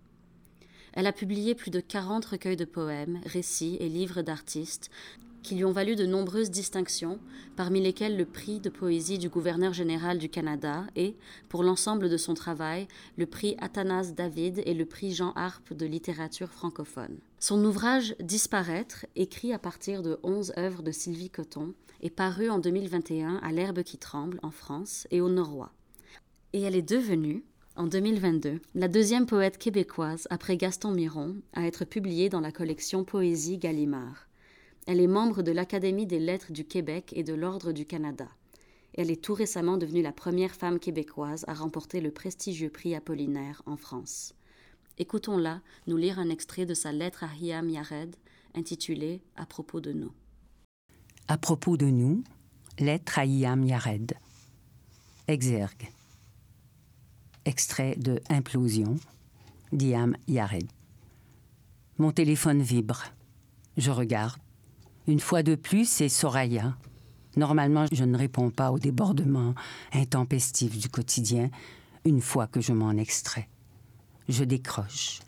Elle 0.95 1.07
a 1.07 1.13
publié 1.13 1.55
plus 1.55 1.71
de 1.71 1.81
40 1.81 2.25
recueils 2.25 2.57
de 2.57 2.65
poèmes, 2.65 3.21
récits 3.27 3.77
et 3.79 3.89
livres 3.89 4.23
d'artistes 4.23 4.91
qui 5.43 5.55
lui 5.55 5.65
ont 5.65 5.73
valu 5.73 5.97
de 5.97 6.07
nombreuses 6.07 6.51
distinctions, 6.51 7.19
parmi 7.57 7.81
lesquelles 7.81 8.17
le 8.17 8.25
prix 8.25 8.61
de 8.61 8.69
poésie 8.69 9.19
du 9.19 9.29
gouverneur 9.29 9.73
général 9.73 10.19
du 10.19 10.29
Canada 10.29 10.85
et, 10.97 11.17
pour 11.49 11.63
l'ensemble 11.63 12.09
de 12.09 12.17
son 12.17 12.35
travail, 12.35 12.89
le 13.17 13.27
prix 13.27 13.57
Athanas 13.61 14.13
David 14.17 14.63
et 14.67 14.75
le 14.75 14.85
prix 14.85 15.13
Jean 15.13 15.33
Harpe 15.35 15.73
de 15.73 15.87
littérature 15.87 16.51
francophone. 16.51 17.19
Son 17.41 17.65
ouvrage 17.65 18.15
Disparaître, 18.21 19.07
écrit 19.17 19.53
à 19.53 19.59
partir 19.59 20.03
de 20.03 20.19
onze 20.23 20.53
œuvres 20.59 20.83
de 20.83 20.93
Sylvie 20.93 21.31
Coton, 21.31 21.75
est 22.01 22.11
paru 22.11 22.51
en 22.51 22.59
2021 22.59 23.37
à 23.43 23.53
L'Herbe 23.53 23.83
qui 23.83 23.99
tremble 23.99 24.39
en 24.43 24.51
France 24.51 25.07
et 25.11 25.21
au 25.21 25.29
Norrois. 25.29 25.73
Et 26.53 26.63
elle 26.63 26.77
est 26.77 26.83
devenue, 26.83 27.45
en 27.77 27.87
2022, 27.87 28.61
la 28.75 28.89
deuxième 28.89 29.27
poète 29.27 29.59
québécoise 29.59 30.27
après 30.31 30.57
Gaston 30.57 30.91
Miron 30.91 31.37
à 31.53 31.67
être 31.67 31.85
publiée 31.85 32.29
dans 32.29 32.41
la 32.41 32.51
collection 32.51 33.05
Poésie 33.05 33.59
Gallimard. 33.59 34.28
Elle 34.89 35.03
est 35.03 35.07
membre 35.07 35.43
de 35.43 35.53
l'Académie 35.53 36.07
des 36.07 36.19
lettres 36.19 36.51
du 36.51 36.65
Québec 36.65 37.13
et 37.15 37.23
de 37.23 37.35
l'Ordre 37.35 37.73
du 37.73 37.85
Canada. 37.85 38.27
Elle 38.95 39.11
est 39.11 39.23
tout 39.23 39.35
récemment 39.35 39.77
devenue 39.77 40.01
la 40.01 40.13
première 40.13 40.55
femme 40.55 40.79
québécoise 40.79 41.45
à 41.47 41.53
remporter 41.53 42.01
le 42.01 42.11
prestigieux 42.11 42.71
prix 42.71 42.95
Apollinaire 42.95 43.61
en 43.67 43.77
France. 43.77 44.33
Écoutons-la 44.97 45.61
nous 45.89 45.99
lire 45.99 46.19
un 46.19 46.31
extrait 46.31 46.65
de 46.65 46.73
sa 46.73 46.91
lettre 46.91 47.23
à 47.23 47.29
Hiam 47.39 47.69
Yared, 47.69 48.17
intitulée 48.55 49.21
À 49.37 49.45
propos 49.45 49.83
de 49.83 49.93
nous. 49.93 50.11
À 51.29 51.37
propos 51.37 51.77
de 51.77 51.85
nous, 51.85 52.25
lettre 52.79 53.19
à 53.19 53.27
Iam 53.27 53.65
Yared. 53.65 54.15
Exergue. 55.27 55.91
Extrait 57.45 57.95
de 57.97 58.23
Implosion 58.31 58.97
d'Iam 59.71 60.17
Yared. 60.29 60.71
Mon 61.99 62.11
téléphone 62.11 62.63
vibre. 62.63 63.05
Je 63.77 63.91
regarde. 63.91 64.41
Une 65.09 65.21
fois 65.21 65.43
de 65.43 65.55
plus, 65.55 65.89
c'est 65.89 66.11
Soraya. 66.11 66.77
Normalement, 67.35 67.87
je 67.91 68.05
ne 68.05 68.19
réponds 68.19 68.51
pas 68.51 68.71
aux 68.71 68.79
débordements 68.79 69.55
intempestifs 69.95 70.77
du 70.77 70.91
quotidien 70.91 71.49
une 72.05 72.21
fois 72.21 72.47
que 72.47 72.61
je 72.61 72.75
m'en 72.75 72.93
extrais. 72.93 73.49
Je 74.29 74.45
décroche. 74.45 75.21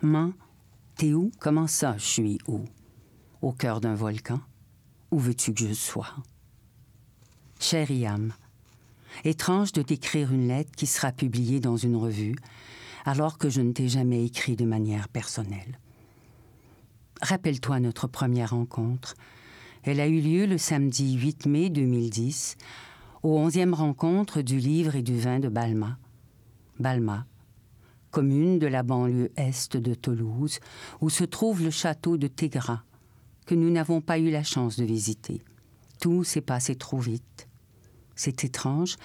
Man, 0.00 0.32
t'es 0.96 1.12
où? 1.12 1.30
Comment 1.40 1.66
ça, 1.66 1.94
je 1.98 2.04
suis 2.04 2.38
où? 2.48 2.64
Au 3.42 3.52
cœur 3.52 3.82
d'un 3.82 3.94
volcan? 3.94 4.40
Où 5.10 5.18
veux-tu 5.18 5.52
que 5.52 5.68
je 5.68 5.74
sois? 5.74 6.16
Cher 7.60 7.90
Iam, 7.90 8.32
étrange 9.24 9.72
de 9.72 9.82
t'écrire 9.82 10.32
une 10.32 10.48
lettre 10.48 10.72
qui 10.74 10.86
sera 10.86 11.12
publiée 11.12 11.60
dans 11.60 11.76
une 11.76 11.96
revue, 11.96 12.36
alors 13.04 13.36
que 13.36 13.50
je 13.50 13.60
ne 13.60 13.72
t'ai 13.72 13.88
jamais 13.88 14.24
écrit 14.24 14.56
de 14.56 14.64
manière 14.64 15.10
personnelle. 15.10 15.78
Rappelle-toi 17.22 17.78
notre 17.78 18.08
première 18.08 18.50
rencontre. 18.50 19.14
Elle 19.84 20.00
a 20.00 20.08
eu 20.08 20.20
lieu 20.20 20.44
le 20.44 20.58
samedi 20.58 21.14
8 21.14 21.46
mai 21.46 21.70
2010, 21.70 22.56
aux 23.22 23.38
onzième 23.38 23.74
rencontre 23.74 24.42
du 24.42 24.58
livre 24.58 24.96
et 24.96 25.02
du 25.02 25.16
vin 25.20 25.38
de 25.38 25.48
Balma. 25.48 25.98
Balma, 26.80 27.24
commune 28.10 28.58
de 28.58 28.66
la 28.66 28.82
banlieue 28.82 29.30
est 29.36 29.76
de 29.76 29.94
Toulouse, 29.94 30.58
où 31.00 31.10
se 31.10 31.22
trouve 31.22 31.62
le 31.62 31.70
château 31.70 32.16
de 32.16 32.26
Tégra, 32.26 32.82
que 33.46 33.54
nous 33.54 33.70
n'avons 33.70 34.00
pas 34.00 34.18
eu 34.18 34.30
la 34.30 34.42
chance 34.42 34.76
de 34.76 34.84
visiter. 34.84 35.42
Tout 36.00 36.24
s'est 36.24 36.40
passé 36.40 36.74
trop 36.74 36.98
vite. 36.98 37.46
C'est 38.16 38.42
étrange, 38.42 38.96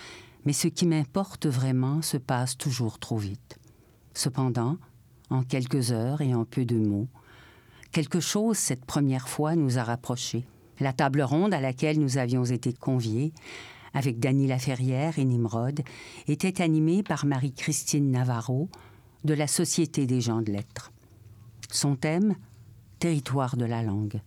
mais 0.43 0.53
ce 0.53 0.68
qui 0.68 0.88
m'importe 0.88 1.45
vraiment 1.45 2.01
se 2.01 2.18
passe 2.18 2.57
toujours 2.57 2.97
trop 2.97 3.18
vite. 3.18 3.59
Cependant, 4.15 4.78
en 5.30 5.43
quelques 5.43 5.91
heures 5.91 6.22
et 6.22 6.34
en 6.34 6.45
peu 6.45 6.65
de 6.65 6.78
mots, 6.78 7.09
quelque 7.91 8.19
chose 8.19 8.57
cette 8.57 8.85
première 8.85 9.27
fois 9.27 9.55
nous 9.55 9.77
a 9.77 9.83
rapprochés. 9.83 10.45
La 10.79 10.93
table 10.93 11.21
ronde 11.21 11.53
à 11.53 11.61
laquelle 11.61 11.99
nous 11.99 12.17
avions 12.17 12.45
été 12.45 12.73
conviés, 12.73 13.33
avec 13.93 14.19
Dany 14.19 14.47
Laferrière 14.47 15.17
et 15.17 15.25
Nimrod, 15.25 15.81
était 16.27 16.61
animée 16.61 17.03
par 17.03 17.25
Marie-Christine 17.25 18.11
Navarro 18.11 18.69
de 19.23 19.33
la 19.33 19.47
Société 19.47 20.05
des 20.05 20.21
gens 20.21 20.41
de 20.41 20.51
lettres. 20.51 20.91
Son 21.71 21.95
thème 21.95 22.35
Territoire 22.99 23.57
de 23.57 23.65
la 23.65 23.83
langue. 23.83 24.21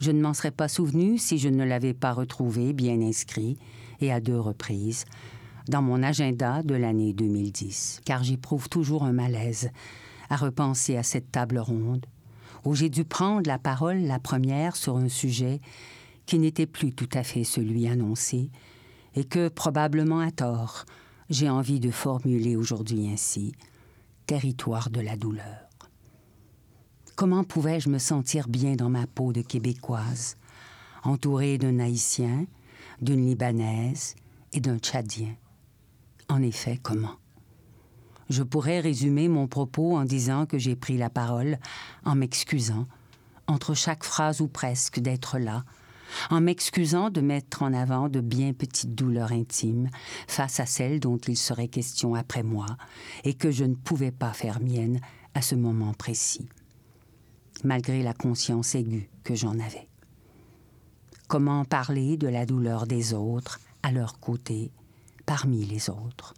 Je 0.00 0.10
ne 0.12 0.22
m'en 0.22 0.32
serais 0.32 0.50
pas 0.50 0.68
souvenu 0.68 1.18
si 1.18 1.36
je 1.36 1.50
ne 1.50 1.62
l'avais 1.62 1.92
pas 1.92 2.12
retrouvé 2.12 2.72
bien 2.72 3.00
inscrit, 3.02 3.58
et 4.00 4.10
à 4.10 4.20
deux 4.20 4.40
reprises, 4.40 5.04
dans 5.68 5.82
mon 5.82 6.02
agenda 6.02 6.62
de 6.62 6.74
l'année 6.74 7.12
2010, 7.12 8.00
car 8.04 8.24
j'éprouve 8.24 8.68
toujours 8.68 9.04
un 9.04 9.12
malaise 9.12 9.70
à 10.30 10.36
repenser 10.36 10.96
à 10.96 11.02
cette 11.02 11.30
table 11.30 11.58
ronde, 11.58 12.06
où 12.64 12.74
j'ai 12.74 12.88
dû 12.88 13.04
prendre 13.04 13.46
la 13.48 13.58
parole 13.58 13.98
la 13.98 14.18
première 14.18 14.76
sur 14.76 14.96
un 14.96 15.08
sujet 15.08 15.60
qui 16.26 16.38
n'était 16.38 16.66
plus 16.66 16.92
tout 16.92 17.08
à 17.12 17.22
fait 17.22 17.44
celui 17.44 17.88
annoncé, 17.88 18.50
et 19.14 19.24
que, 19.24 19.48
probablement 19.48 20.20
à 20.20 20.30
tort, 20.30 20.84
j'ai 21.28 21.50
envie 21.50 21.80
de 21.80 21.90
formuler 21.90 22.56
aujourd'hui 22.56 23.08
ainsi. 23.08 23.52
Territoire 24.26 24.90
de 24.90 25.00
la 25.00 25.16
douleur. 25.16 25.68
Comment 27.16 27.44
pouvais-je 27.44 27.88
me 27.88 27.98
sentir 27.98 28.48
bien 28.48 28.76
dans 28.76 28.88
ma 28.88 29.06
peau 29.06 29.32
de 29.32 29.42
québécoise, 29.42 30.36
entourée 31.04 31.58
d'un 31.58 31.78
haïtien, 31.78 32.46
d'une 33.00 33.26
libanaise 33.26 34.14
et 34.52 34.60
d'un 34.60 34.78
tchadien? 34.78 35.34
En 36.28 36.40
effet, 36.40 36.78
comment? 36.82 37.21
Je 38.30 38.42
pourrais 38.42 38.80
résumer 38.80 39.28
mon 39.28 39.46
propos 39.46 39.96
en 39.96 40.04
disant 40.04 40.46
que 40.46 40.58
j'ai 40.58 40.76
pris 40.76 40.96
la 40.96 41.10
parole 41.10 41.58
en 42.04 42.14
m'excusant, 42.14 42.86
entre 43.46 43.74
chaque 43.74 44.04
phrase 44.04 44.40
ou 44.40 44.48
presque, 44.48 45.00
d'être 45.00 45.38
là, 45.38 45.64
en 46.30 46.40
m'excusant 46.40 47.10
de 47.10 47.20
mettre 47.20 47.62
en 47.62 47.72
avant 47.72 48.08
de 48.08 48.20
bien 48.20 48.52
petites 48.52 48.94
douleurs 48.94 49.32
intimes 49.32 49.88
face 50.26 50.60
à 50.60 50.66
celles 50.66 51.00
dont 51.00 51.18
il 51.18 51.36
serait 51.36 51.68
question 51.68 52.14
après 52.14 52.42
moi 52.42 52.66
et 53.24 53.34
que 53.34 53.50
je 53.50 53.64
ne 53.64 53.74
pouvais 53.74 54.10
pas 54.10 54.32
faire 54.32 54.60
mienne 54.60 55.00
à 55.34 55.42
ce 55.42 55.54
moment 55.54 55.94
précis, 55.94 56.48
malgré 57.64 58.02
la 58.02 58.14
conscience 58.14 58.74
aiguë 58.74 59.08
que 59.24 59.34
j'en 59.34 59.58
avais. 59.58 59.88
Comment 61.28 61.64
parler 61.64 62.16
de 62.18 62.28
la 62.28 62.44
douleur 62.44 62.86
des 62.86 63.14
autres 63.14 63.58
à 63.82 63.90
leur 63.90 64.20
côté, 64.20 64.70
parmi 65.24 65.64
les 65.64 65.88
autres? 65.88 66.34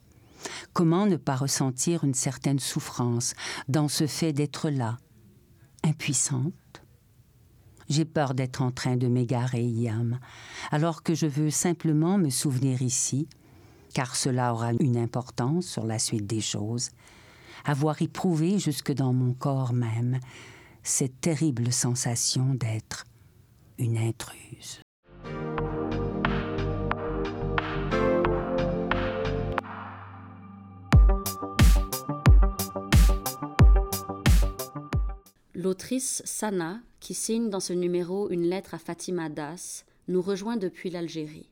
Comment 0.73 1.07
ne 1.07 1.17
pas 1.17 1.37
ressentir 1.37 2.05
une 2.05 2.15
certaine 2.15 2.59
souffrance 2.59 3.35
dans 3.69 3.89
ce 3.89 4.07
fait 4.07 4.33
d'être 4.33 4.71
là, 4.71 4.99
impuissante? 5.83 6.53
J'ai 7.89 8.05
peur 8.05 8.35
d'être 8.35 8.63
en 8.63 8.71
train 8.71 8.97
de 8.97 9.09
m'égarer, 9.09 9.63
Yam, 9.63 10.19
alors 10.71 11.03
que 11.03 11.15
je 11.15 11.27
veux 11.27 11.51
simplement 11.51 12.17
me 12.17 12.31
souvenir 12.31 12.81
ici, 12.83 13.29
car 13.93 14.17
cela 14.17 14.53
aura 14.53 14.73
une 14.81 14.97
importance 14.97 15.67
sur 15.67 15.87
la 15.87 15.99
suite 15.99 16.27
des 16.27 16.41
choses, 16.41 16.91
avoir 17.65 18.01
éprouvé 18.03 18.59
jusque 18.59 18.93
dans 18.93 19.13
mon 19.13 19.35
corps 19.35 19.73
même 19.73 20.19
cette 20.83 21.21
terrible 21.21 21.73
sensation 21.73 22.55
d'être 22.55 23.05
une 23.79 23.97
intruse. 23.97 24.81
L'autrice 35.65 36.21
Sana, 36.27 36.83
qui 37.01 37.15
signe 37.15 37.49
dans 37.49 37.59
ce 37.59 37.73
numéro 37.73 38.29
une 38.29 38.47
lettre 38.47 38.75
à 38.75 38.79
Fatima 38.79 39.31
Das, 39.31 39.87
nous 40.09 40.21
rejoint 40.21 40.59
depuis 40.59 40.91
l'Algérie. 40.91 41.49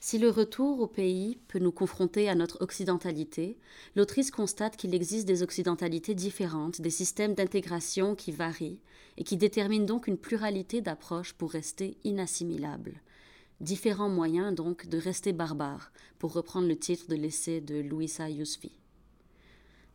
Si 0.00 0.18
le 0.18 0.28
retour 0.28 0.80
au 0.80 0.88
pays 0.88 1.38
peut 1.46 1.60
nous 1.60 1.70
confronter 1.70 2.28
à 2.28 2.34
notre 2.34 2.60
occidentalité, 2.62 3.58
l'autrice 3.94 4.32
constate 4.32 4.76
qu'il 4.76 4.92
existe 4.92 5.24
des 5.24 5.44
occidentalités 5.44 6.16
différentes, 6.16 6.80
des 6.80 6.90
systèmes 6.90 7.34
d'intégration 7.34 8.16
qui 8.16 8.32
varient 8.32 8.80
et 9.18 9.22
qui 9.22 9.36
déterminent 9.36 9.86
donc 9.86 10.08
une 10.08 10.18
pluralité 10.18 10.80
d'approches 10.80 11.32
pour 11.32 11.52
rester 11.52 11.96
inassimilables. 12.02 13.00
Différents 13.60 14.10
moyens 14.10 14.52
donc 14.52 14.88
de 14.88 14.98
rester 14.98 15.32
barbare, 15.32 15.92
pour 16.18 16.32
reprendre 16.32 16.66
le 16.66 16.76
titre 16.76 17.06
de 17.08 17.14
l'essai 17.14 17.60
de 17.60 17.76
Louisa 17.76 18.28
Yousfi. 18.28 18.72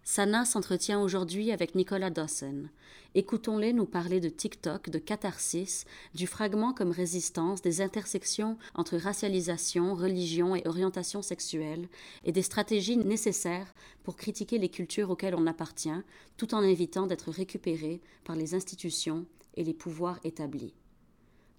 Sana 0.03 0.45
s'entretient 0.45 0.99
aujourd'hui 0.99 1.51
avec 1.51 1.75
Nicolas 1.75 2.09
Dawson. 2.09 2.69
Écoutons-les 3.13 3.71
nous 3.71 3.85
parler 3.85 4.19
de 4.19 4.29
TikTok, 4.29 4.89
de 4.89 4.97
catharsis, 4.97 5.85
du 6.15 6.25
fragment 6.25 6.73
comme 6.73 6.89
résistance, 6.89 7.61
des 7.61 7.81
intersections 7.81 8.57
entre 8.73 8.97
racialisation, 8.97 9.93
religion 9.93 10.55
et 10.55 10.65
orientation 10.65 11.21
sexuelle, 11.21 11.87
et 12.23 12.31
des 12.31 12.41
stratégies 12.41 12.97
nécessaires 12.97 13.73
pour 14.03 14.15
critiquer 14.15 14.57
les 14.57 14.69
cultures 14.69 15.11
auxquelles 15.11 15.35
on 15.35 15.45
appartient, 15.45 15.89
tout 16.35 16.55
en 16.55 16.63
évitant 16.63 17.05
d'être 17.05 17.29
récupéré 17.29 18.01
par 18.23 18.35
les 18.35 18.55
institutions 18.55 19.27
et 19.55 19.63
les 19.63 19.73
pouvoirs 19.73 20.19
établis. 20.23 20.73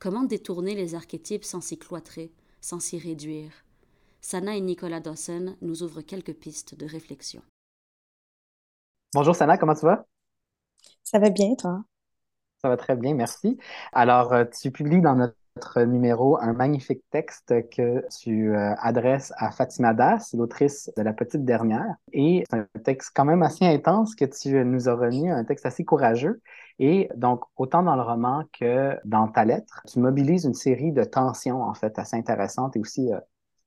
Comment 0.00 0.24
détourner 0.24 0.74
les 0.74 0.96
archétypes 0.96 1.44
sans 1.44 1.60
s'y 1.60 1.78
cloîtrer, 1.78 2.32
sans 2.60 2.80
s'y 2.80 2.98
réduire? 2.98 3.52
Sana 4.20 4.56
et 4.56 4.60
Nicolas 4.60 5.00
Dawson 5.00 5.56
nous 5.62 5.84
ouvrent 5.84 6.02
quelques 6.02 6.34
pistes 6.34 6.74
de 6.74 6.86
réflexion. 6.86 7.42
Bonjour 9.14 9.36
Sana, 9.36 9.58
comment 9.58 9.74
tu 9.74 9.84
vas? 9.84 10.06
Ça 11.04 11.18
va 11.18 11.28
bien, 11.28 11.54
toi? 11.54 11.84
Ça 12.62 12.70
va 12.70 12.78
très 12.78 12.96
bien, 12.96 13.14
merci. 13.14 13.58
Alors, 13.92 14.32
euh, 14.32 14.44
tu 14.46 14.70
publies 14.70 15.02
dans 15.02 15.16
notre 15.16 15.82
numéro 15.82 16.38
un 16.40 16.54
magnifique 16.54 17.02
texte 17.10 17.68
que 17.68 18.06
tu 18.20 18.54
euh, 18.56 18.74
adresses 18.78 19.32
à 19.36 19.50
Fatima 19.50 19.92
Das, 19.92 20.32
l'autrice 20.32 20.90
de 20.96 21.02
La 21.02 21.12
Petite 21.12 21.44
Dernière. 21.44 21.94
Et 22.14 22.44
c'est 22.48 22.56
un 22.56 22.66
texte 22.84 23.10
quand 23.14 23.26
même 23.26 23.42
assez 23.42 23.66
intense 23.66 24.14
que 24.14 24.24
tu 24.24 24.64
nous 24.64 24.88
as 24.88 24.94
remis, 24.94 25.28
un 25.28 25.44
texte 25.44 25.66
assez 25.66 25.84
courageux. 25.84 26.40
Et 26.78 27.10
donc, 27.14 27.42
autant 27.56 27.82
dans 27.82 27.96
le 27.96 28.02
roman 28.02 28.44
que 28.58 28.96
dans 29.04 29.28
ta 29.28 29.44
lettre, 29.44 29.82
tu 29.86 29.98
mobilises 29.98 30.44
une 30.44 30.54
série 30.54 30.92
de 30.92 31.04
tensions, 31.04 31.62
en 31.62 31.74
fait, 31.74 31.98
assez 31.98 32.16
intéressantes 32.16 32.76
et 32.76 32.80
aussi 32.80 33.12
euh, 33.12 33.20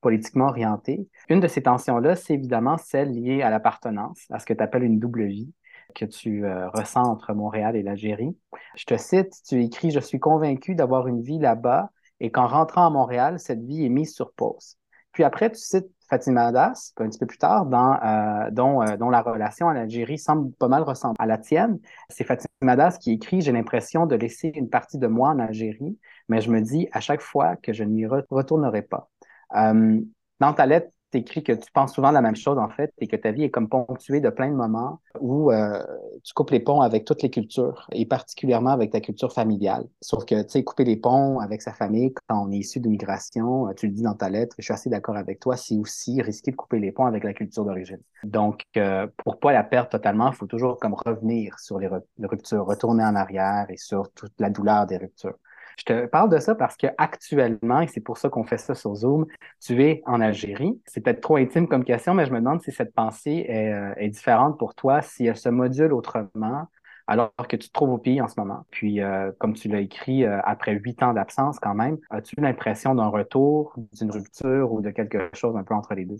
politiquement 0.05 0.49
orienté. 0.49 1.09
Une 1.29 1.39
de 1.39 1.47
ces 1.47 1.63
tensions-là, 1.63 2.15
c'est 2.15 2.35
évidemment 2.35 2.77
celle 2.77 3.09
liée 3.09 3.41
à 3.41 3.49
l'appartenance, 3.49 4.27
à 4.29 4.37
ce 4.37 4.45
que 4.45 4.53
tu 4.53 4.61
appelles 4.61 4.83
une 4.83 4.99
double 4.99 5.25
vie 5.25 5.51
que 5.95 6.05
tu 6.05 6.45
euh, 6.45 6.69
ressens 6.69 7.01
entre 7.01 7.33
Montréal 7.33 7.75
et 7.75 7.81
l'Algérie. 7.81 8.37
Je 8.75 8.85
te 8.85 8.97
cite, 8.97 9.33
tu 9.47 9.63
écris, 9.63 9.89
Je 9.89 9.99
suis 9.99 10.19
convaincu 10.19 10.75
d'avoir 10.75 11.07
une 11.07 11.23
vie 11.23 11.39
là-bas 11.39 11.89
et 12.19 12.29
qu'en 12.29 12.45
rentrant 12.45 12.85
à 12.85 12.91
Montréal, 12.91 13.39
cette 13.39 13.63
vie 13.63 13.83
est 13.83 13.89
mise 13.89 14.13
sur 14.13 14.31
pause. 14.33 14.77
Puis 15.11 15.23
après, 15.23 15.49
tu 15.49 15.59
cites 15.59 15.89
Fatima 16.07 16.51
Das, 16.51 16.93
un 16.97 17.09
petit 17.09 17.17
peu 17.17 17.25
plus 17.25 17.39
tard, 17.39 17.65
dans, 17.65 17.99
euh, 18.03 18.51
dont, 18.51 18.83
euh, 18.83 18.97
dont, 18.97 19.09
la 19.09 19.23
relation 19.23 19.69
à 19.69 19.73
l'Algérie 19.73 20.19
semble 20.19 20.51
pas 20.51 20.67
mal 20.67 20.83
ressembler 20.83 21.15
à 21.17 21.25
la 21.25 21.39
tienne. 21.39 21.79
C'est 22.09 22.25
Fatima 22.25 22.75
Das 22.75 22.99
qui 22.99 23.11
écrit 23.11 23.41
J'ai 23.41 23.53
l'impression 23.53 24.05
de 24.05 24.15
laisser 24.15 24.51
une 24.53 24.69
partie 24.69 24.99
de 24.99 25.07
moi 25.07 25.29
en 25.29 25.39
Algérie, 25.39 25.97
mais 26.29 26.41
je 26.41 26.51
me 26.51 26.61
dis 26.61 26.87
à 26.91 26.99
chaque 26.99 27.21
fois 27.21 27.55
que 27.55 27.73
je 27.73 27.83
n'y 27.83 28.05
retournerai 28.05 28.83
pas. 28.83 29.09
Euh, 29.55 29.99
dans 30.39 30.53
ta 30.53 30.65
lettre, 30.65 30.89
tu 31.11 31.19
écris 31.19 31.43
que 31.43 31.53
tu 31.53 31.71
penses 31.71 31.93
souvent 31.93 32.11
la 32.11 32.21
même 32.21 32.35
chose, 32.35 32.57
en 32.57 32.69
fait, 32.69 32.91
et 32.97 33.07
que 33.07 33.15
ta 33.15 33.31
vie 33.31 33.43
est 33.43 33.49
comme 33.49 33.69
ponctuée 33.69 34.19
de 34.19 34.29
plein 34.29 34.49
de 34.49 34.55
moments 34.55 34.99
où 35.19 35.51
euh, 35.51 35.81
tu 36.23 36.33
coupes 36.33 36.49
les 36.49 36.59
ponts 36.59 36.81
avec 36.81 37.05
toutes 37.05 37.21
les 37.21 37.29
cultures, 37.29 37.87
et 37.91 38.05
particulièrement 38.05 38.71
avec 38.71 38.91
ta 38.91 38.99
culture 38.99 39.31
familiale. 39.31 39.85
Sauf 40.01 40.25
que, 40.25 40.41
tu 40.43 40.49
sais, 40.49 40.63
couper 40.63 40.83
les 40.83 40.97
ponts 40.97 41.39
avec 41.39 41.61
sa 41.61 41.73
famille 41.73 42.13
quand 42.27 42.45
on 42.45 42.51
est 42.51 42.57
issu 42.57 42.79
de 42.79 42.89
migration, 42.89 43.69
euh, 43.69 43.73
tu 43.73 43.87
le 43.87 43.93
dis 43.93 44.01
dans 44.01 44.15
ta 44.15 44.29
lettre, 44.29 44.55
et 44.57 44.61
je 44.61 44.65
suis 44.65 44.73
assez 44.73 44.89
d'accord 44.89 45.15
avec 45.15 45.39
toi, 45.39 45.55
c'est 45.55 45.77
aussi 45.77 46.21
risquer 46.21 46.51
de 46.51 46.55
couper 46.57 46.79
les 46.79 46.91
ponts 46.91 47.05
avec 47.05 47.23
la 47.23 47.33
culture 47.33 47.63
d'origine. 47.63 48.01
Donc, 48.23 48.63
euh, 48.75 49.07
pour 49.23 49.39
pas 49.39 49.53
la 49.53 49.63
perdre 49.63 49.89
totalement, 49.89 50.29
il 50.29 50.35
faut 50.35 50.47
toujours 50.47 50.79
comme 50.79 50.95
revenir 51.05 51.59
sur 51.59 51.79
les 51.79 51.87
ruptures, 52.23 52.65
retourner 52.65 53.03
en 53.03 53.15
arrière 53.15 53.67
et 53.69 53.77
sur 53.77 54.11
toute 54.11 54.33
la 54.39 54.49
douleur 54.49 54.85
des 54.85 54.97
ruptures. 54.97 55.35
Je 55.77 55.83
te 55.83 56.05
parle 56.05 56.29
de 56.29 56.39
ça 56.39 56.55
parce 56.55 56.77
que 56.77 56.87
actuellement, 56.97 57.81
et 57.81 57.87
c'est 57.87 58.01
pour 58.01 58.17
ça 58.17 58.29
qu'on 58.29 58.43
fait 58.43 58.57
ça 58.57 58.75
sur 58.75 58.95
Zoom, 58.95 59.25
tu 59.61 59.83
es 59.83 60.01
en 60.05 60.21
Algérie. 60.21 60.79
C'est 60.85 61.01
peut-être 61.01 61.21
trop 61.21 61.35
intime 61.35 61.67
comme 61.67 61.83
question, 61.83 62.13
mais 62.13 62.25
je 62.25 62.31
me 62.31 62.39
demande 62.39 62.61
si 62.61 62.71
cette 62.71 62.93
pensée 62.93 63.45
est, 63.47 63.73
euh, 63.73 64.09
différente 64.09 64.57
pour 64.57 64.75
toi, 64.75 65.01
si 65.01 65.25
elle 65.25 65.37
se 65.37 65.49
module 65.49 65.93
autrement 65.93 66.67
alors 67.07 67.31
que 67.47 67.55
tu 67.55 67.67
te 67.67 67.73
trouves 67.73 67.91
au 67.91 67.97
pays 67.97 68.21
en 68.21 68.27
ce 68.27 68.39
moment. 68.39 68.65
Puis, 68.71 69.01
euh, 69.01 69.31
comme 69.39 69.53
tu 69.53 69.67
l'as 69.67 69.79
écrit, 69.79 70.25
euh, 70.25 70.39
après 70.43 70.73
huit 70.73 71.03
ans 71.03 71.13
d'absence 71.13 71.59
quand 71.59 71.75
même, 71.75 71.97
as-tu 72.09 72.35
l'impression 72.39 72.95
d'un 72.95 73.09
retour, 73.09 73.73
d'une 73.93 74.11
rupture 74.11 74.73
ou 74.73 74.81
de 74.81 74.89
quelque 74.89 75.29
chose 75.33 75.55
un 75.55 75.63
peu 75.63 75.75
entre 75.75 75.93
les 75.93 76.05
deux? 76.05 76.17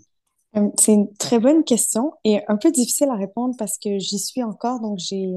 C'est 0.78 0.92
une 0.92 1.12
très 1.14 1.38
bonne 1.38 1.64
question 1.64 2.12
et 2.24 2.40
un 2.48 2.56
peu 2.56 2.70
difficile 2.70 3.08
à 3.10 3.16
répondre 3.16 3.54
parce 3.58 3.78
que 3.78 3.98
j'y 3.98 4.18
suis 4.18 4.42
encore, 4.42 4.80
donc 4.80 4.98
j'ai 4.98 5.34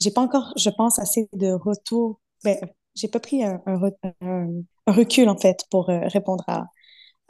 j'ai 0.00 0.10
pas 0.10 0.22
encore, 0.22 0.52
je 0.56 0.70
pense, 0.70 0.98
assez 0.98 1.28
de 1.34 1.52
retour. 1.52 2.20
Ben, 2.42 2.56
j'ai 2.94 3.08
pas 3.08 3.20
pris 3.20 3.44
un, 3.44 3.62
un 3.66 3.76
re- 3.78 3.96
un- 4.22 4.62
un 4.86 4.92
recul 4.92 5.28
en 5.28 5.36
fait 5.38 5.64
pour 5.70 5.90
euh, 5.90 6.00
répondre 6.08 6.44
à, 6.48 6.66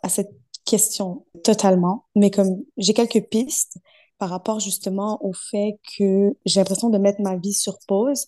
à 0.02 0.08
cette 0.08 0.30
question 0.66 1.26
totalement, 1.44 2.06
mais 2.16 2.30
comme 2.30 2.64
j'ai 2.78 2.94
quelques 2.94 3.28
pistes 3.30 3.78
par 4.18 4.30
rapport 4.30 4.60
justement 4.60 5.24
au 5.24 5.32
fait 5.34 5.78
que 5.98 6.36
j'ai 6.46 6.60
l'impression 6.60 6.90
de 6.90 6.98
mettre 6.98 7.22
ma 7.22 7.36
vie 7.36 7.54
sur 7.54 7.78
pause. 7.88 8.26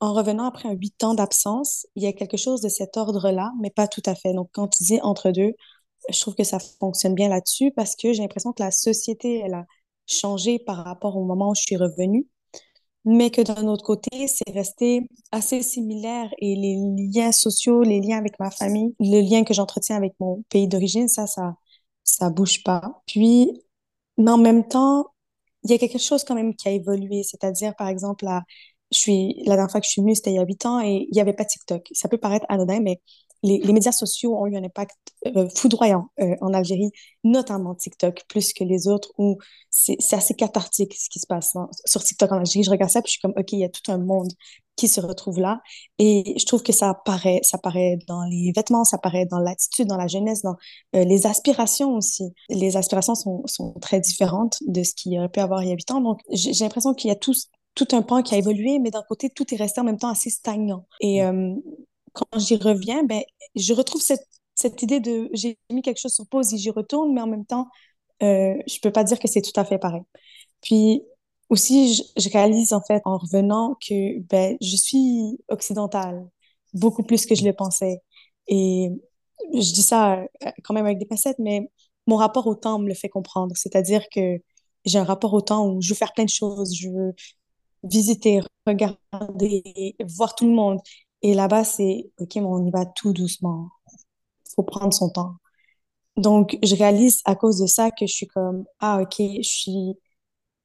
En 0.00 0.12
revenant 0.12 0.44
après 0.46 0.68
un 0.68 0.72
huit 0.72 1.02
ans 1.04 1.14
d'absence, 1.14 1.86
il 1.96 2.02
y 2.02 2.06
a 2.06 2.12
quelque 2.12 2.36
chose 2.36 2.60
de 2.60 2.68
cet 2.68 2.96
ordre-là, 2.96 3.52
mais 3.60 3.70
pas 3.70 3.88
tout 3.88 4.02
à 4.06 4.14
fait. 4.14 4.32
Donc, 4.32 4.48
quand 4.52 4.68
tu 4.68 4.84
dis 4.84 5.00
entre 5.02 5.30
deux, 5.32 5.54
je 6.10 6.20
trouve 6.20 6.34
que 6.36 6.44
ça 6.44 6.58
fonctionne 6.80 7.14
bien 7.14 7.28
là-dessus 7.28 7.72
parce 7.72 7.96
que 7.96 8.12
j'ai 8.12 8.22
l'impression 8.22 8.52
que 8.52 8.62
la 8.62 8.70
société, 8.72 9.40
elle 9.44 9.54
a 9.54 9.66
changé 10.06 10.58
par 10.60 10.84
rapport 10.84 11.16
au 11.16 11.24
moment 11.24 11.50
où 11.50 11.54
je 11.56 11.62
suis 11.62 11.76
revenue, 11.76 12.26
mais 13.04 13.30
que 13.30 13.40
d'un 13.42 13.66
autre 13.68 13.84
côté, 13.84 14.28
c'est 14.28 14.50
resté 14.52 15.08
assez 15.32 15.62
similaire 15.62 16.30
et 16.38 16.54
les 16.56 16.76
liens 17.14 17.32
sociaux, 17.32 17.82
les 17.82 18.00
liens 18.00 18.18
avec 18.18 18.38
ma 18.38 18.50
famille, 18.50 18.94
le 19.00 19.20
lien 19.22 19.44
que 19.44 19.54
j'entretiens 19.54 19.96
avec 19.96 20.14
mon 20.20 20.42
pays 20.50 20.68
d'origine, 20.68 21.08
ça, 21.08 21.26
ça, 21.26 21.54
ça 22.04 22.30
bouge 22.30 22.62
pas. 22.64 23.02
Puis, 23.06 23.50
mais 24.18 24.30
en 24.30 24.38
même 24.38 24.66
temps, 24.68 25.06
il 25.64 25.70
y 25.70 25.74
a 25.74 25.78
quelque 25.78 25.98
chose 25.98 26.24
quand 26.24 26.34
même 26.34 26.54
qui 26.54 26.68
a 26.68 26.72
évolué. 26.72 27.22
C'est-à-dire, 27.22 27.74
par 27.76 27.88
exemple, 27.88 28.24
la, 28.24 28.42
je 28.92 28.98
suis, 28.98 29.34
la 29.46 29.56
dernière 29.56 29.70
fois 29.70 29.80
que 29.80 29.86
je 29.86 29.92
suis 29.92 30.02
venue, 30.02 30.14
c'était 30.14 30.30
il 30.32 30.36
y 30.36 30.38
a 30.38 30.44
huit 30.44 30.64
ans 30.66 30.80
et 30.80 31.06
il 31.10 31.14
n'y 31.14 31.20
avait 31.20 31.32
pas 31.34 31.44
TikTok. 31.44 31.88
Ça 31.92 32.08
peut 32.08 32.18
paraître 32.18 32.46
anodin, 32.48 32.80
mais 32.80 33.00
les, 33.42 33.58
les 33.58 33.72
médias 33.72 33.92
sociaux 33.92 34.36
ont 34.36 34.46
eu 34.46 34.56
un 34.56 34.64
impact 34.64 34.96
euh, 35.26 35.48
foudroyant 35.54 36.08
euh, 36.20 36.34
en 36.40 36.52
Algérie, 36.52 36.90
notamment 37.24 37.74
TikTok, 37.74 38.24
plus 38.28 38.52
que 38.52 38.64
les 38.64 38.88
autres, 38.88 39.12
où 39.18 39.38
c'est 39.70 39.96
c'est 40.00 40.16
assez 40.16 40.34
cathartique 40.34 40.94
ce 40.94 41.08
qui 41.08 41.18
se 41.18 41.26
passe 41.26 41.54
hein. 41.56 41.68
sur 41.84 42.02
TikTok 42.02 42.32
en 42.32 42.38
Algérie. 42.38 42.64
Je 42.64 42.70
regarde 42.70 42.90
ça, 42.90 43.02
puis 43.02 43.08
je 43.08 43.12
suis 43.12 43.20
comme, 43.20 43.34
OK, 43.36 43.52
il 43.52 43.60
y 43.60 43.64
a 43.64 43.68
tout 43.68 43.90
un 43.90 43.98
monde 43.98 44.30
qui 44.78 44.88
se 44.88 45.00
retrouve 45.00 45.40
là. 45.40 45.60
Et 45.98 46.34
je 46.38 46.46
trouve 46.46 46.62
que 46.62 46.72
ça 46.72 46.90
apparaît, 46.90 47.40
ça 47.42 47.56
apparaît 47.56 47.98
dans 48.06 48.22
les 48.24 48.52
vêtements, 48.54 48.84
ça 48.84 48.96
apparaît 48.96 49.26
dans 49.26 49.40
l'attitude, 49.40 49.88
dans 49.88 49.96
la 49.96 50.06
jeunesse, 50.06 50.42
dans 50.42 50.56
euh, 50.94 51.04
les 51.04 51.26
aspirations 51.26 51.94
aussi. 51.94 52.32
Les 52.48 52.76
aspirations 52.76 53.16
sont, 53.16 53.42
sont 53.46 53.74
très 53.80 54.00
différentes 54.00 54.58
de 54.66 54.82
ce 54.84 54.94
qu'il 54.94 55.12
y 55.12 55.18
aurait 55.18 55.28
pu 55.28 55.40
avoir 55.40 55.62
il 55.62 55.68
y 55.68 55.72
a 55.72 55.74
huit 55.74 55.90
ans. 55.90 56.00
Donc, 56.00 56.20
j'ai 56.30 56.52
j'ai 56.52 56.64
l'impression 56.64 56.94
qu'il 56.94 57.08
y 57.08 57.12
a 57.12 57.16
tout, 57.16 57.34
tout 57.74 57.88
un 57.92 58.02
pan 58.02 58.22
qui 58.22 58.34
a 58.34 58.38
évolué, 58.38 58.78
mais 58.78 58.90
d'un 58.90 59.02
côté, 59.02 59.30
tout 59.30 59.52
est 59.52 59.56
resté 59.56 59.80
en 59.80 59.84
même 59.84 59.98
temps 59.98 60.10
assez 60.10 60.30
stagnant. 60.30 60.86
Et 61.00 61.24
euh, 61.24 61.54
quand 62.12 62.38
j'y 62.38 62.56
reviens, 62.56 63.04
ben, 63.04 63.22
je 63.54 63.72
retrouve 63.74 64.00
cette, 64.02 64.26
cette 64.54 64.82
idée 64.82 65.00
de 65.00 65.28
j'ai 65.32 65.58
mis 65.70 65.82
quelque 65.82 66.00
chose 66.00 66.14
sur 66.14 66.26
pause 66.26 66.52
et 66.54 66.58
j'y 66.58 66.70
retourne, 66.70 67.12
mais 67.14 67.20
en 67.20 67.26
même 67.26 67.46
temps, 67.46 67.68
euh, 68.22 68.54
je 68.66 68.80
peux 68.82 68.92
pas 68.92 69.04
dire 69.04 69.18
que 69.20 69.28
c'est 69.28 69.42
tout 69.42 69.58
à 69.60 69.64
fait 69.64 69.78
pareil. 69.78 70.02
Puis 70.62 71.02
aussi, 71.50 71.94
je, 71.94 72.02
je 72.16 72.28
réalise 72.30 72.72
en 72.72 72.82
fait 72.82 73.02
en 73.04 73.18
revenant 73.18 73.76
que 73.86 74.20
ben, 74.22 74.56
je 74.60 74.76
suis 74.76 75.38
occidentale, 75.48 76.28
beaucoup 76.74 77.02
plus 77.02 77.26
que 77.26 77.34
je 77.34 77.44
le 77.44 77.52
pensais. 77.54 78.00
Et 78.48 78.90
je 79.54 79.72
dis 79.72 79.82
ça 79.82 80.20
euh, 80.20 80.50
quand 80.64 80.74
même 80.74 80.86
avec 80.86 80.98
des 80.98 81.06
pincettes, 81.06 81.38
mais 81.38 81.70
mon 82.06 82.16
rapport 82.16 82.46
au 82.46 82.54
temps 82.54 82.78
me 82.78 82.88
le 82.88 82.94
fait 82.94 83.08
comprendre. 83.08 83.56
C'est-à-dire 83.56 84.08
que 84.10 84.38
j'ai 84.84 84.98
un 84.98 85.04
rapport 85.04 85.34
au 85.34 85.40
temps 85.40 85.66
où 85.68 85.80
je 85.82 85.90
veux 85.90 85.94
faire 85.94 86.12
plein 86.12 86.24
de 86.24 86.30
choses, 86.30 86.74
je 86.76 86.88
veux 86.88 87.14
visiter, 87.84 88.40
regarder, 88.66 89.96
voir 90.00 90.34
tout 90.34 90.46
le 90.46 90.52
monde. 90.52 90.80
Et 91.22 91.34
là-bas, 91.34 91.64
c'est, 91.64 92.10
OK, 92.18 92.36
mais 92.36 92.42
on 92.42 92.64
y 92.66 92.70
va 92.70 92.86
tout 92.86 93.12
doucement. 93.12 93.68
Faut 94.54 94.62
prendre 94.62 94.92
son 94.92 95.10
temps. 95.10 95.34
Donc, 96.16 96.58
je 96.64 96.74
réalise 96.74 97.20
à 97.24 97.36
cause 97.36 97.58
de 97.58 97.66
ça 97.66 97.90
que 97.90 98.06
je 98.06 98.12
suis 98.12 98.26
comme, 98.26 98.64
ah, 98.80 99.00
OK, 99.02 99.16
je 99.18 99.42
suis 99.42 99.96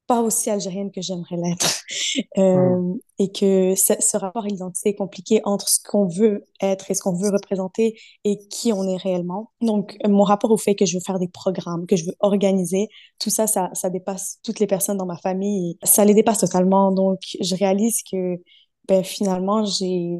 pas 0.06 0.20
aussi 0.20 0.50
algérienne 0.50 0.90
que 0.90 1.00
j'aimerais 1.00 1.36
l'être. 1.36 1.82
Euh, 2.38 2.94
et 3.18 3.32
que 3.32 3.74
ce, 3.74 3.94
ce 3.98 4.16
rapport 4.16 4.44
à 4.44 4.46
l'identité 4.46 4.90
est 4.90 4.94
compliqué 4.94 5.40
entre 5.44 5.68
ce 5.68 5.80
qu'on 5.80 6.06
veut 6.06 6.44
être 6.60 6.90
et 6.90 6.94
ce 6.94 7.02
qu'on 7.02 7.14
veut 7.14 7.30
représenter 7.30 7.98
et 8.24 8.38
qui 8.48 8.72
on 8.72 8.84
est 8.84 8.96
réellement. 8.96 9.50
Donc, 9.60 9.96
mon 10.06 10.22
rapport 10.22 10.50
au 10.52 10.56
fait 10.56 10.76
que 10.76 10.86
je 10.86 10.96
veux 10.96 11.02
faire 11.04 11.18
des 11.18 11.28
programmes, 11.28 11.86
que 11.86 11.96
je 11.96 12.04
veux 12.04 12.14
organiser, 12.20 12.88
tout 13.18 13.30
ça, 13.30 13.48
ça, 13.48 13.70
ça 13.72 13.90
dépasse 13.90 14.38
toutes 14.44 14.60
les 14.60 14.66
personnes 14.68 14.96
dans 14.96 15.06
ma 15.06 15.16
famille. 15.16 15.76
Ça 15.82 16.04
les 16.04 16.14
dépasse 16.14 16.38
totalement. 16.38 16.92
Donc, 16.92 17.18
je 17.40 17.54
réalise 17.56 18.02
que 18.04 18.40
ben, 18.86 19.02
finalement, 19.02 19.64
j'ai, 19.64 20.18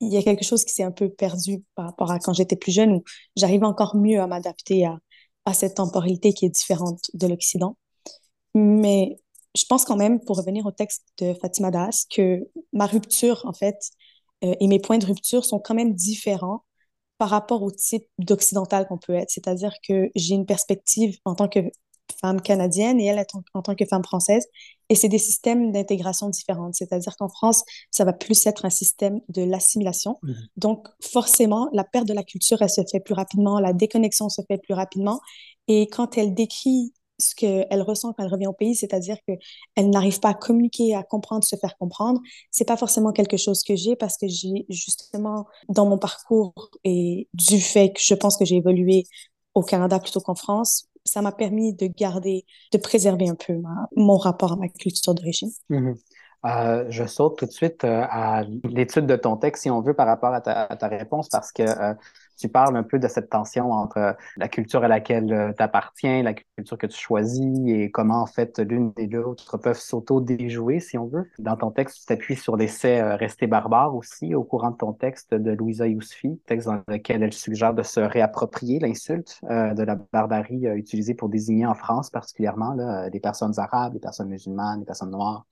il 0.00 0.12
y 0.12 0.16
a 0.16 0.22
quelque 0.22 0.44
chose 0.44 0.64
qui 0.64 0.72
s'est 0.72 0.82
un 0.82 0.92
peu 0.92 1.08
perdu 1.10 1.62
par 1.74 1.86
rapport 1.86 2.10
à 2.10 2.18
quand 2.18 2.32
j'étais 2.32 2.56
plus 2.56 2.72
jeune, 2.72 2.92
où 2.92 3.04
j'arrive 3.36 3.64
encore 3.64 3.96
mieux 3.96 4.20
à 4.20 4.26
m'adapter 4.26 4.84
à, 4.86 4.98
à 5.44 5.54
cette 5.54 5.76
temporalité 5.76 6.32
qui 6.32 6.46
est 6.46 6.50
différente 6.50 7.10
de 7.14 7.26
l'Occident. 7.26 7.76
Mais 8.54 9.16
je 9.56 9.64
pense 9.68 9.84
quand 9.84 9.96
même, 9.96 10.20
pour 10.20 10.36
revenir 10.36 10.66
au 10.66 10.72
texte 10.72 11.04
de 11.18 11.34
Fatima 11.34 11.70
Das, 11.70 12.06
que 12.14 12.48
ma 12.72 12.86
rupture, 12.86 13.42
en 13.44 13.52
fait, 13.52 13.76
euh, 14.44 14.54
et 14.60 14.66
mes 14.68 14.78
points 14.78 14.98
de 14.98 15.06
rupture 15.06 15.44
sont 15.44 15.58
quand 15.58 15.74
même 15.74 15.94
différents 15.94 16.64
par 17.18 17.30
rapport 17.30 17.62
au 17.62 17.70
type 17.70 18.06
d'occidental 18.18 18.86
qu'on 18.88 18.98
peut 18.98 19.14
être. 19.14 19.30
C'est-à-dire 19.30 19.74
que 19.86 20.10
j'ai 20.14 20.34
une 20.34 20.46
perspective 20.46 21.18
en 21.24 21.34
tant 21.34 21.48
que 21.48 21.60
femme 22.20 22.40
canadienne 22.40 23.00
et 23.00 23.06
elle 23.06 23.18
en, 23.34 23.42
en 23.54 23.62
tant 23.62 23.74
que 23.74 23.84
femme 23.84 24.04
française. 24.04 24.46
Et 24.90 24.94
c'est 24.96 25.08
des 25.08 25.18
systèmes 25.18 25.72
d'intégration 25.72 26.28
différents. 26.28 26.72
C'est-à-dire 26.72 27.16
qu'en 27.16 27.28
France, 27.28 27.62
ça 27.90 28.04
va 28.04 28.12
plus 28.12 28.46
être 28.46 28.64
un 28.66 28.70
système 28.70 29.20
de 29.28 29.42
l'assimilation. 29.42 30.18
Mhm. 30.22 30.34
Donc, 30.56 30.88
forcément, 31.00 31.68
la 31.72 31.84
perte 31.84 32.06
de 32.06 32.12
la 32.12 32.24
culture, 32.24 32.60
elle 32.60 32.70
se 32.70 32.82
fait 32.90 33.00
plus 33.00 33.14
rapidement, 33.14 33.60
la 33.60 33.72
déconnexion 33.72 34.28
se 34.28 34.42
fait 34.46 34.58
plus 34.58 34.74
rapidement. 34.74 35.20
Et 35.68 35.86
quand 35.86 36.18
elle 36.18 36.34
décrit 36.34 36.92
ce 37.20 37.34
qu'elle 37.34 37.82
ressent 37.82 38.12
quand 38.12 38.24
elle 38.24 38.32
revient 38.32 38.46
au 38.46 38.52
pays, 38.52 38.74
c'est-à-dire 38.74 39.16
qu'elle 39.26 39.90
n'arrive 39.90 40.20
pas 40.20 40.30
à 40.30 40.34
communiquer, 40.34 40.94
à 40.94 41.02
comprendre, 41.02 41.44
se 41.44 41.56
faire 41.56 41.76
comprendre, 41.78 42.20
c'est 42.50 42.66
pas 42.66 42.76
forcément 42.76 43.12
quelque 43.12 43.36
chose 43.36 43.62
que 43.62 43.76
j'ai 43.76 43.94
parce 43.94 44.16
que 44.16 44.26
j'ai 44.26 44.66
justement, 44.68 45.46
dans 45.68 45.86
mon 45.86 45.98
parcours 45.98 46.70
et 46.82 47.28
du 47.34 47.60
fait 47.60 47.92
que 47.92 48.00
je 48.02 48.14
pense 48.14 48.36
que 48.36 48.44
j'ai 48.44 48.56
évolué 48.56 49.04
au 49.54 49.62
Canada 49.62 49.98
plutôt 49.98 50.20
qu'en 50.20 50.34
France, 50.34 50.88
ça 51.04 51.22
m'a 51.22 51.32
permis 51.32 51.74
de 51.74 51.86
garder, 51.86 52.44
de 52.72 52.78
préserver 52.78 53.28
un 53.28 53.34
peu 53.34 53.54
mon 53.96 54.16
rapport 54.16 54.52
à 54.52 54.56
ma 54.56 54.68
culture 54.68 55.14
d'origine. 55.14 55.50
Mhm. 55.68 55.96
Euh, 56.46 56.86
je 56.88 57.04
saute 57.04 57.38
tout 57.38 57.46
de 57.46 57.50
suite 57.50 57.84
euh, 57.84 58.02
à 58.08 58.44
l'étude 58.64 59.06
de 59.06 59.16
ton 59.16 59.36
texte, 59.36 59.64
si 59.64 59.70
on 59.70 59.82
veut, 59.82 59.92
par 59.92 60.06
rapport 60.06 60.32
à 60.32 60.40
ta, 60.40 60.64
à 60.64 60.76
ta 60.76 60.88
réponse, 60.88 61.28
parce 61.28 61.52
que 61.52 61.62
euh, 61.62 61.94
tu 62.40 62.48
parles 62.48 62.76
un 62.76 62.82
peu 62.82 62.98
de 62.98 63.08
cette 63.08 63.30
tension 63.30 63.72
entre 63.72 63.98
euh, 63.98 64.12
la 64.36 64.48
culture 64.48 64.84
à 64.84 64.88
laquelle 64.88 65.54
tu 65.56 65.62
appartiens, 65.62 66.22
la 66.22 66.34
culture 66.34 66.78
que 66.78 66.86
tu 66.86 66.98
choisis, 66.98 67.46
et 67.66 67.90
comment, 67.90 68.22
en 68.22 68.26
fait, 68.26 68.58
l'une 68.58 68.92
et 68.96 69.06
l'autre 69.06 69.58
peuvent 69.58 69.78
s'auto-déjouer, 69.78 70.80
si 70.80 70.98
on 70.98 71.06
veut. 71.06 71.28
Dans 71.38 71.56
ton 71.56 71.70
texte, 71.70 72.00
tu 72.00 72.06
t'appuies 72.06 72.36
sur 72.36 72.56
l'essai 72.56 73.00
euh, 73.00 73.16
Rester 73.16 73.46
barbare 73.46 73.94
aussi, 73.94 74.34
au 74.34 74.44
courant 74.44 74.70
de 74.70 74.76
ton 74.76 74.92
texte 74.92 75.34
de 75.34 75.52
Louisa 75.52 75.86
Yousfi, 75.86 76.40
texte 76.46 76.68
dans 76.68 76.80
lequel 76.88 77.22
elle 77.22 77.32
suggère 77.32 77.74
de 77.74 77.82
se 77.82 78.00
réapproprier 78.00 78.78
l'insulte 78.78 79.40
euh, 79.50 79.74
de 79.74 79.82
la 79.82 79.96
barbarie 80.12 80.66
euh, 80.66 80.74
utilisée 80.76 81.14
pour 81.14 81.28
désigner 81.28 81.66
en 81.66 81.74
France, 81.74 82.10
particulièrement, 82.10 82.74
là, 82.74 83.10
des 83.10 83.20
personnes 83.20 83.58
arabes, 83.58 83.92
des 83.92 84.00
personnes 84.00 84.28
musulmanes, 84.28 84.80
des 84.80 84.86
personnes 84.86 85.10
noires 85.10 85.44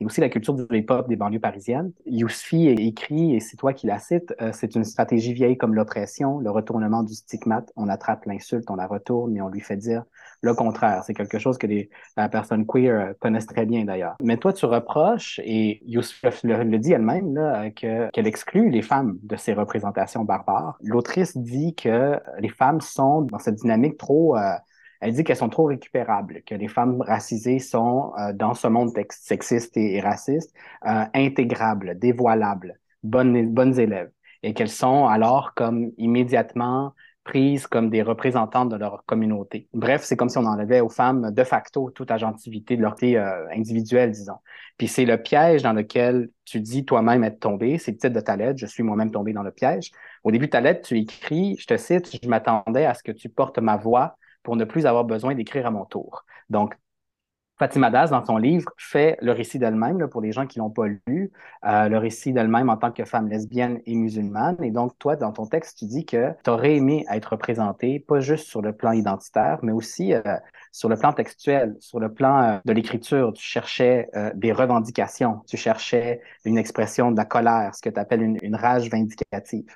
et 0.00 0.04
aussi 0.04 0.20
la 0.20 0.28
culture 0.28 0.54
du 0.54 0.64
hip-hop 0.76 1.08
des 1.08 1.16
banlieues 1.16 1.40
parisiennes. 1.40 1.92
Yousfi 2.06 2.68
écrit, 2.68 3.34
et 3.34 3.40
c'est 3.40 3.56
toi 3.56 3.72
qui 3.72 3.86
la 3.86 3.98
cites, 3.98 4.34
euh, 4.40 4.50
c'est 4.52 4.74
une 4.74 4.84
stratégie 4.84 5.32
vieille 5.32 5.58
comme 5.58 5.74
l'oppression, 5.74 6.29
le 6.38 6.50
retournement 6.50 7.02
du 7.02 7.14
stigmate. 7.14 7.72
On 7.76 7.88
attrape 7.88 8.24
l'insulte, 8.26 8.70
on 8.70 8.76
la 8.76 8.86
retourne, 8.86 9.32
mais 9.32 9.40
on 9.40 9.48
lui 9.48 9.60
fait 9.60 9.76
dire 9.76 10.04
le 10.42 10.54
contraire. 10.54 11.02
C'est 11.04 11.14
quelque 11.14 11.38
chose 11.38 11.58
que 11.58 11.66
les 11.66 11.90
euh, 12.18 12.28
personnes 12.28 12.66
queer 12.66 13.14
connaissent 13.20 13.46
très 13.46 13.66
bien 13.66 13.84
d'ailleurs. 13.84 14.16
Mais 14.22 14.36
toi, 14.36 14.52
tu 14.52 14.66
reproches, 14.66 15.40
et 15.44 15.82
Yousfi 15.84 16.26
le, 16.44 16.78
dit 16.78 16.92
elle-même, 16.92 17.72
qu'elle 17.74 18.26
exclut 18.26 18.70
les 18.70 18.82
femmes 18.82 19.18
de 19.22 19.36
ces 19.36 19.52
représentations 19.52 20.24
barbares. 20.24 20.78
L'autrice 20.82 21.36
dit 21.36 21.74
que 21.74 22.18
les 22.38 22.48
femmes 22.48 22.80
sont 22.80 23.22
dans 23.22 23.38
cette 23.38 23.56
dynamique 23.56 23.98
trop... 23.98 24.36
euh, 24.36 24.52
elle 25.00 25.14
dit 25.14 25.24
qu'elles 25.24 25.36
sont 25.36 25.48
trop 25.48 25.64
récupérables, 25.64 26.42
que 26.46 26.54
les 26.54 26.68
femmes 26.68 27.00
racisées 27.00 27.58
sont, 27.58 28.12
euh, 28.18 28.34
dans 28.34 28.52
ce 28.52 28.68
monde 28.68 28.90
sexiste 29.08 29.76
et, 29.76 29.96
et 29.96 30.00
raciste, 30.00 30.54
euh, 30.86 31.04
intégrables, 31.14 31.98
dévoilables, 31.98 32.78
bonnes 33.02 33.78
élèves, 33.80 34.10
et 34.42 34.54
qu'elles 34.54 34.70
sont 34.70 35.06
alors 35.06 35.54
comme 35.54 35.90
immédiatement 35.98 36.94
prises 37.24 37.66
comme 37.66 37.90
des 37.90 38.02
représentantes 38.02 38.70
de 38.70 38.76
leur 38.76 39.04
communauté. 39.04 39.68
Bref, 39.72 40.02
c'est 40.02 40.16
comme 40.16 40.28
si 40.28 40.38
on 40.38 40.46
enlevait 40.46 40.80
aux 40.80 40.88
femmes 40.88 41.30
de 41.30 41.44
facto 41.44 41.90
toute 41.90 42.10
agentivité 42.10 42.76
de 42.76 42.82
leur 42.82 42.94
côté 42.94 43.18
euh, 43.18 43.46
individuelle, 43.50 44.10
disons. 44.10 44.38
Puis 44.78 44.88
c'est 44.88 45.04
le 45.04 45.20
piège 45.20 45.62
dans 45.62 45.72
lequel 45.72 46.30
tu 46.44 46.60
dis 46.60 46.84
toi-même 46.84 47.22
être 47.22 47.38
tombé, 47.38 47.78
c'est 47.78 47.92
le 47.92 47.98
titre 47.98 48.14
de 48.14 48.20
ta 48.20 48.36
lettre, 48.36 48.58
je 48.58 48.66
suis 48.66 48.82
moi-même 48.82 49.10
tombé 49.10 49.32
dans 49.32 49.42
le 49.42 49.50
piège. 49.50 49.90
Au 50.24 50.30
début 50.30 50.46
de 50.46 50.50
ta 50.50 50.60
lettre, 50.60 50.88
tu 50.88 50.98
écris, 50.98 51.56
je 51.58 51.66
te 51.66 51.76
cite, 51.76 52.10
je 52.22 52.28
m'attendais 52.28 52.86
à 52.86 52.94
ce 52.94 53.02
que 53.02 53.12
tu 53.12 53.28
portes 53.28 53.58
ma 53.58 53.76
voix 53.76 54.16
pour 54.42 54.56
ne 54.56 54.64
plus 54.64 54.86
avoir 54.86 55.04
besoin 55.04 55.34
d'écrire 55.34 55.66
à 55.66 55.70
mon 55.70 55.84
tour. 55.84 56.24
Donc, 56.48 56.74
Fatima 57.60 57.90
Das, 57.90 58.08
dans 58.08 58.24
son 58.24 58.38
livre, 58.38 58.72
fait 58.78 59.18
le 59.20 59.32
récit 59.32 59.58
d'elle-même, 59.58 60.08
pour 60.08 60.22
les 60.22 60.32
gens 60.32 60.46
qui 60.46 60.58
l'ont 60.58 60.70
pas 60.70 60.86
lu, 61.06 61.30
euh, 61.66 61.90
le 61.90 61.98
récit 61.98 62.32
d'elle-même 62.32 62.70
en 62.70 62.78
tant 62.78 62.90
que 62.90 63.04
femme 63.04 63.28
lesbienne 63.28 63.82
et 63.84 63.96
musulmane. 63.96 64.56
Et 64.64 64.70
donc, 64.70 64.98
toi, 64.98 65.14
dans 65.14 65.30
ton 65.30 65.44
texte, 65.44 65.76
tu 65.76 65.84
dis 65.84 66.06
que 66.06 66.32
tu 66.42 66.48
aurais 66.48 66.76
aimé 66.76 67.04
être 67.12 67.32
représentée, 67.32 68.00
pas 68.00 68.20
juste 68.20 68.48
sur 68.48 68.62
le 68.62 68.72
plan 68.72 68.92
identitaire, 68.92 69.58
mais 69.60 69.72
aussi 69.72 70.14
euh, 70.14 70.22
sur 70.72 70.88
le 70.88 70.96
plan 70.96 71.12
textuel, 71.12 71.76
sur 71.80 72.00
le 72.00 72.12
plan 72.12 72.42
euh, 72.42 72.58
de 72.64 72.72
l'écriture. 72.72 73.32
Tu 73.32 73.42
cherchais 73.42 74.08
des 74.34 74.52
revendications, 74.52 75.40
tu 75.46 75.56
cherchais 75.56 76.20
une 76.44 76.58
expression 76.58 77.10
de 77.10 77.16
la 77.16 77.24
colère, 77.24 77.74
ce 77.74 77.82
que 77.82 77.88
tu 77.88 77.98
appelles 77.98 78.22
une, 78.22 78.38
une, 78.42 78.56
rage 78.56 78.88
vindicative. 78.90 79.66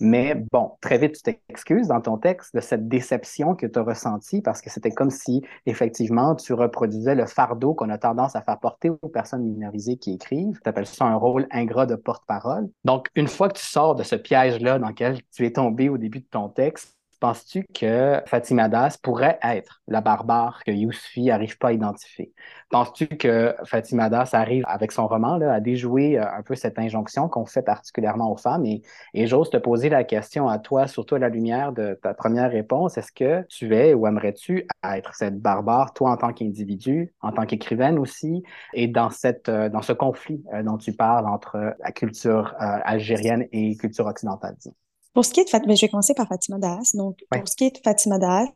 Mais 0.00 0.34
bon, 0.52 0.72
très 0.80 0.98
vite, 0.98 1.16
tu 1.16 1.22
t'excuses 1.22 1.88
dans 1.88 2.00
ton 2.00 2.18
texte 2.18 2.54
de 2.54 2.60
cette 2.60 2.88
déception 2.88 3.54
que 3.54 3.66
tu 3.66 3.78
as 3.78 3.82
ressentie 3.82 4.42
parce 4.42 4.60
que 4.60 4.70
c'était 4.70 4.90
comme 4.90 5.10
si, 5.10 5.42
effectivement, 5.66 6.34
tu 6.34 6.52
reproduisais 6.52 7.14
le 7.14 7.26
fardeau 7.26 7.74
qu'on 7.74 7.90
a 7.90 7.98
tendance 7.98 8.36
à 8.36 8.42
faire 8.42 8.58
porter 8.58 8.90
aux 8.90 9.08
personnes 9.08 9.44
minorisées 9.44 9.96
qui 9.96 10.12
écrivent. 10.14 10.60
Tu 10.62 10.68
appelles 10.68 10.86
ça 10.86 11.04
un 11.04 11.16
rôle 11.16 11.46
ingrat 11.50 11.86
de 11.86 11.96
porte-parole. 11.96 12.68
Donc, 12.84 13.08
une 13.14 13.28
fois 13.28 13.48
que 13.48 13.58
tu 13.58 13.64
sors 13.64 13.94
de 13.94 14.02
ce 14.02 14.16
piège-là 14.16 14.78
dans 14.78 14.88
lequel 14.88 15.20
tu 15.34 15.46
es 15.46 15.52
tombé 15.52 15.88
au 15.88 15.98
début 15.98 16.20
de 16.20 16.26
ton 16.30 16.48
texte, 16.48 16.96
penses-tu 17.24 17.64
que 17.72 18.20
Fatima 18.26 18.68
Das 18.68 18.98
pourrait 18.98 19.38
être 19.42 19.80
la 19.88 20.02
barbare 20.02 20.62
que 20.62 20.70
Yousfi 20.70 21.24
n'arrive 21.24 21.56
pas 21.56 21.68
à 21.68 21.72
identifier? 21.72 22.34
Penses-tu 22.68 23.06
que 23.06 23.54
Fatima 23.64 24.10
Das 24.10 24.34
arrive 24.34 24.62
avec 24.66 24.92
son 24.92 25.06
roman 25.06 25.40
à 25.40 25.58
déjouer 25.60 26.18
euh, 26.18 26.30
un 26.30 26.42
peu 26.42 26.54
cette 26.54 26.78
injonction 26.78 27.30
qu'on 27.30 27.46
fait 27.46 27.62
particulièrement 27.62 28.30
aux 28.30 28.36
femmes? 28.36 28.66
Et, 28.66 28.82
et 29.14 29.26
j'ose 29.26 29.48
te 29.48 29.56
poser 29.56 29.88
la 29.88 30.04
question 30.04 30.48
à 30.48 30.58
toi, 30.58 30.86
surtout 30.86 31.14
à 31.14 31.18
la 31.18 31.30
lumière 31.30 31.72
de 31.72 31.98
ta 32.02 32.12
première 32.12 32.50
réponse. 32.50 32.98
Est-ce 32.98 33.10
que 33.10 33.46
tu 33.48 33.74
es 33.74 33.94
ou 33.94 34.06
aimerais-tu 34.06 34.68
être 34.84 35.14
cette 35.14 35.40
barbare, 35.40 35.94
toi 35.94 36.10
en 36.10 36.18
tant 36.18 36.34
qu'individu, 36.34 37.14
en 37.22 37.32
tant 37.32 37.46
qu'écrivaine 37.46 37.98
aussi, 37.98 38.42
et 38.74 38.86
dans, 38.86 39.08
cette, 39.08 39.48
euh, 39.48 39.70
dans 39.70 39.80
ce 39.80 39.94
conflit 39.94 40.44
euh, 40.52 40.62
dont 40.62 40.76
tu 40.76 40.92
parles 40.92 41.26
entre 41.26 41.74
la 41.82 41.90
culture 41.92 42.54
algérienne 42.58 43.46
et 43.50 43.76
culture 43.78 44.04
occidentale? 44.04 44.56
Pour 45.14 45.24
ce 45.24 45.30
qui 45.30 45.40
est 45.40 45.44
de 45.44 45.50
Fatima, 45.50 45.74
je 45.74 45.80
vais 45.80 45.88
commencer 45.88 46.14
par 46.14 46.28
Fatima 46.28 46.58
Das. 46.58 46.94
Donc, 46.94 47.18
pour 47.30 47.48
ce 47.48 47.56
qui 47.56 47.64
est 47.64 47.76
de 47.76 47.80
Fatima 47.82 48.18
Das, 48.18 48.48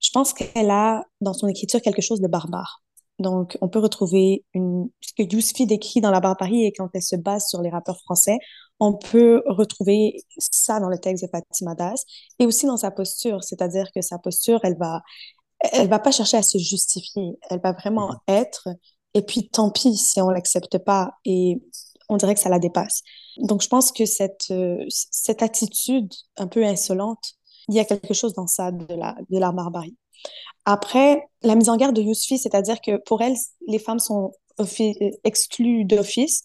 je 0.00 0.10
pense 0.12 0.32
qu'elle 0.32 0.70
a 0.70 1.04
dans 1.20 1.32
son 1.32 1.48
écriture 1.48 1.80
quelque 1.80 2.02
chose 2.02 2.20
de 2.20 2.28
barbare. 2.28 2.82
Donc, 3.18 3.56
on 3.60 3.68
peut 3.68 3.78
retrouver 3.78 4.44
une, 4.52 4.88
ce 5.00 5.12
que 5.14 5.22
Yousfi 5.22 5.66
décrit 5.66 6.00
dans 6.00 6.10
la 6.10 6.20
barbarie 6.20 6.64
et 6.64 6.72
quand 6.72 6.88
elle 6.92 7.02
se 7.02 7.16
base 7.16 7.46
sur 7.48 7.62
les 7.62 7.70
rappeurs 7.70 7.98
français, 8.00 8.38
on 8.80 8.94
peut 8.94 9.42
retrouver 9.46 10.16
ça 10.38 10.80
dans 10.80 10.88
le 10.88 10.98
texte 10.98 11.24
de 11.24 11.30
Fatima 11.30 11.74
Das 11.74 12.04
et 12.38 12.46
aussi 12.46 12.66
dans 12.66 12.76
sa 12.76 12.90
posture, 12.90 13.44
c'est-à-dire 13.44 13.86
que 13.94 14.02
sa 14.02 14.18
posture, 14.18 14.60
elle 14.64 14.76
va, 14.76 15.02
elle 15.72 15.88
va 15.88 16.00
pas 16.00 16.10
chercher 16.10 16.38
à 16.38 16.42
se 16.42 16.58
justifier, 16.58 17.38
elle 17.48 17.60
va 17.60 17.72
vraiment 17.72 18.10
mm-hmm. 18.10 18.18
être 18.40 18.68
et 19.14 19.22
puis 19.22 19.48
tant 19.48 19.70
pis 19.70 19.96
si 19.96 20.20
on 20.20 20.30
l'accepte 20.30 20.78
pas 20.78 21.12
et 21.24 21.62
on 22.12 22.16
dirait 22.16 22.34
que 22.34 22.40
ça 22.40 22.48
la 22.48 22.58
dépasse. 22.58 23.02
Donc, 23.38 23.62
je 23.62 23.68
pense 23.68 23.92
que 23.92 24.04
cette, 24.04 24.50
euh, 24.50 24.84
cette 24.88 25.42
attitude 25.42 26.12
un 26.36 26.46
peu 26.46 26.64
insolente, 26.64 27.34
il 27.68 27.74
y 27.74 27.80
a 27.80 27.84
quelque 27.84 28.14
chose 28.14 28.34
dans 28.34 28.46
ça 28.46 28.70
de 28.70 28.94
la, 28.94 29.16
de 29.30 29.38
la 29.38 29.52
barbarie. 29.52 29.96
Après, 30.64 31.24
la 31.42 31.54
mise 31.54 31.68
en 31.68 31.76
garde 31.76 31.96
de 31.96 32.02
Yousfi, 32.02 32.38
c'est-à-dire 32.38 32.80
que 32.80 32.96
pour 33.04 33.22
elle, 33.22 33.34
les 33.66 33.78
femmes 33.78 33.98
sont 33.98 34.32
exclues 35.24 35.84
d'office. 35.84 36.44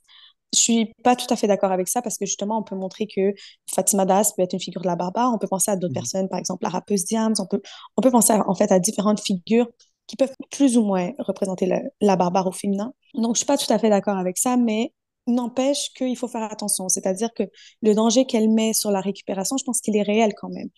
Je 0.53 0.59
suis 0.59 0.93
pas 1.03 1.15
tout 1.15 1.27
à 1.29 1.35
fait 1.35 1.47
d'accord 1.47 1.71
avec 1.71 1.87
ça 1.87 2.01
parce 2.01 2.17
que 2.17 2.25
justement, 2.25 2.57
on 2.57 2.63
peut 2.63 2.75
montrer 2.75 3.05
que 3.05 3.33
Fatima 3.69 4.05
Das 4.05 4.33
peut 4.33 4.43
être 4.43 4.53
une 4.53 4.61
figure 4.61 4.81
de 4.81 4.87
la 4.87 4.95
barbare. 4.95 5.31
On 5.33 5.37
peut 5.37 5.47
penser 5.47 5.71
à 5.71 5.75
d'autres 5.75 5.91
mmh. 5.91 5.95
personnes, 5.95 6.29
par 6.29 6.39
exemple 6.39 6.63
la 6.63 6.69
rappeuse 6.69 7.03
Diams. 7.05 7.33
On 7.39 7.45
peut, 7.45 7.61
on 7.97 8.01
peut 8.01 8.11
penser 8.11 8.33
en 8.33 8.55
fait 8.55 8.71
à 8.71 8.79
différentes 8.79 9.19
figures 9.19 9.67
qui 10.07 10.15
peuvent 10.15 10.33
plus 10.49 10.77
ou 10.77 10.83
moins 10.83 11.11
représenter 11.19 11.65
la, 11.65 11.81
la 11.99 12.15
barbare 12.15 12.47
au 12.47 12.53
féminin. 12.53 12.93
Donc, 13.13 13.35
je 13.35 13.39
suis 13.39 13.45
pas 13.45 13.57
tout 13.57 13.71
à 13.71 13.77
fait 13.77 13.89
d'accord 13.89 14.17
avec 14.17 14.37
ça, 14.37 14.55
mais 14.55 14.93
n'empêche 15.27 15.89
qu'il 15.93 16.17
faut 16.17 16.27
faire 16.27 16.43
attention. 16.43 16.89
C'est-à-dire 16.89 17.33
que 17.33 17.43
le 17.81 17.93
danger 17.93 18.25
qu'elle 18.25 18.49
met 18.49 18.73
sur 18.73 18.91
la 18.91 19.01
récupération, 19.01 19.57
je 19.57 19.63
pense 19.63 19.81
qu'il 19.81 19.95
est 19.95 20.03
réel 20.03 20.33
quand 20.35 20.49
même. 20.49 20.69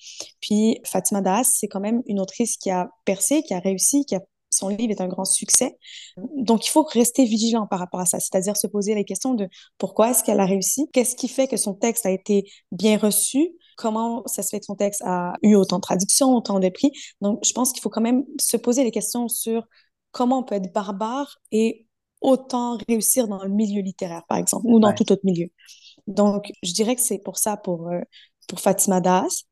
Puis 0.41 0.79
Fatima 0.85 1.21
Das, 1.21 1.49
c'est 1.53 1.67
quand 1.67 1.79
même 1.79 2.01
une 2.07 2.19
autrice 2.19 2.57
qui 2.57 2.69
a 2.71 2.89
percé, 3.05 3.43
qui 3.43 3.53
a 3.53 3.59
réussi, 3.59 4.05
qui 4.05 4.15
a 4.15 4.21
son 4.51 4.69
livre 4.69 4.91
est 4.91 5.01
un 5.01 5.07
grand 5.07 5.25
succès. 5.25 5.77
Donc, 6.35 6.65
il 6.65 6.69
faut 6.69 6.83
rester 6.83 7.23
vigilant 7.25 7.67
par 7.67 7.79
rapport 7.79 7.99
à 7.99 8.05
ça, 8.05 8.19
c'est-à-dire 8.19 8.57
se 8.57 8.67
poser 8.67 8.95
les 8.95 9.05
questions 9.05 9.33
de 9.33 9.47
pourquoi 9.77 10.11
est-ce 10.11 10.23
qu'elle 10.23 10.39
a 10.39 10.45
réussi, 10.45 10.89
qu'est-ce 10.91 11.15
qui 11.15 11.27
fait 11.27 11.47
que 11.47 11.57
son 11.57 11.73
texte 11.73 12.05
a 12.05 12.11
été 12.11 12.49
bien 12.71 12.97
reçu, 12.97 13.51
comment 13.77 14.23
ça 14.25 14.43
se 14.43 14.49
fait 14.49 14.59
que 14.59 14.65
son 14.65 14.75
texte 14.75 15.01
a 15.05 15.33
eu 15.43 15.55
autant 15.55 15.77
de 15.77 15.81
traductions, 15.81 16.35
autant 16.35 16.59
de 16.59 16.69
prix. 16.69 16.91
Donc, 17.21 17.39
je 17.45 17.53
pense 17.53 17.71
qu'il 17.71 17.81
faut 17.81 17.89
quand 17.89 18.01
même 18.01 18.25
se 18.39 18.57
poser 18.57 18.83
les 18.83 18.91
questions 18.91 19.27
sur 19.27 19.67
comment 20.11 20.39
on 20.39 20.43
peut 20.43 20.55
être 20.55 20.73
barbare 20.73 21.37
et 21.51 21.87
autant 22.21 22.77
réussir 22.87 23.27
dans 23.27 23.43
le 23.43 23.49
milieu 23.49 23.81
littéraire, 23.81 24.23
par 24.27 24.37
exemple, 24.37 24.65
ou 24.67 24.79
dans 24.79 24.93
tout 24.93 25.11
autre 25.11 25.21
milieu. 25.23 25.47
Donc, 26.07 26.51
je 26.63 26.73
dirais 26.73 26.95
que 26.95 27.01
c'est 27.01 27.19
pour 27.19 27.37
ça, 27.37 27.57
pour, 27.57 27.89
euh, 27.89 28.01
pour 28.47 28.59
Fatima 28.59 29.01
Das. 29.01 29.43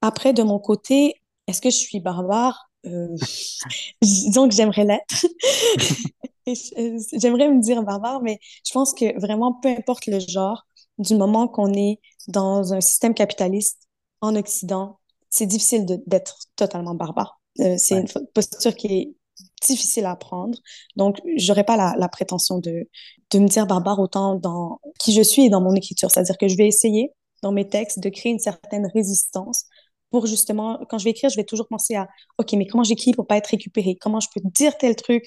Après, 0.00 0.32
de 0.32 0.42
mon 0.42 0.58
côté, 0.58 1.14
est-ce 1.46 1.60
que 1.60 1.70
je 1.70 1.76
suis 1.76 2.00
barbare? 2.00 2.70
Euh, 2.86 3.16
disons 4.02 4.48
que 4.48 4.54
j'aimerais 4.54 4.84
l'être. 4.84 5.26
j'aimerais 7.12 7.48
me 7.48 7.60
dire 7.60 7.82
barbare, 7.82 8.20
mais 8.22 8.38
je 8.66 8.72
pense 8.72 8.94
que 8.94 9.18
vraiment, 9.20 9.54
peu 9.54 9.68
importe 9.68 10.06
le 10.06 10.18
genre, 10.20 10.66
du 10.98 11.14
moment 11.14 11.48
qu'on 11.48 11.72
est 11.72 12.00
dans 12.28 12.74
un 12.74 12.80
système 12.80 13.14
capitaliste 13.14 13.88
en 14.20 14.36
Occident, 14.36 14.98
c'est 15.30 15.46
difficile 15.46 15.86
d'être 16.06 16.38
totalement 16.56 16.94
barbare. 16.94 17.40
Euh, 17.60 17.76
c'est 17.78 18.00
une 18.00 18.08
posture 18.34 18.74
qui 18.74 18.86
est 18.86 19.14
difficile 19.66 20.06
à 20.06 20.12
apprendre. 20.12 20.58
Donc, 20.96 21.20
j'aurais 21.36 21.64
pas 21.64 21.76
la, 21.76 22.08
prétention 22.08 22.58
de, 22.58 22.88
de 23.30 23.38
me 23.38 23.48
dire 23.48 23.66
barbare 23.66 24.00
autant 24.00 24.34
dans 24.36 24.80
qui 24.98 25.12
je 25.12 25.22
suis 25.22 25.46
et 25.46 25.48
dans 25.50 25.60
mon 25.60 25.74
écriture. 25.74 26.10
C'est-à-dire 26.10 26.38
que 26.38 26.48
je 26.48 26.56
vais 26.56 26.66
essayer, 26.66 27.10
dans 27.42 27.52
mes 27.52 27.68
textes, 27.68 28.00
de 28.00 28.08
créer 28.08 28.32
une 28.32 28.38
certaine 28.38 28.86
résistance 28.94 29.66
pour 30.12 30.26
justement, 30.26 30.78
quand 30.88 30.98
je 30.98 31.04
vais 31.04 31.10
écrire, 31.10 31.30
je 31.30 31.36
vais 31.36 31.44
toujours 31.44 31.66
penser 31.66 31.96
à, 31.96 32.08
OK, 32.38 32.52
mais 32.52 32.66
comment 32.66 32.84
j'écris 32.84 33.12
pour 33.12 33.26
pas 33.26 33.38
être 33.38 33.48
récupéré? 33.48 33.96
Comment 34.00 34.20
je 34.20 34.28
peux 34.32 34.40
dire 34.44 34.76
tel 34.76 34.94
truc, 34.94 35.26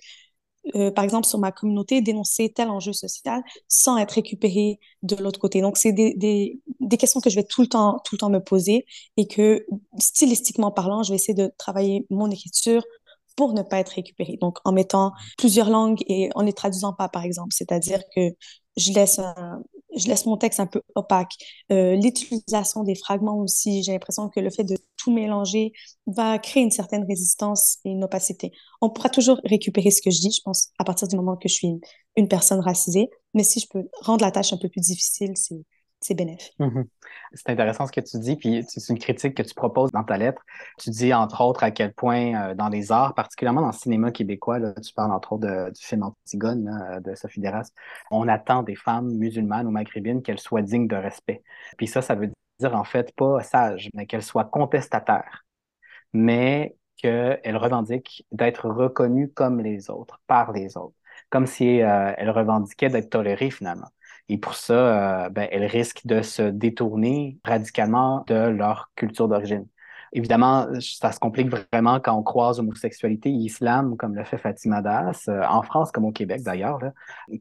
euh, 0.76 0.92
par 0.92 1.04
exemple, 1.04 1.28
sur 1.28 1.40
ma 1.40 1.52
communauté, 1.52 2.02
dénoncer 2.02 2.52
tel 2.54 2.70
enjeu 2.70 2.94
social 2.94 3.44
sans 3.68 3.98
être 3.98 4.12
récupéré 4.12 4.80
de 5.04 5.16
l'autre 5.16 5.40
côté? 5.40 5.62
Donc, 5.62 5.78
c'est 5.78 5.92
des, 5.92 6.14
des, 6.16 6.60
des, 6.80 6.98
questions 6.98 7.20
que 7.20 7.30
je 7.30 7.36
vais 7.36 7.44
tout 7.44 7.62
le 7.62 7.68
temps, 7.68 8.00
tout 8.06 8.16
le 8.16 8.20
temps 8.20 8.30
me 8.30 8.40
poser 8.40 8.86
et 9.18 9.28
que, 9.28 9.66
stylistiquement 10.00 10.72
parlant, 10.72 11.04
je 11.04 11.10
vais 11.10 11.16
essayer 11.16 11.34
de 11.34 11.52
travailler 11.58 12.06
mon 12.12 12.30
écriture 12.30 12.84
pour 13.36 13.54
ne 13.54 13.62
pas 13.62 13.80
être 13.80 13.90
récupéré. 13.90 14.38
Donc, 14.42 14.58
en 14.66 14.72
mettant 14.72 15.14
plusieurs 15.38 15.70
langues 15.70 16.02
et 16.08 16.30
en 16.36 16.42
les 16.42 16.54
traduisant 16.54 16.94
pas, 16.94 17.10
par 17.10 17.24
exemple. 17.24 17.54
C'est-à-dire 17.54 18.02
que 18.16 18.32
je 18.78 18.92
laisse, 18.94 19.20
je 19.96 20.08
laisse 20.08 20.26
mon 20.26 20.38
texte 20.38 20.60
un 20.60 20.68
peu 20.68 20.82
opaque. 20.96 21.34
Euh, 21.72 21.96
L'utilisation 21.96 22.84
des 22.84 22.96
fragments 22.96 23.38
aussi, 23.38 23.84
j'ai 23.84 23.94
l'impression 23.94 24.30
que 24.30 24.40
le 24.40 24.50
fait 24.50 24.64
de 24.64 24.78
tout 24.98 25.12
mélanger 25.12 25.72
va 26.08 26.38
créer 26.40 26.64
une 26.64 26.72
certaine 26.72 27.06
résistance 27.08 27.78
et 27.86 27.90
une 27.90 28.04
opacité. 28.04 28.52
On 28.82 28.90
pourra 28.90 29.10
toujours 29.10 29.40
récupérer 29.46 29.92
ce 29.92 30.02
que 30.02 30.12
je 30.12 30.20
dis, 30.20 30.32
je 30.32 30.42
pense, 30.44 30.70
à 30.80 30.84
partir 30.84 31.08
du 31.08 31.16
moment 31.16 31.38
que 31.38 31.48
je 31.48 31.54
suis 31.54 31.68
une, 31.68 31.80
une 32.18 32.28
personne 32.28 32.60
racisée. 32.60 33.10
Mais 33.34 33.44
si 33.44 33.60
je 33.60 33.68
peux 33.70 33.88
rendre 34.02 34.24
la 34.24 34.32
tâche 34.32 34.54
un 34.54 34.58
peu 34.58 34.70
plus 34.70 34.82
difficile, 34.82 35.32
c'est 35.36 35.64
c'est 36.06 36.14
bénéfique. 36.14 36.56
Mm-hmm. 36.60 36.86
C'est 37.34 37.50
intéressant 37.50 37.88
ce 37.88 37.92
que 37.92 38.02
tu 38.02 38.20
dis, 38.20 38.36
puis 38.36 38.64
c'est 38.68 38.90
une 38.90 39.00
critique 39.00 39.36
que 39.36 39.44
tu 39.44 39.54
proposes 39.54 39.92
dans 39.92 40.04
ta 40.04 40.18
lettre. 40.18 40.42
Tu 40.78 40.90
dis 40.90 41.14
entre 41.14 41.42
autres 41.42 41.64
à 41.64 41.72
quel 41.72 41.94
point 41.94 42.50
euh, 42.52 42.54
dans 42.54 42.70
les 42.70 42.92
arts, 42.92 43.14
particulièrement 43.16 43.62
dans 43.62 43.68
le 43.68 43.74
cinéma 43.74 44.12
québécois, 44.12 44.60
tu 44.82 44.94
parles 44.94 45.12
entre 45.12 45.34
autres 45.34 45.72
du 45.72 45.82
film 45.84 46.04
Antigone 46.04 47.02
de 47.04 47.16
Sophie 47.16 47.42
Deras, 47.42 47.72
on 48.12 48.28
attend 48.28 48.64
des 48.64 48.76
femmes 48.76 49.12
musulmanes 49.12 49.68
ou 49.68 49.72
maghrébines 49.72 50.22
qu'elles 50.22 50.40
soient 50.40 50.62
dignes 50.62 50.88
de 50.88 50.96
respect. 50.96 51.44
Puis 51.78 51.88
ça, 51.88 52.02
ça 52.02 52.16
veut 52.16 52.32
dire 52.60 52.76
en 52.76 52.84
fait 52.84 53.14
pas 53.16 53.42
sages, 53.42 53.90
mais 53.94 54.06
qu'elles 54.06 54.24
soient 54.24 54.46
contestataires, 54.46 55.46
mais 56.14 56.76
qu'elles 56.98 57.58
revendiquent 57.58 58.26
d'être 58.32 58.70
reconnues 58.70 59.30
comme 59.32 59.60
les 59.60 59.90
autres, 59.90 60.22
par 60.28 60.52
les 60.52 60.78
autres, 60.78 60.96
comme 61.30 61.46
si 61.46 61.82
euh, 61.82 62.14
elles 62.18 62.30
revendiquaient 62.30 62.90
d'être 62.90 63.10
tolérées 63.10 63.52
finalement. 63.52 63.90
Et 64.30 64.38
pour 64.38 64.56
ça, 64.56 65.26
euh, 65.26 65.30
ben, 65.30 65.48
elles 65.52 65.66
risquent 65.66 66.06
de 66.06 66.22
se 66.22 66.42
détourner 66.44 67.38
radicalement 67.44 68.24
de 68.28 68.36
leur 68.36 68.92
culture 68.96 69.28
d'origine. 69.28 69.68
Évidemment, 70.14 70.68
ça 70.80 71.12
se 71.12 71.20
complique 71.20 71.50
vraiment 71.50 72.00
quand 72.00 72.18
on 72.18 72.24
croise 72.24 72.60
homosexualité 72.60 73.30
et 73.30 73.34
islam, 73.34 73.98
comme 73.98 74.16
le 74.16 74.24
fait 74.24 74.38
Fatima 74.38 74.82
Das, 74.82 75.28
euh, 75.28 75.42
en 75.48 75.62
France 75.62 75.92
comme 75.92 76.06
au 76.06 76.12
Québec 76.12 76.42
d'ailleurs. 76.42 76.80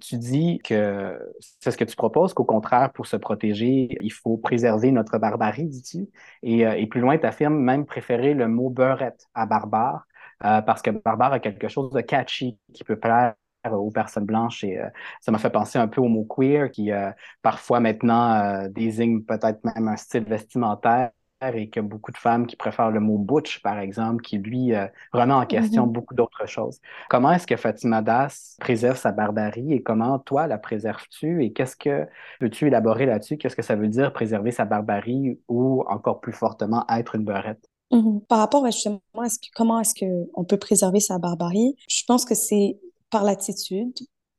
Tu 0.01 0.19
dis 0.19 0.59
que 0.65 1.19
c'est 1.61 1.71
ce 1.71 1.77
que 1.77 1.85
tu 1.85 1.95
proposes, 1.97 2.35
qu'au 2.35 2.45
contraire, 2.45 2.93
pour 2.93 3.07
se 3.07 3.17
protéger, 3.17 3.97
il 4.01 4.13
faut 4.13 4.37
préserver 4.37 4.91
notre 4.91 5.19
barbarie, 5.19 5.67
dis-tu? 5.67 6.09
Et, 6.43 6.67
euh, 6.67 6.75
et, 6.75 6.87
plus 6.87 7.01
loin, 7.01 7.17
tu 7.17 7.27
affirmes 7.27 7.57
même 7.59 7.87
préférer 7.87 8.35
le 8.35 8.49
mot 8.49 8.71
beurette 8.71 9.29
à 9.35 9.47
barbare, 9.47 10.07
parce 10.41 10.83
que 10.83 10.91
barbare 10.91 11.33
a 11.33 11.41
quelque 11.41 11.69
chose 11.69 11.91
de 11.93 12.01
catchy 12.03 12.59
qui 12.75 12.85
peut 12.85 12.99
plaire 12.99 13.35
aux 13.73 13.91
personnes 13.91 14.25
blanches 14.27 14.65
et 14.65 14.79
euh, 14.79 14.89
ça 15.21 15.33
m'a 15.33 15.39
fait 15.39 15.51
penser 15.51 15.79
un 15.79 15.89
peu 15.89 16.01
au 16.01 16.09
mot 16.09 16.25
queer 16.25 16.71
qui 16.71 16.93
euh, 16.93 17.11
parfois 17.43 17.81
maintenant 17.81 18.35
euh, 18.35 18.69
désigne 18.69 19.23
peut-être 19.23 19.63
même 19.65 19.89
un 19.89 19.97
style 19.97 20.25
vestimentaire 20.25 21.11
et 21.55 21.69
que 21.69 21.81
beaucoup 21.81 22.11
de 22.11 22.17
femmes 22.17 22.47
qui 22.47 22.57
préfèrent 22.57 22.91
le 22.91 23.01
mot 23.01 23.19
butch, 23.19 23.61
par 23.61 23.79
exemple, 23.79 24.23
qui 24.23 24.39
lui 24.39 24.73
euh, 24.75 24.87
remet 25.13 25.35
en 25.35 25.45
question 25.45 25.87
Mhm. 25.87 25.87
beaucoup 25.87 26.15
d'autres 26.15 26.47
choses. 26.47 26.81
Comment 27.11 27.33
est-ce 27.33 27.47
que 27.47 27.57
Fatima 27.57 28.01
Das 28.01 28.57
préserve 28.61 28.97
sa 28.97 29.13
barbarie 29.13 29.75
et 29.75 29.83
comment 29.83 30.19
toi 30.19 30.47
la 30.47 30.57
préserves-tu 30.59 31.45
et 31.45 31.53
qu'est-ce 31.53 31.77
que 31.77 32.07
peux-tu 32.41 32.67
élaborer 32.69 33.05
là-dessus? 33.07 33.37
Qu'est-ce 33.37 33.57
que 33.57 33.63
ça 33.63 33.77
veut 33.77 33.89
dire 33.89 34.13
préserver 34.15 34.53
sa 34.53 34.65
barbarie 34.65 35.39
ou 35.49 35.85
encore 35.89 36.21
plus 36.21 36.33
fortement 36.33 36.87
être 36.89 37.15
une 37.15 37.25
beurette? 37.25 37.69
Mhm. 37.93 38.23
Par 38.29 38.39
rapport 38.39 38.65
à 38.65 38.71
justement, 38.71 39.01
est-ce 39.25 39.39
que, 39.39 39.47
comment 39.55 39.81
est-ce 39.81 39.95
qu'on 39.95 40.45
peut 40.45 40.57
préserver 40.59 41.01
sa 41.01 41.19
barbarie, 41.19 41.77
je 41.89 42.03
pense 42.07 42.25
que 42.25 42.35
c'est 42.35 42.79
par 43.15 43.25
l'attitude 43.25 43.95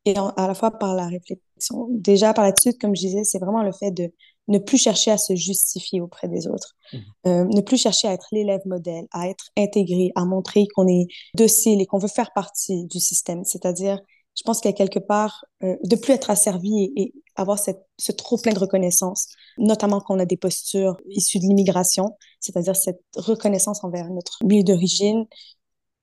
et 0.06 0.16
en- 0.20 0.30
à 0.44 0.46
la 0.48 0.54
fois 0.54 0.72
par 0.72 0.94
la 1.02 1.08
réflexion. 1.08 1.88
Déjà, 1.90 2.34
par 2.34 2.44
l'attitude, 2.46 2.78
comme 2.82 2.96
je 2.96 3.02
disais, 3.08 3.24
c'est 3.24 3.40
vraiment 3.40 3.64
le 3.64 3.72
fait 3.72 3.92
de 3.92 4.06
ne 4.48 4.60
plus 4.60 4.78
chercher 4.78 5.12
à 5.12 5.18
se 5.18 5.34
justifier 5.36 6.00
auprès 6.02 6.28
des 6.28 6.46
autres, 6.54 6.72
Mhm. 6.94 7.02
Euh, 7.28 7.44
ne 7.58 7.62
plus 7.62 7.78
chercher 7.86 8.08
à 8.10 8.14
être 8.14 8.28
l'élève 8.32 8.62
modèle, 8.66 9.06
à 9.12 9.28
être 9.30 9.46
intégré, 9.58 10.12
à 10.16 10.24
montrer 10.26 10.68
qu'on 10.74 10.88
est 10.88 11.08
docile 11.34 11.80
et 11.82 11.86
qu'on 11.88 11.98
veut 12.06 12.14
faire 12.20 12.32
partie 12.42 12.86
du 12.86 13.00
système. 13.00 13.44
C'est-à-dire, 13.52 13.98
je 14.38 14.44
pense 14.46 14.60
qu'il 14.60 14.70
y 14.70 14.74
a 14.74 14.78
quelque 14.84 15.00
part 15.00 15.36
euh, 15.64 15.76
de 15.92 15.96
plus 15.96 16.14
être 16.14 16.30
asservi 16.30 16.74
et, 16.84 17.02
et 17.02 17.14
avoir 17.36 17.58
cette, 17.58 17.82
ce 17.98 18.12
trop 18.12 18.38
plein 18.38 18.54
de 18.54 18.60
reconnaissance, 18.60 19.22
notamment 19.58 20.00
quand 20.02 20.14
on 20.16 20.20
a 20.20 20.26
des 20.34 20.38
postures 20.38 20.96
issues 21.10 21.40
de 21.40 21.46
l'immigration, 21.50 22.06
c'est-à-dire 22.40 22.76
cette 22.76 23.02
reconnaissance 23.16 23.84
envers 23.84 24.08
notre 24.10 24.38
milieu 24.44 24.64
d'origine. 24.64 25.26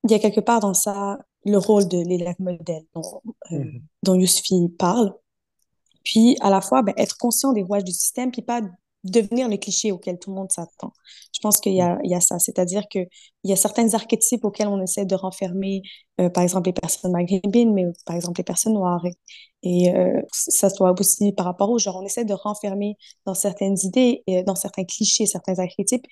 Il 0.05 0.11
y 0.11 0.15
a 0.15 0.19
quelque 0.19 0.41
part 0.41 0.61
dans 0.61 0.75
ça 0.75 1.19
le 1.45 1.59
rôle 1.59 1.89
de 1.89 1.99
l'élève 1.99 2.37
modèle 2.41 2.85
dont, 2.95 3.03
euh, 3.53 3.59
Mhm. 3.59 3.83
dont 4.05 4.15
Yousfi 4.15 4.69
parle. 4.79 5.15
Puis, 6.05 6.37
à 6.41 6.51
la 6.51 6.61
fois, 6.61 6.83
ben, 6.83 6.95
être 6.97 7.17
conscient 7.19 7.53
des 7.53 7.63
rouages 7.63 7.85
du 7.85 7.93
système, 7.93 8.31
puis 8.33 8.43
pas 8.43 8.63
devenir 9.05 9.49
le 9.49 9.57
cliché 9.57 9.93
auquel 9.93 10.19
tout 10.19 10.31
le 10.31 10.37
monde 10.37 10.53
s'attend. 10.53 10.93
Je 11.35 11.41
pense 11.41 11.61
qu'il 11.61 11.73
y 11.75 11.77
y 11.77 12.15
a 12.15 12.21
ça. 12.21 12.39
C'est-à-dire 12.39 12.85
qu'il 13.43 13.51
y 13.51 13.53
a 13.53 13.57
certains 13.57 13.95
archétypes 13.95 14.45
auxquels 14.45 14.69
on 14.69 14.81
essaie 14.81 15.05
de 15.05 15.15
renfermer, 15.15 15.83
euh, 16.21 16.31
par 16.31 16.43
exemple, 16.43 16.69
les 16.69 16.73
personnes 16.73 17.13
maghrébines, 17.13 17.73
mais 17.75 17.87
par 18.07 18.17
exemple, 18.17 18.39
les 18.39 18.45
personnes 18.45 18.75
noires. 18.75 19.05
Et, 19.65 19.95
euh, 19.95 20.21
ça 20.33 20.71
soit 20.71 20.93
aussi 20.99 21.33
par 21.33 21.47
rapport 21.47 21.71
au 21.71 21.79
genre. 21.79 21.97
On 21.97 22.05
essaie 22.05 22.25
de 22.25 22.35
renfermer 22.35 22.97
dans 23.27 23.35
certaines 23.35 23.77
idées, 23.85 24.23
et 24.27 24.43
dans 24.43 24.55
certains 24.55 24.85
clichés, 24.85 25.27
certains 25.27 25.59
archétypes, 25.59 26.07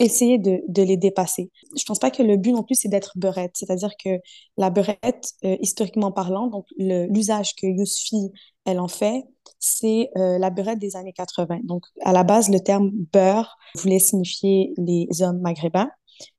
essayer 0.00 0.38
de, 0.38 0.60
de 0.68 0.82
les 0.82 0.96
dépasser. 0.96 1.50
Je 1.76 1.84
pense 1.84 1.98
pas 1.98 2.10
que 2.10 2.22
le 2.22 2.36
but 2.36 2.52
non 2.52 2.62
plus, 2.62 2.74
c'est 2.76 2.88
d'être 2.88 3.12
beurette. 3.16 3.52
C'est-à-dire 3.54 3.92
que 4.02 4.20
la 4.56 4.70
beurette, 4.70 5.32
euh, 5.44 5.56
historiquement 5.60 6.12
parlant, 6.12 6.48
donc 6.48 6.66
l'usage 6.78 7.54
que 7.54 7.66
Yousfi, 7.66 8.30
elle 8.64 8.80
en 8.80 8.88
fait, 8.88 9.24
c'est 9.58 10.10
euh, 10.16 10.38
la 10.38 10.50
beurette 10.50 10.78
des 10.78 10.96
années 10.96 11.12
80. 11.12 11.60
Donc, 11.64 11.84
à 12.02 12.12
la 12.12 12.24
base, 12.24 12.48
le 12.48 12.60
terme 12.60 12.90
beurre 13.12 13.56
voulait 13.76 13.98
signifier 13.98 14.72
les 14.76 15.08
hommes 15.20 15.40
maghrébins. 15.40 15.90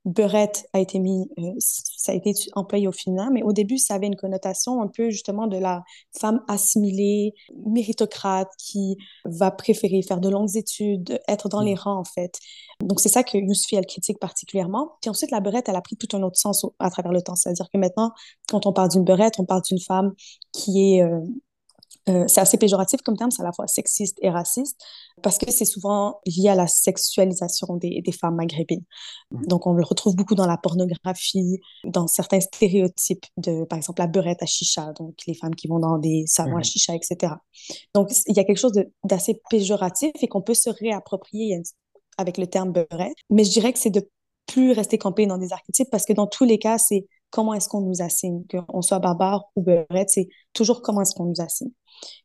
Beurette 0.05 0.67
a 0.73 0.79
été 0.79 0.99
mis, 0.99 1.29
euh, 1.39 1.51
ça 1.59 2.11
a 2.11 2.15
été 2.15 2.31
employé 2.53 2.87
au 2.87 2.91
féminin, 2.91 3.29
mais 3.31 3.43
au 3.43 3.51
début, 3.53 3.77
ça 3.77 3.95
avait 3.95 4.07
une 4.07 4.15
connotation 4.15 4.81
un 4.81 4.87
peu 4.87 5.09
justement 5.09 5.47
de 5.47 5.57
la 5.57 5.83
femme 6.19 6.41
assimilée, 6.47 7.33
méritocrate, 7.65 8.49
qui 8.57 8.97
va 9.25 9.51
préférer 9.51 10.01
faire 10.01 10.19
de 10.19 10.29
longues 10.29 10.55
études, 10.55 11.19
être 11.27 11.49
dans 11.49 11.61
les 11.61 11.75
rangs, 11.75 11.99
en 11.99 12.03
fait. 12.05 12.39
Donc, 12.81 12.99
c'est 12.99 13.09
ça 13.09 13.23
que 13.23 13.37
Yousfi, 13.37 13.75
elle 13.75 13.85
critique 13.85 14.19
particulièrement. 14.19 14.93
Puis 15.01 15.09
ensuite, 15.09 15.31
la 15.31 15.39
beurette, 15.41 15.67
elle 15.67 15.75
a 15.75 15.81
pris 15.81 15.97
tout 15.97 16.15
un 16.15 16.23
autre 16.23 16.37
sens 16.37 16.63
au- 16.63 16.75
à 16.79 16.89
travers 16.89 17.11
le 17.11 17.21
temps. 17.21 17.35
C'est-à-dire 17.35 17.67
que 17.73 17.77
maintenant, 17.77 18.11
quand 18.49 18.65
on 18.65 18.73
parle 18.73 18.89
d'une 18.89 19.03
beurette, 19.03 19.39
on 19.39 19.45
parle 19.45 19.61
d'une 19.63 19.79
femme 19.79 20.13
qui 20.53 20.95
est 20.95 21.03
euh, 21.03 21.19
euh, 22.09 22.25
c'est 22.27 22.41
assez 22.41 22.57
péjoratif 22.57 23.01
comme 23.01 23.17
terme, 23.17 23.31
c'est 23.31 23.41
à 23.41 23.45
la 23.45 23.51
fois 23.51 23.67
sexiste 23.67 24.17
et 24.21 24.29
raciste, 24.29 24.79
parce 25.21 25.37
que 25.37 25.51
c'est 25.51 25.65
souvent 25.65 26.19
lié 26.25 26.49
à 26.49 26.55
la 26.55 26.67
sexualisation 26.67 27.75
des, 27.75 28.01
des 28.01 28.11
femmes 28.11 28.35
maghrébines. 28.35 28.83
Donc, 29.31 29.67
on 29.67 29.73
le 29.73 29.83
retrouve 29.83 30.15
beaucoup 30.15 30.35
dans 30.35 30.47
la 30.47 30.57
pornographie, 30.57 31.59
dans 31.83 32.07
certains 32.07 32.39
stéréotypes 32.39 33.25
de, 33.37 33.65
par 33.65 33.77
exemple, 33.77 34.01
la 34.01 34.07
beurette 34.07 34.41
à 34.41 34.45
chicha, 34.45 34.93
donc 34.93 35.15
les 35.27 35.33
femmes 35.33 35.55
qui 35.55 35.67
vont 35.67 35.79
dans 35.79 35.97
des 35.97 36.23
salons 36.27 36.57
à 36.57 36.59
Mhm. 36.59 36.63
chicha, 36.63 36.95
etc. 36.95 37.41
Donc, 37.93 38.09
il 38.27 38.35
y 38.35 38.39
a 38.39 38.43
quelque 38.45 38.57
chose 38.59 38.73
d'assez 39.03 39.41
péjoratif 39.49 40.11
et 40.21 40.27
qu'on 40.27 40.41
peut 40.41 40.53
se 40.53 40.69
réapproprier 40.69 41.61
avec 42.17 42.37
le 42.37 42.47
terme 42.47 42.71
beurette. 42.71 43.15
Mais 43.29 43.43
je 43.43 43.51
dirais 43.51 43.73
que 43.73 43.79
c'est 43.79 43.89
de 43.89 44.09
plus 44.47 44.71
rester 44.71 44.97
campé 44.97 45.25
dans 45.25 45.37
des 45.37 45.51
archétypes 45.51 45.89
parce 45.91 46.05
que 46.05 46.13
dans 46.13 46.27
tous 46.27 46.45
les 46.45 46.57
cas, 46.57 46.77
c'est 46.77 47.05
comment 47.29 47.53
est-ce 47.53 47.69
qu'on 47.69 47.81
nous 47.81 48.01
assigne, 48.01 48.43
qu'on 48.67 48.81
soit 48.81 48.99
barbare 48.99 49.45
ou 49.55 49.61
beurette, 49.61 50.09
c'est 50.09 50.29
toujours 50.53 50.81
comment 50.81 51.01
est-ce 51.01 51.15
qu'on 51.15 51.25
nous 51.25 51.41
assigne. 51.41 51.71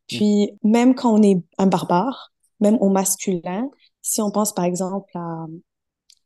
Puis, 0.08 0.52
même 0.62 0.94
quand 0.94 1.12
on 1.12 1.22
est 1.22 1.42
un 1.58 1.66
barbare, 1.66 2.32
même 2.60 2.76
au 2.80 2.88
masculin, 2.88 3.68
si 4.02 4.20
on 4.22 4.30
pense 4.30 4.54
par 4.54 4.64
exemple 4.64 5.10
à... 5.14 5.46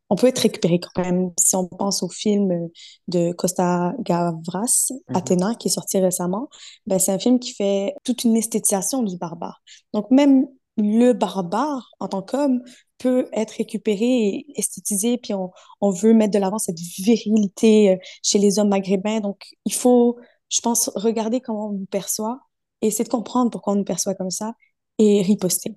On 0.08 0.14
peut 0.14 0.28
être 0.28 0.38
récupéré 0.38 0.78
quand 0.78 1.02
même 1.02 1.32
si 1.36 1.56
on 1.56 1.66
pense 1.66 2.04
au 2.04 2.08
film 2.08 2.68
de 3.08 3.32
Costa 3.32 3.92
Gavras, 4.00 4.92
Mhm. 5.08 5.16
Athéna, 5.16 5.54
qui 5.56 5.66
est 5.66 5.70
sorti 5.72 5.98
récemment. 5.98 6.48
Ben, 6.86 7.00
c'est 7.00 7.10
un 7.10 7.18
film 7.18 7.40
qui 7.40 7.52
fait 7.52 7.92
toute 8.04 8.22
une 8.22 8.36
esthétisation 8.36 9.02
du 9.02 9.16
barbare. 9.16 9.60
Donc, 9.92 10.08
même 10.12 10.46
le 10.76 11.12
barbare, 11.12 11.90
en 11.98 12.06
tant 12.06 12.22
qu'homme, 12.22 12.62
peut 12.98 13.28
être 13.32 13.52
récupéré 13.52 14.04
et 14.04 14.46
esthétisé, 14.56 15.18
puis 15.18 15.34
on, 15.34 15.50
on 15.80 15.90
veut 15.90 16.14
mettre 16.14 16.32
de 16.32 16.38
l'avant 16.38 16.58
cette 16.58 16.78
virilité 16.78 17.92
euh, 17.92 17.96
chez 18.22 18.38
les 18.38 18.58
hommes 18.58 18.68
maghrébins. 18.68 19.20
Donc, 19.20 19.46
il 19.64 19.74
faut, 19.74 20.18
je 20.48 20.60
pense, 20.60 20.90
regarder 20.94 21.40
comment 21.40 21.68
on 21.68 21.72
nous 21.72 21.86
perçoit 21.86 22.40
essayer 22.82 23.04
de 23.04 23.08
comprendre 23.08 23.50
pourquoi 23.50 23.72
on 23.72 23.76
nous 23.76 23.84
perçoit 23.84 24.14
comme 24.14 24.30
ça 24.30 24.54
et 24.98 25.22
riposter. 25.22 25.74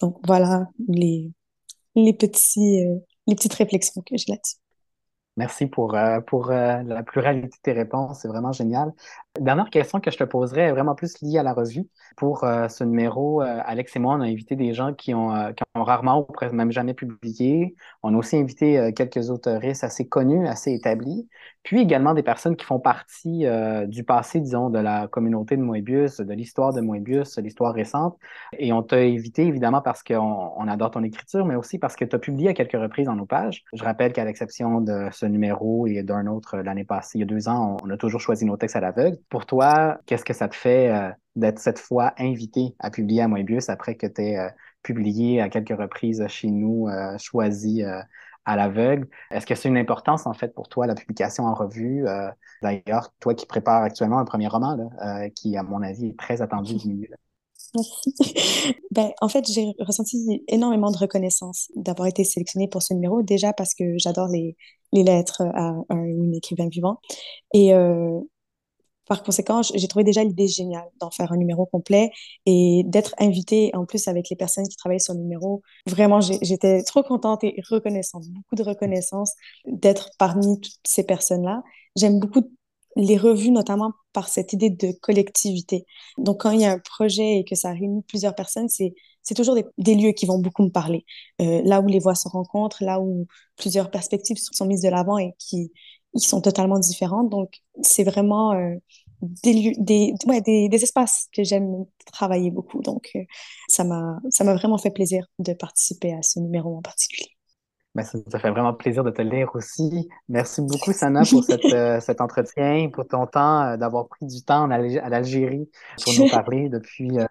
Donc, 0.00 0.18
voilà 0.26 0.68
les, 0.88 1.30
les, 1.94 2.12
petits, 2.12 2.84
euh, 2.84 2.96
les 3.26 3.34
petites 3.34 3.54
réflexions 3.54 4.02
que 4.02 4.16
j'ai 4.16 4.32
là-dessus. 4.32 4.56
Merci 5.36 5.66
pour, 5.66 5.94
euh, 5.94 6.20
pour 6.20 6.46
la 6.46 7.02
pluralité 7.04 7.46
de 7.48 7.62
tes 7.62 7.72
réponses, 7.72 8.20
c'est 8.22 8.28
vraiment 8.28 8.52
génial. 8.52 8.92
Dernière 9.40 9.70
question 9.70 10.00
que 10.00 10.10
je 10.10 10.16
te 10.16 10.24
poserai 10.24 10.62
est 10.62 10.72
vraiment 10.72 10.94
plus 10.94 11.20
liée 11.22 11.38
à 11.38 11.42
la 11.42 11.52
revue. 11.52 11.86
Pour 12.16 12.42
euh, 12.42 12.66
ce 12.68 12.82
numéro, 12.82 13.40
euh, 13.40 13.60
Alex 13.64 13.94
et 13.94 13.98
moi, 14.00 14.14
on 14.14 14.20
a 14.20 14.24
invité 14.24 14.56
des 14.56 14.74
gens 14.74 14.94
qui 14.94 15.14
ont, 15.14 15.32
euh, 15.32 15.52
qui 15.52 15.62
ont 15.76 15.84
rarement 15.84 16.20
ou 16.20 16.32
presque 16.32 16.54
même 16.54 16.72
jamais 16.72 16.94
publié. 16.94 17.76
On 18.02 18.14
a 18.14 18.16
aussi 18.16 18.36
invité 18.36 18.92
quelques 18.94 19.30
autoristes 19.30 19.84
assez 19.84 20.08
connus, 20.08 20.48
assez 20.48 20.72
établis, 20.72 21.28
puis 21.62 21.80
également 21.80 22.14
des 22.14 22.22
personnes 22.22 22.56
qui 22.56 22.64
font 22.64 22.80
partie 22.80 23.44
du 23.86 24.04
passé, 24.04 24.40
disons, 24.40 24.70
de 24.70 24.78
la 24.78 25.06
communauté 25.08 25.56
de 25.56 25.62
Moebius, 25.62 26.20
de 26.20 26.32
l'histoire 26.32 26.72
de 26.72 26.80
Moebius, 26.80 27.38
l'histoire 27.38 27.74
récente. 27.74 28.16
Et 28.58 28.72
on 28.72 28.82
t'a 28.82 28.96
invité 28.96 29.46
évidemment 29.46 29.82
parce 29.82 30.02
qu'on 30.02 30.52
on 30.56 30.68
adore 30.68 30.92
ton 30.92 31.02
écriture, 31.02 31.44
mais 31.44 31.54
aussi 31.54 31.78
parce 31.78 31.96
que 31.96 32.04
tu 32.04 32.18
publié 32.18 32.50
à 32.50 32.54
quelques 32.54 32.80
reprises 32.80 33.06
dans 33.06 33.14
nos 33.14 33.26
pages. 33.26 33.64
Je 33.72 33.84
rappelle 33.84 34.12
qu'à 34.12 34.24
l'exception 34.24 34.80
de 34.80 35.08
ce 35.12 35.26
numéro 35.26 35.86
et 35.86 36.02
d'un 36.02 36.26
autre 36.26 36.58
l'année 36.58 36.84
passée, 36.84 37.18
il 37.18 37.20
y 37.20 37.24
a 37.24 37.26
deux 37.26 37.48
ans, 37.48 37.76
on 37.84 37.90
a 37.90 37.96
toujours 37.96 38.20
choisi 38.20 38.44
nos 38.44 38.56
textes 38.56 38.76
à 38.76 38.80
l'aveugle. 38.80 39.18
Pour 39.28 39.46
toi, 39.46 39.98
qu'est-ce 40.06 40.24
que 40.24 40.32
ça 40.32 40.48
te 40.48 40.56
fait 40.56 40.90
euh, 40.90 41.10
d'être 41.36 41.58
cette 41.58 41.78
fois 41.78 42.14
invité 42.18 42.74
à 42.78 42.90
publier 42.90 43.22
à 43.22 43.28
Moebius 43.28 43.68
après 43.68 43.94
que 43.96 44.06
tu 44.06 44.22
euh, 44.22 44.48
publié 44.82 45.40
à 45.40 45.48
quelques 45.48 45.76
reprises 45.78 46.26
chez 46.28 46.48
nous, 46.50 46.88
euh, 46.88 47.16
choisi 47.18 47.82
euh, 47.82 48.00
à 48.44 48.56
l'aveugle? 48.56 49.06
Est-ce 49.30 49.46
que 49.46 49.54
c'est 49.54 49.68
une 49.68 49.76
importance 49.76 50.26
en 50.26 50.32
fait 50.32 50.54
pour 50.54 50.68
toi, 50.68 50.86
la 50.86 50.94
publication 50.94 51.44
en 51.44 51.54
revue? 51.54 52.06
Euh, 52.08 52.30
D'ailleurs, 52.62 53.12
toi 53.20 53.34
qui 53.34 53.46
prépares 53.46 53.82
actuellement 53.82 54.18
un 54.18 54.24
premier 54.24 54.48
roman, 54.48 54.74
là, 54.76 55.30
qui, 55.30 55.56
à 55.56 55.62
mon 55.62 55.82
avis, 55.82 56.08
est 56.08 56.18
très 56.18 56.42
attendu 56.42 56.74
du 56.74 56.88
milieu. 56.88 57.08
Merci. 57.74 58.14
Ben, 58.90 59.10
en 59.20 59.28
fait, 59.28 59.44
j'ai 59.46 59.74
ressenti 59.80 60.42
énormément 60.48 60.90
de 60.90 60.96
reconnaissance 60.96 61.70
d'avoir 61.76 62.08
été 62.08 62.24
sélectionnée 62.24 62.68
pour 62.68 62.82
ce 62.82 62.94
numéro, 62.94 63.22
déjà 63.22 63.52
parce 63.52 63.74
que 63.74 63.84
j'adore 63.98 64.28
les, 64.28 64.56
les 64.92 65.02
lettres 65.02 65.42
à 65.54 65.68
un, 65.68 65.84
un 65.90 66.32
écrivain 66.32 66.68
vivant. 66.68 66.98
Et 67.54 67.74
euh, 67.74 68.18
par 69.08 69.22
conséquent, 69.22 69.62
j'ai 69.62 69.88
trouvé 69.88 70.04
déjà 70.04 70.22
l'idée 70.22 70.46
géniale 70.46 70.88
d'en 71.00 71.10
faire 71.10 71.32
un 71.32 71.36
numéro 71.36 71.66
complet 71.66 72.10
et 72.46 72.82
d'être 72.86 73.14
invitée 73.18 73.70
en 73.74 73.86
plus 73.86 74.06
avec 74.06 74.28
les 74.28 74.36
personnes 74.36 74.68
qui 74.68 74.76
travaillent 74.76 75.00
sur 75.00 75.14
le 75.14 75.20
numéro. 75.20 75.62
Vraiment, 75.86 76.20
j'étais 76.20 76.82
trop 76.82 77.02
contente 77.02 77.42
et 77.42 77.60
reconnaissante, 77.68 78.24
beaucoup 78.28 78.54
de 78.54 78.62
reconnaissance 78.62 79.32
d'être 79.66 80.10
parmi 80.18 80.60
toutes 80.60 80.80
ces 80.84 81.04
personnes-là. 81.04 81.62
J'aime 81.96 82.20
beaucoup 82.20 82.42
les 82.96 83.16
revues, 83.16 83.50
notamment 83.50 83.92
par 84.12 84.28
cette 84.28 84.52
idée 84.52 84.70
de 84.70 84.92
collectivité. 85.00 85.86
Donc, 86.18 86.42
quand 86.42 86.50
il 86.50 86.60
y 86.60 86.64
a 86.64 86.72
un 86.72 86.78
projet 86.78 87.38
et 87.38 87.44
que 87.44 87.54
ça 87.54 87.70
réunit 87.70 88.02
plusieurs 88.08 88.34
personnes, 88.34 88.68
c'est 88.68 88.94
toujours 89.34 89.54
des, 89.54 89.64
des, 89.78 89.94
lieux 89.94 90.12
qui 90.12 90.26
vont 90.26 90.38
beaucoup 90.38 90.64
me 90.64 90.70
parler. 90.70 91.04
Euh, 91.40 91.62
là 91.64 91.80
où 91.80 91.86
les 91.86 92.00
voix 92.00 92.14
se 92.14 92.28
rencontrent, 92.28 92.82
là 92.82 93.00
où 93.00 93.26
plusieurs 93.56 93.90
perspectives 93.90 94.36
sont 94.38 94.66
mises 94.66 94.82
de 94.82 94.88
l'avant 94.88 95.18
et 95.18 95.32
qui, 95.38 95.70
qui 96.16 96.26
sont 96.26 96.40
totalement 96.40 96.78
différentes. 96.78 97.28
Donc, 97.28 97.60
c'est 97.82 98.04
vraiment 98.04 98.52
euh, 98.52 98.74
des, 99.22 99.52
lieux, 99.52 99.72
des, 99.78 100.14
ouais, 100.26 100.40
des, 100.40 100.68
des, 100.68 100.82
espaces 100.82 101.28
que 101.34 101.44
j'aime 101.44 101.84
travailler 102.12 102.50
beaucoup. 102.50 102.82
Donc, 102.82 103.10
euh, 103.16 103.20
ça 103.68 103.84
m'a 103.84 104.20
vraiment 104.54 104.78
fait 104.78 104.90
plaisir 104.90 105.26
de 105.38 105.52
participer 105.52 106.12
à 106.14 106.22
ce 106.22 106.38
numéro 106.40 106.76
en 106.76 106.82
particulier. 106.82 107.38
Ben, 107.98 108.04
ça, 108.04 108.18
ça, 108.30 108.38
fait 108.38 108.50
vraiment 108.50 108.74
plaisir 108.74 109.02
de 109.02 109.10
te 109.10 109.22
lire 109.22 109.50
aussi. 109.54 110.08
Merci 110.28 110.60
beaucoup, 110.62 110.92
Sana, 110.92 111.22
pour 111.28 111.42
cette, 111.42 111.64
euh, 111.72 111.98
cet 112.00 112.20
entretien, 112.20 112.90
pour 112.92 113.06
ton 113.08 113.26
temps, 113.26 113.62
euh, 113.62 113.76
d'avoir 113.76 114.06
pris 114.06 114.24
du 114.24 114.42
temps 114.42 114.70
à 114.70 114.78
l'Algérie 115.08 115.68
pour 116.04 116.12
nous 116.16 116.28
parler 116.28 116.68
depuis 116.68 117.18
euh, 117.18 117.26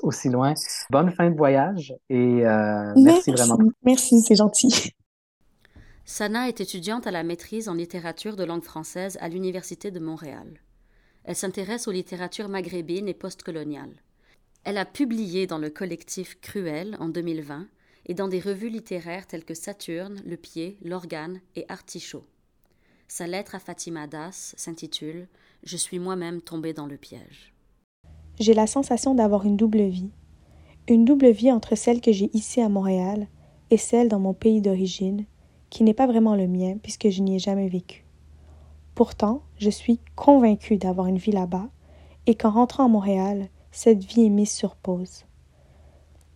aussi 0.00 0.28
loin. 0.28 0.52
Bonne 0.90 1.10
fin 1.10 1.30
de 1.30 1.36
voyage 1.36 1.94
et 2.10 2.42
merci, 2.44 3.02
merci 3.02 3.30
vraiment. 3.32 3.58
Merci, 3.82 4.20
c'est 4.20 4.36
gentil. 4.36 4.92
Sana 6.04 6.48
est 6.48 6.60
étudiante 6.60 7.06
à 7.06 7.10
la 7.10 7.22
maîtrise 7.22 7.68
en 7.68 7.74
littérature 7.74 8.36
de 8.36 8.44
langue 8.44 8.64
française 8.64 9.18
à 9.20 9.28
l'Université 9.28 9.90
de 9.90 10.00
Montréal. 10.00 10.60
Elle 11.24 11.36
s'intéresse 11.36 11.86
aux 11.86 11.92
littératures 11.92 12.48
maghrébines 12.48 13.08
et 13.08 13.14
postcoloniales. 13.14 14.02
Elle 14.64 14.78
a 14.78 14.84
publié 14.84 15.46
dans 15.46 15.58
le 15.58 15.70
collectif 15.70 16.38
Cruel 16.40 16.96
en 17.00 17.08
2020 17.08 17.66
et 18.06 18.14
dans 18.14 18.28
des 18.28 18.40
revues 18.40 18.70
littéraires 18.70 19.26
telles 19.26 19.44
que 19.44 19.54
Saturne, 19.54 20.20
Le 20.26 20.36
Pied, 20.36 20.78
L'Organe 20.82 21.40
et 21.54 21.64
Artichaut. 21.68 22.26
Sa 23.08 23.26
lettre 23.26 23.54
à 23.54 23.58
Fatima 23.58 24.06
Das 24.06 24.54
s'intitule 24.56 25.28
Je 25.62 25.76
suis 25.76 25.98
moi-même 25.98 26.40
tombée 26.40 26.72
dans 26.72 26.86
le 26.86 26.96
piège. 26.96 27.52
J'ai 28.38 28.54
la 28.54 28.66
sensation 28.66 29.14
d'avoir 29.14 29.44
une 29.44 29.56
double 29.56 29.82
vie. 29.82 30.10
Une 30.88 31.04
double 31.04 31.30
vie 31.30 31.52
entre 31.52 31.76
celle 31.76 32.00
que 32.00 32.12
j'ai 32.12 32.30
ici 32.32 32.60
à 32.60 32.68
Montréal 32.68 33.28
et 33.70 33.76
celle 33.76 34.08
dans 34.08 34.18
mon 34.18 34.34
pays 34.34 34.60
d'origine, 34.60 35.26
qui 35.70 35.84
n'est 35.84 35.94
pas 35.94 36.06
vraiment 36.06 36.34
le 36.34 36.46
mien 36.46 36.76
puisque 36.82 37.08
je 37.08 37.22
n'y 37.22 37.36
ai 37.36 37.38
jamais 37.38 37.68
vécu. 37.68 38.04
Pourtant, 38.94 39.42
je 39.56 39.70
suis 39.70 40.00
convaincue 40.16 40.76
d'avoir 40.76 41.06
une 41.06 41.18
vie 41.18 41.32
là-bas 41.32 41.68
et 42.26 42.34
qu'en 42.34 42.50
rentrant 42.50 42.84
à 42.84 42.88
Montréal, 42.88 43.48
cette 43.72 44.04
vie 44.04 44.26
est 44.26 44.30
mise 44.30 44.50
sur 44.50 44.74
pause. 44.74 45.24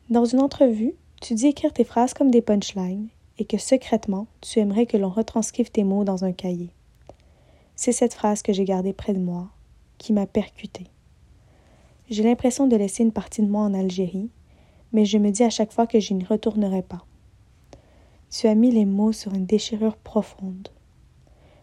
Dans 0.09 0.25
une 0.25 0.41
entrevue, 0.41 0.95
tu 1.21 1.35
dis 1.35 1.49
écrire 1.49 1.73
tes 1.73 1.85
phrases 1.85 2.15
comme 2.15 2.31
des 2.31 2.43
punchlines 2.43 3.09
et 3.39 3.45
que 3.45 3.59
secrètement, 3.59 4.27
tu 4.41 4.61
aimerais 4.61 4.87
que 4.87 4.97
l'on 4.97 5.09
retranscrive 5.11 5.71
tes 5.71 5.85
mots 5.85 6.05
dans 6.05 6.25
un 6.25 6.33
cahier. 6.33 6.71
C'est 7.77 7.93
cette 7.93 8.15
phrase 8.15 8.43
que 8.43 8.53
j'ai 8.53 8.65
gardée 8.65 8.93
près 8.93 9.15
de 9.15 9.19
moi, 9.19 9.49
qui 9.99 10.13
m'a 10.13 10.27
percutée. 10.27 10.87
J'ai 12.09 12.23
l'impression 12.23 12.67
de 12.67 12.77
laisser 12.77 13.03
une 13.03 13.13
partie 13.13 13.43
de 13.43 13.51
moi 13.51 13.63
en 13.63 13.75
Algérie, 13.75 14.31
mais 14.93 15.05
je 15.05 15.19
me 15.19 15.31
dis 15.31 15.43
à 15.43 15.51
chaque 15.51 15.73
fois 15.73 15.87
que 15.87 15.99
je 15.99 16.15
n'y 16.15 16.25
retournerai 16.25 16.83
pas. 16.83 17.05
Tu 18.37 18.49
as 18.49 18.57
mis 18.57 18.73
les 18.73 18.85
mots 18.85 19.13
sur 19.13 19.33
une 19.33 19.47
déchirure 19.47 19.97
profonde. 19.97 20.69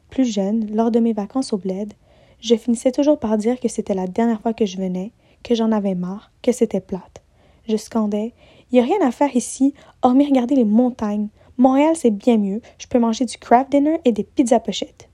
Plus 0.09 0.23
jeune, 0.23 0.73
lors 0.73 0.89
de 0.89 1.01
mes 1.01 1.11
vacances 1.11 1.51
au 1.51 1.57
bled, 1.57 1.91
je 2.39 2.55
finissais 2.55 2.93
toujours 2.93 3.19
par 3.19 3.37
dire 3.37 3.59
que 3.59 3.67
c'était 3.67 3.93
la 3.93 4.07
dernière 4.07 4.39
fois 4.39 4.53
que 4.53 4.65
je 4.65 4.77
venais, 4.77 5.11
que 5.43 5.53
j'en 5.53 5.73
avais 5.73 5.95
marre, 5.95 6.31
que 6.41 6.53
c'était 6.53 6.79
plate. 6.79 7.23
Je 7.67 7.75
scandais 7.75 8.33
Il 8.71 8.75
n'y 8.75 8.79
a 8.79 8.85
rien 8.85 9.05
à 9.05 9.11
faire 9.11 9.35
ici, 9.35 9.73
hormis 10.01 10.25
regarder 10.25 10.55
les 10.55 10.63
montagnes. 10.63 11.27
Montréal, 11.57 11.97
c'est 11.97 12.09
bien 12.09 12.37
mieux. 12.37 12.61
Je 12.77 12.87
peux 12.87 12.99
manger 12.99 13.25
du 13.25 13.37
craft 13.37 13.69
dinner 13.69 13.99
et 14.05 14.13
des 14.13 14.23
pizzas 14.23 14.61
pochettes. 14.61 15.09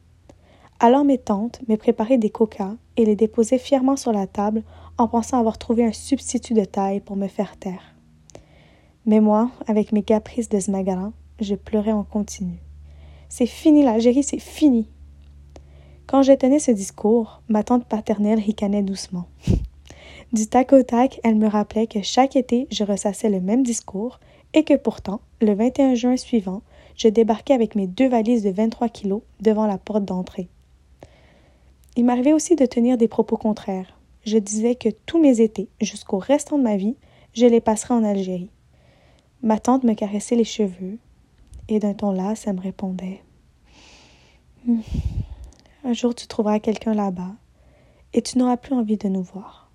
Alors 0.79 1.05
mes 1.05 1.17
tantes 1.17 1.61
me 1.67 1.75
préparaient 1.75 2.19
des 2.19 2.29
coca 2.29 2.75
et 2.97 3.05
les 3.05 3.15
déposaient 3.15 3.57
fièrement 3.57 3.95
sur 3.95 4.11
la 4.11 4.27
table 4.27 4.61
en 4.99 5.07
pensant 5.07 5.39
avoir 5.39 5.57
trouvé 5.57 5.83
un 5.83 5.91
substitut 5.91 6.53
de 6.53 6.65
taille 6.65 6.99
pour 6.99 7.15
me 7.15 7.27
faire 7.27 7.57
taire. 7.57 7.95
Mais 9.07 9.21
moi, 9.21 9.49
avec 9.65 9.91
mes 9.91 10.03
caprices 10.03 10.49
de 10.49 10.59
je 11.39 11.55
pleurais 11.55 11.91
en 11.91 12.03
continu. 12.03 12.59
C'est 13.29 13.45
fini 13.45 13.83
l'Algérie, 13.83 14.23
c'est 14.23 14.39
fini. 14.39 14.89
Quand 16.07 16.23
je 16.23 16.31
tenais 16.31 16.59
ce 16.59 16.71
discours, 16.71 17.41
ma 17.49 17.63
tante 17.63 17.85
paternelle 17.85 18.39
ricanait 18.39 18.83
doucement. 18.83 19.27
Du 20.33 20.45
tac 20.47 20.73
au 20.73 20.83
tac, 20.83 21.21
elle 21.23 21.35
me 21.35 21.47
rappelait 21.47 21.87
que 21.87 22.01
chaque 22.01 22.35
été, 22.35 22.67
je 22.69 22.83
ressassais 22.83 23.29
le 23.29 23.39
même 23.39 23.63
discours 23.63 24.19
et 24.53 24.65
que 24.65 24.73
pourtant, 24.73 25.21
le 25.39 25.53
21 25.53 25.95
juin 25.95 26.17
suivant, 26.17 26.63
je 26.97 27.07
débarquais 27.07 27.53
avec 27.53 27.75
mes 27.75 27.87
deux 27.87 28.09
valises 28.09 28.43
de 28.43 28.49
23 28.49 28.89
kilos 28.89 29.21
devant 29.39 29.65
la 29.65 29.77
porte 29.77 30.03
d'entrée. 30.03 30.49
Il 31.95 32.03
m'arrivait 32.03 32.33
aussi 32.33 32.57
de 32.57 32.65
tenir 32.65 32.97
des 32.97 33.07
propos 33.07 33.37
contraires. 33.37 33.97
Je 34.25 34.37
disais 34.37 34.75
que 34.75 34.89
tous 35.05 35.21
mes 35.21 35.39
étés, 35.39 35.69
jusqu'au 35.79 36.17
restant 36.17 36.57
de 36.57 36.63
ma 36.63 36.75
vie, 36.75 36.97
je 37.33 37.45
les 37.45 37.61
passerais 37.61 37.93
en 37.93 38.03
Algérie. 38.03 38.51
Ma 39.41 39.59
tante 39.59 39.85
me 39.85 39.93
caressait 39.93 40.35
les 40.35 40.43
cheveux 40.43 40.97
et 41.67 41.79
d'un 41.79 41.93
ton 41.93 42.11
las, 42.11 42.47
elle 42.47 42.55
me 42.55 42.61
répondait 42.61 43.23
hmm, 44.65 44.81
Un 45.83 45.93
jour 45.93 46.15
tu 46.15 46.27
trouveras 46.27 46.59
quelqu'un 46.59 46.93
là-bas 46.93 47.35
et 48.13 48.21
tu 48.21 48.37
n'auras 48.37 48.57
plus 48.57 48.73
envie 48.73 48.97
de 48.97 49.09
nous 49.09 49.23
voir. 49.23 49.71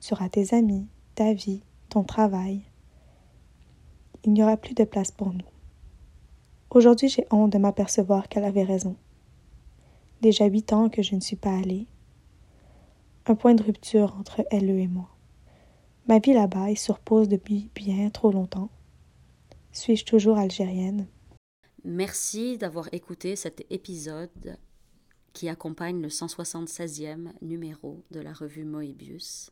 Tu 0.00 0.12
auras 0.14 0.28
tes 0.28 0.54
amis, 0.54 0.86
ta 1.14 1.32
vie, 1.32 1.62
ton 1.88 2.04
travail. 2.04 2.62
Il 4.24 4.32
n'y 4.32 4.42
aura 4.42 4.56
plus 4.56 4.74
de 4.74 4.84
place 4.84 5.10
pour 5.10 5.32
nous. 5.32 5.46
Aujourd'hui, 6.70 7.08
j'ai 7.08 7.26
honte 7.30 7.52
de 7.52 7.58
m'apercevoir 7.58 8.28
qu'elle 8.28 8.44
avait 8.44 8.64
raison. 8.64 8.96
Déjà 10.20 10.46
huit 10.46 10.72
ans 10.72 10.88
que 10.88 11.02
je 11.02 11.14
ne 11.14 11.20
suis 11.20 11.36
pas 11.36 11.56
allée. 11.56 11.86
Un 13.26 13.34
point 13.34 13.54
de 13.54 13.62
rupture 13.62 14.16
entre 14.18 14.44
elle 14.50 14.68
et 14.68 14.88
moi. 14.88 15.08
Ma 16.08 16.18
vie 16.18 16.34
là-bas 16.34 16.70
est 16.70 16.74
sur 16.74 16.98
pause 16.98 17.28
depuis 17.28 17.70
bien 17.74 18.10
trop 18.10 18.32
longtemps. 18.32 18.70
Suis-je 19.72 20.04
toujours 20.04 20.38
algérienne? 20.38 21.06
Merci 21.84 22.58
d'avoir 22.58 22.88
écouté 22.92 23.36
cet 23.36 23.64
épisode 23.70 24.58
qui 25.32 25.48
accompagne 25.48 26.02
le 26.02 26.08
176e 26.08 27.32
numéro 27.40 28.02
de 28.10 28.20
la 28.20 28.32
revue 28.32 28.64
Moebius. 28.64 29.50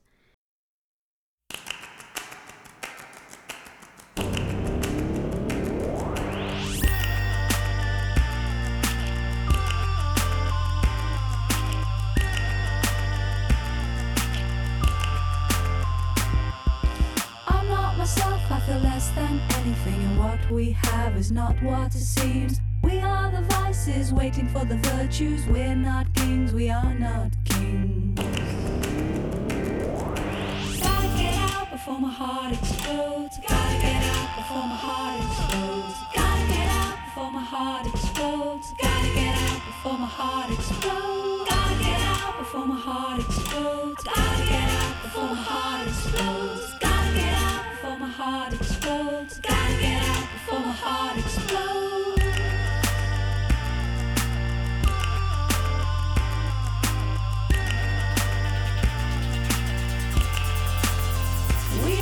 We 20.56 20.70
have 20.70 21.16
is 21.16 21.30
not 21.30 21.54
what 21.62 21.94
it 21.94 21.98
seems. 21.98 22.60
We 22.82 22.98
are 23.00 23.30
the 23.30 23.42
vices 23.42 24.12
waiting 24.12 24.48
for 24.48 24.64
the 24.64 24.76
virtues. 24.76 25.46
We're 25.46 25.74
not 25.74 26.12
kings, 26.14 26.54
we 26.54 26.70
are 26.70 26.94
not 26.94 27.32
kings. 27.44 28.18
Gotta 30.80 31.08
get 31.18 31.34
out 31.50 31.70
before 31.70 32.00
my 32.00 32.10
heart 32.10 32.54
explodes. 32.54 33.36
Gotta 33.46 33.76
get 33.82 34.02
out 34.16 34.30
before 34.38 34.66
my 34.72 34.78
heart 34.86 35.20
explodes. 35.26 35.94
Gotta 36.14 36.46
get 36.52 36.68
out 36.80 36.96
before 37.04 37.32
my 37.32 37.42
heart 37.42 37.86
explodes. 37.86 38.66
Gotta 38.80 39.14
get 39.14 39.34
out 39.36 39.60
before 39.66 39.98
my 39.98 40.06
heart 40.06 40.50
explodes. 40.50 41.44
Gotta 41.50 41.84
get 41.84 42.00
out 42.00 42.38
before 42.38 42.66
my 42.66 42.80
heart 42.86 43.20
explodes. 43.20 44.04
Gotta 44.04 44.46
get 44.46 44.68
out 44.80 45.02
before 45.02 45.28
my 45.28 45.42
heart 45.50 45.86
explodes. 45.86 46.78
Gotta 46.80 47.14
get 47.14 47.34
out 47.34 47.64
before 47.72 47.98
my 47.98 48.08
heart 48.08 48.52
explodes. 48.54 48.65
Before 50.46 50.60
my 50.60 50.70
heart 50.70 51.18
explodes. 51.18 52.22
We, 61.82 61.94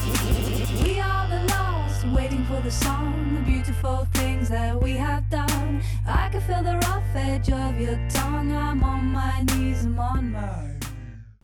we 0.85 1.01
are 1.01 1.27
the 1.29 1.41
lost, 1.55 2.05
waiting 2.09 2.45
for 2.45 2.61
the 2.61 2.71
song, 2.71 3.35
the 3.35 3.41
beautiful 3.51 4.07
things 4.13 4.51
that 4.51 4.79
we 4.79 4.93
have 4.93 5.31
done. 5.31 5.83
I 6.07 6.29
can 6.29 6.43
feel 6.43 6.63
the 6.63 6.77
rough 6.87 7.03
edge 7.15 7.49
of 7.51 7.81
your 7.81 7.99
tongue. 8.11 8.53
I'm 8.53 8.85
on 8.85 9.07
my 9.07 9.41
knees, 9.55 9.87
I'm 9.87 9.99
on 9.99 10.33
my. 10.33 10.71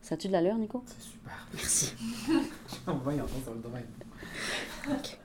Ça 0.03 0.13
a-tu 0.13 0.27
de 0.27 0.33
l'allure, 0.33 0.55
Nico? 0.59 0.83
C'est 0.85 1.01
super. 1.01 1.47
Merci. 1.55 1.93
On 2.87 2.93
va 2.93 3.13
y 3.15 3.21
entendre 3.21 3.43
sur 3.43 3.53
le 3.55 3.59
domaine. 3.59 3.87
Ok. 4.87 5.17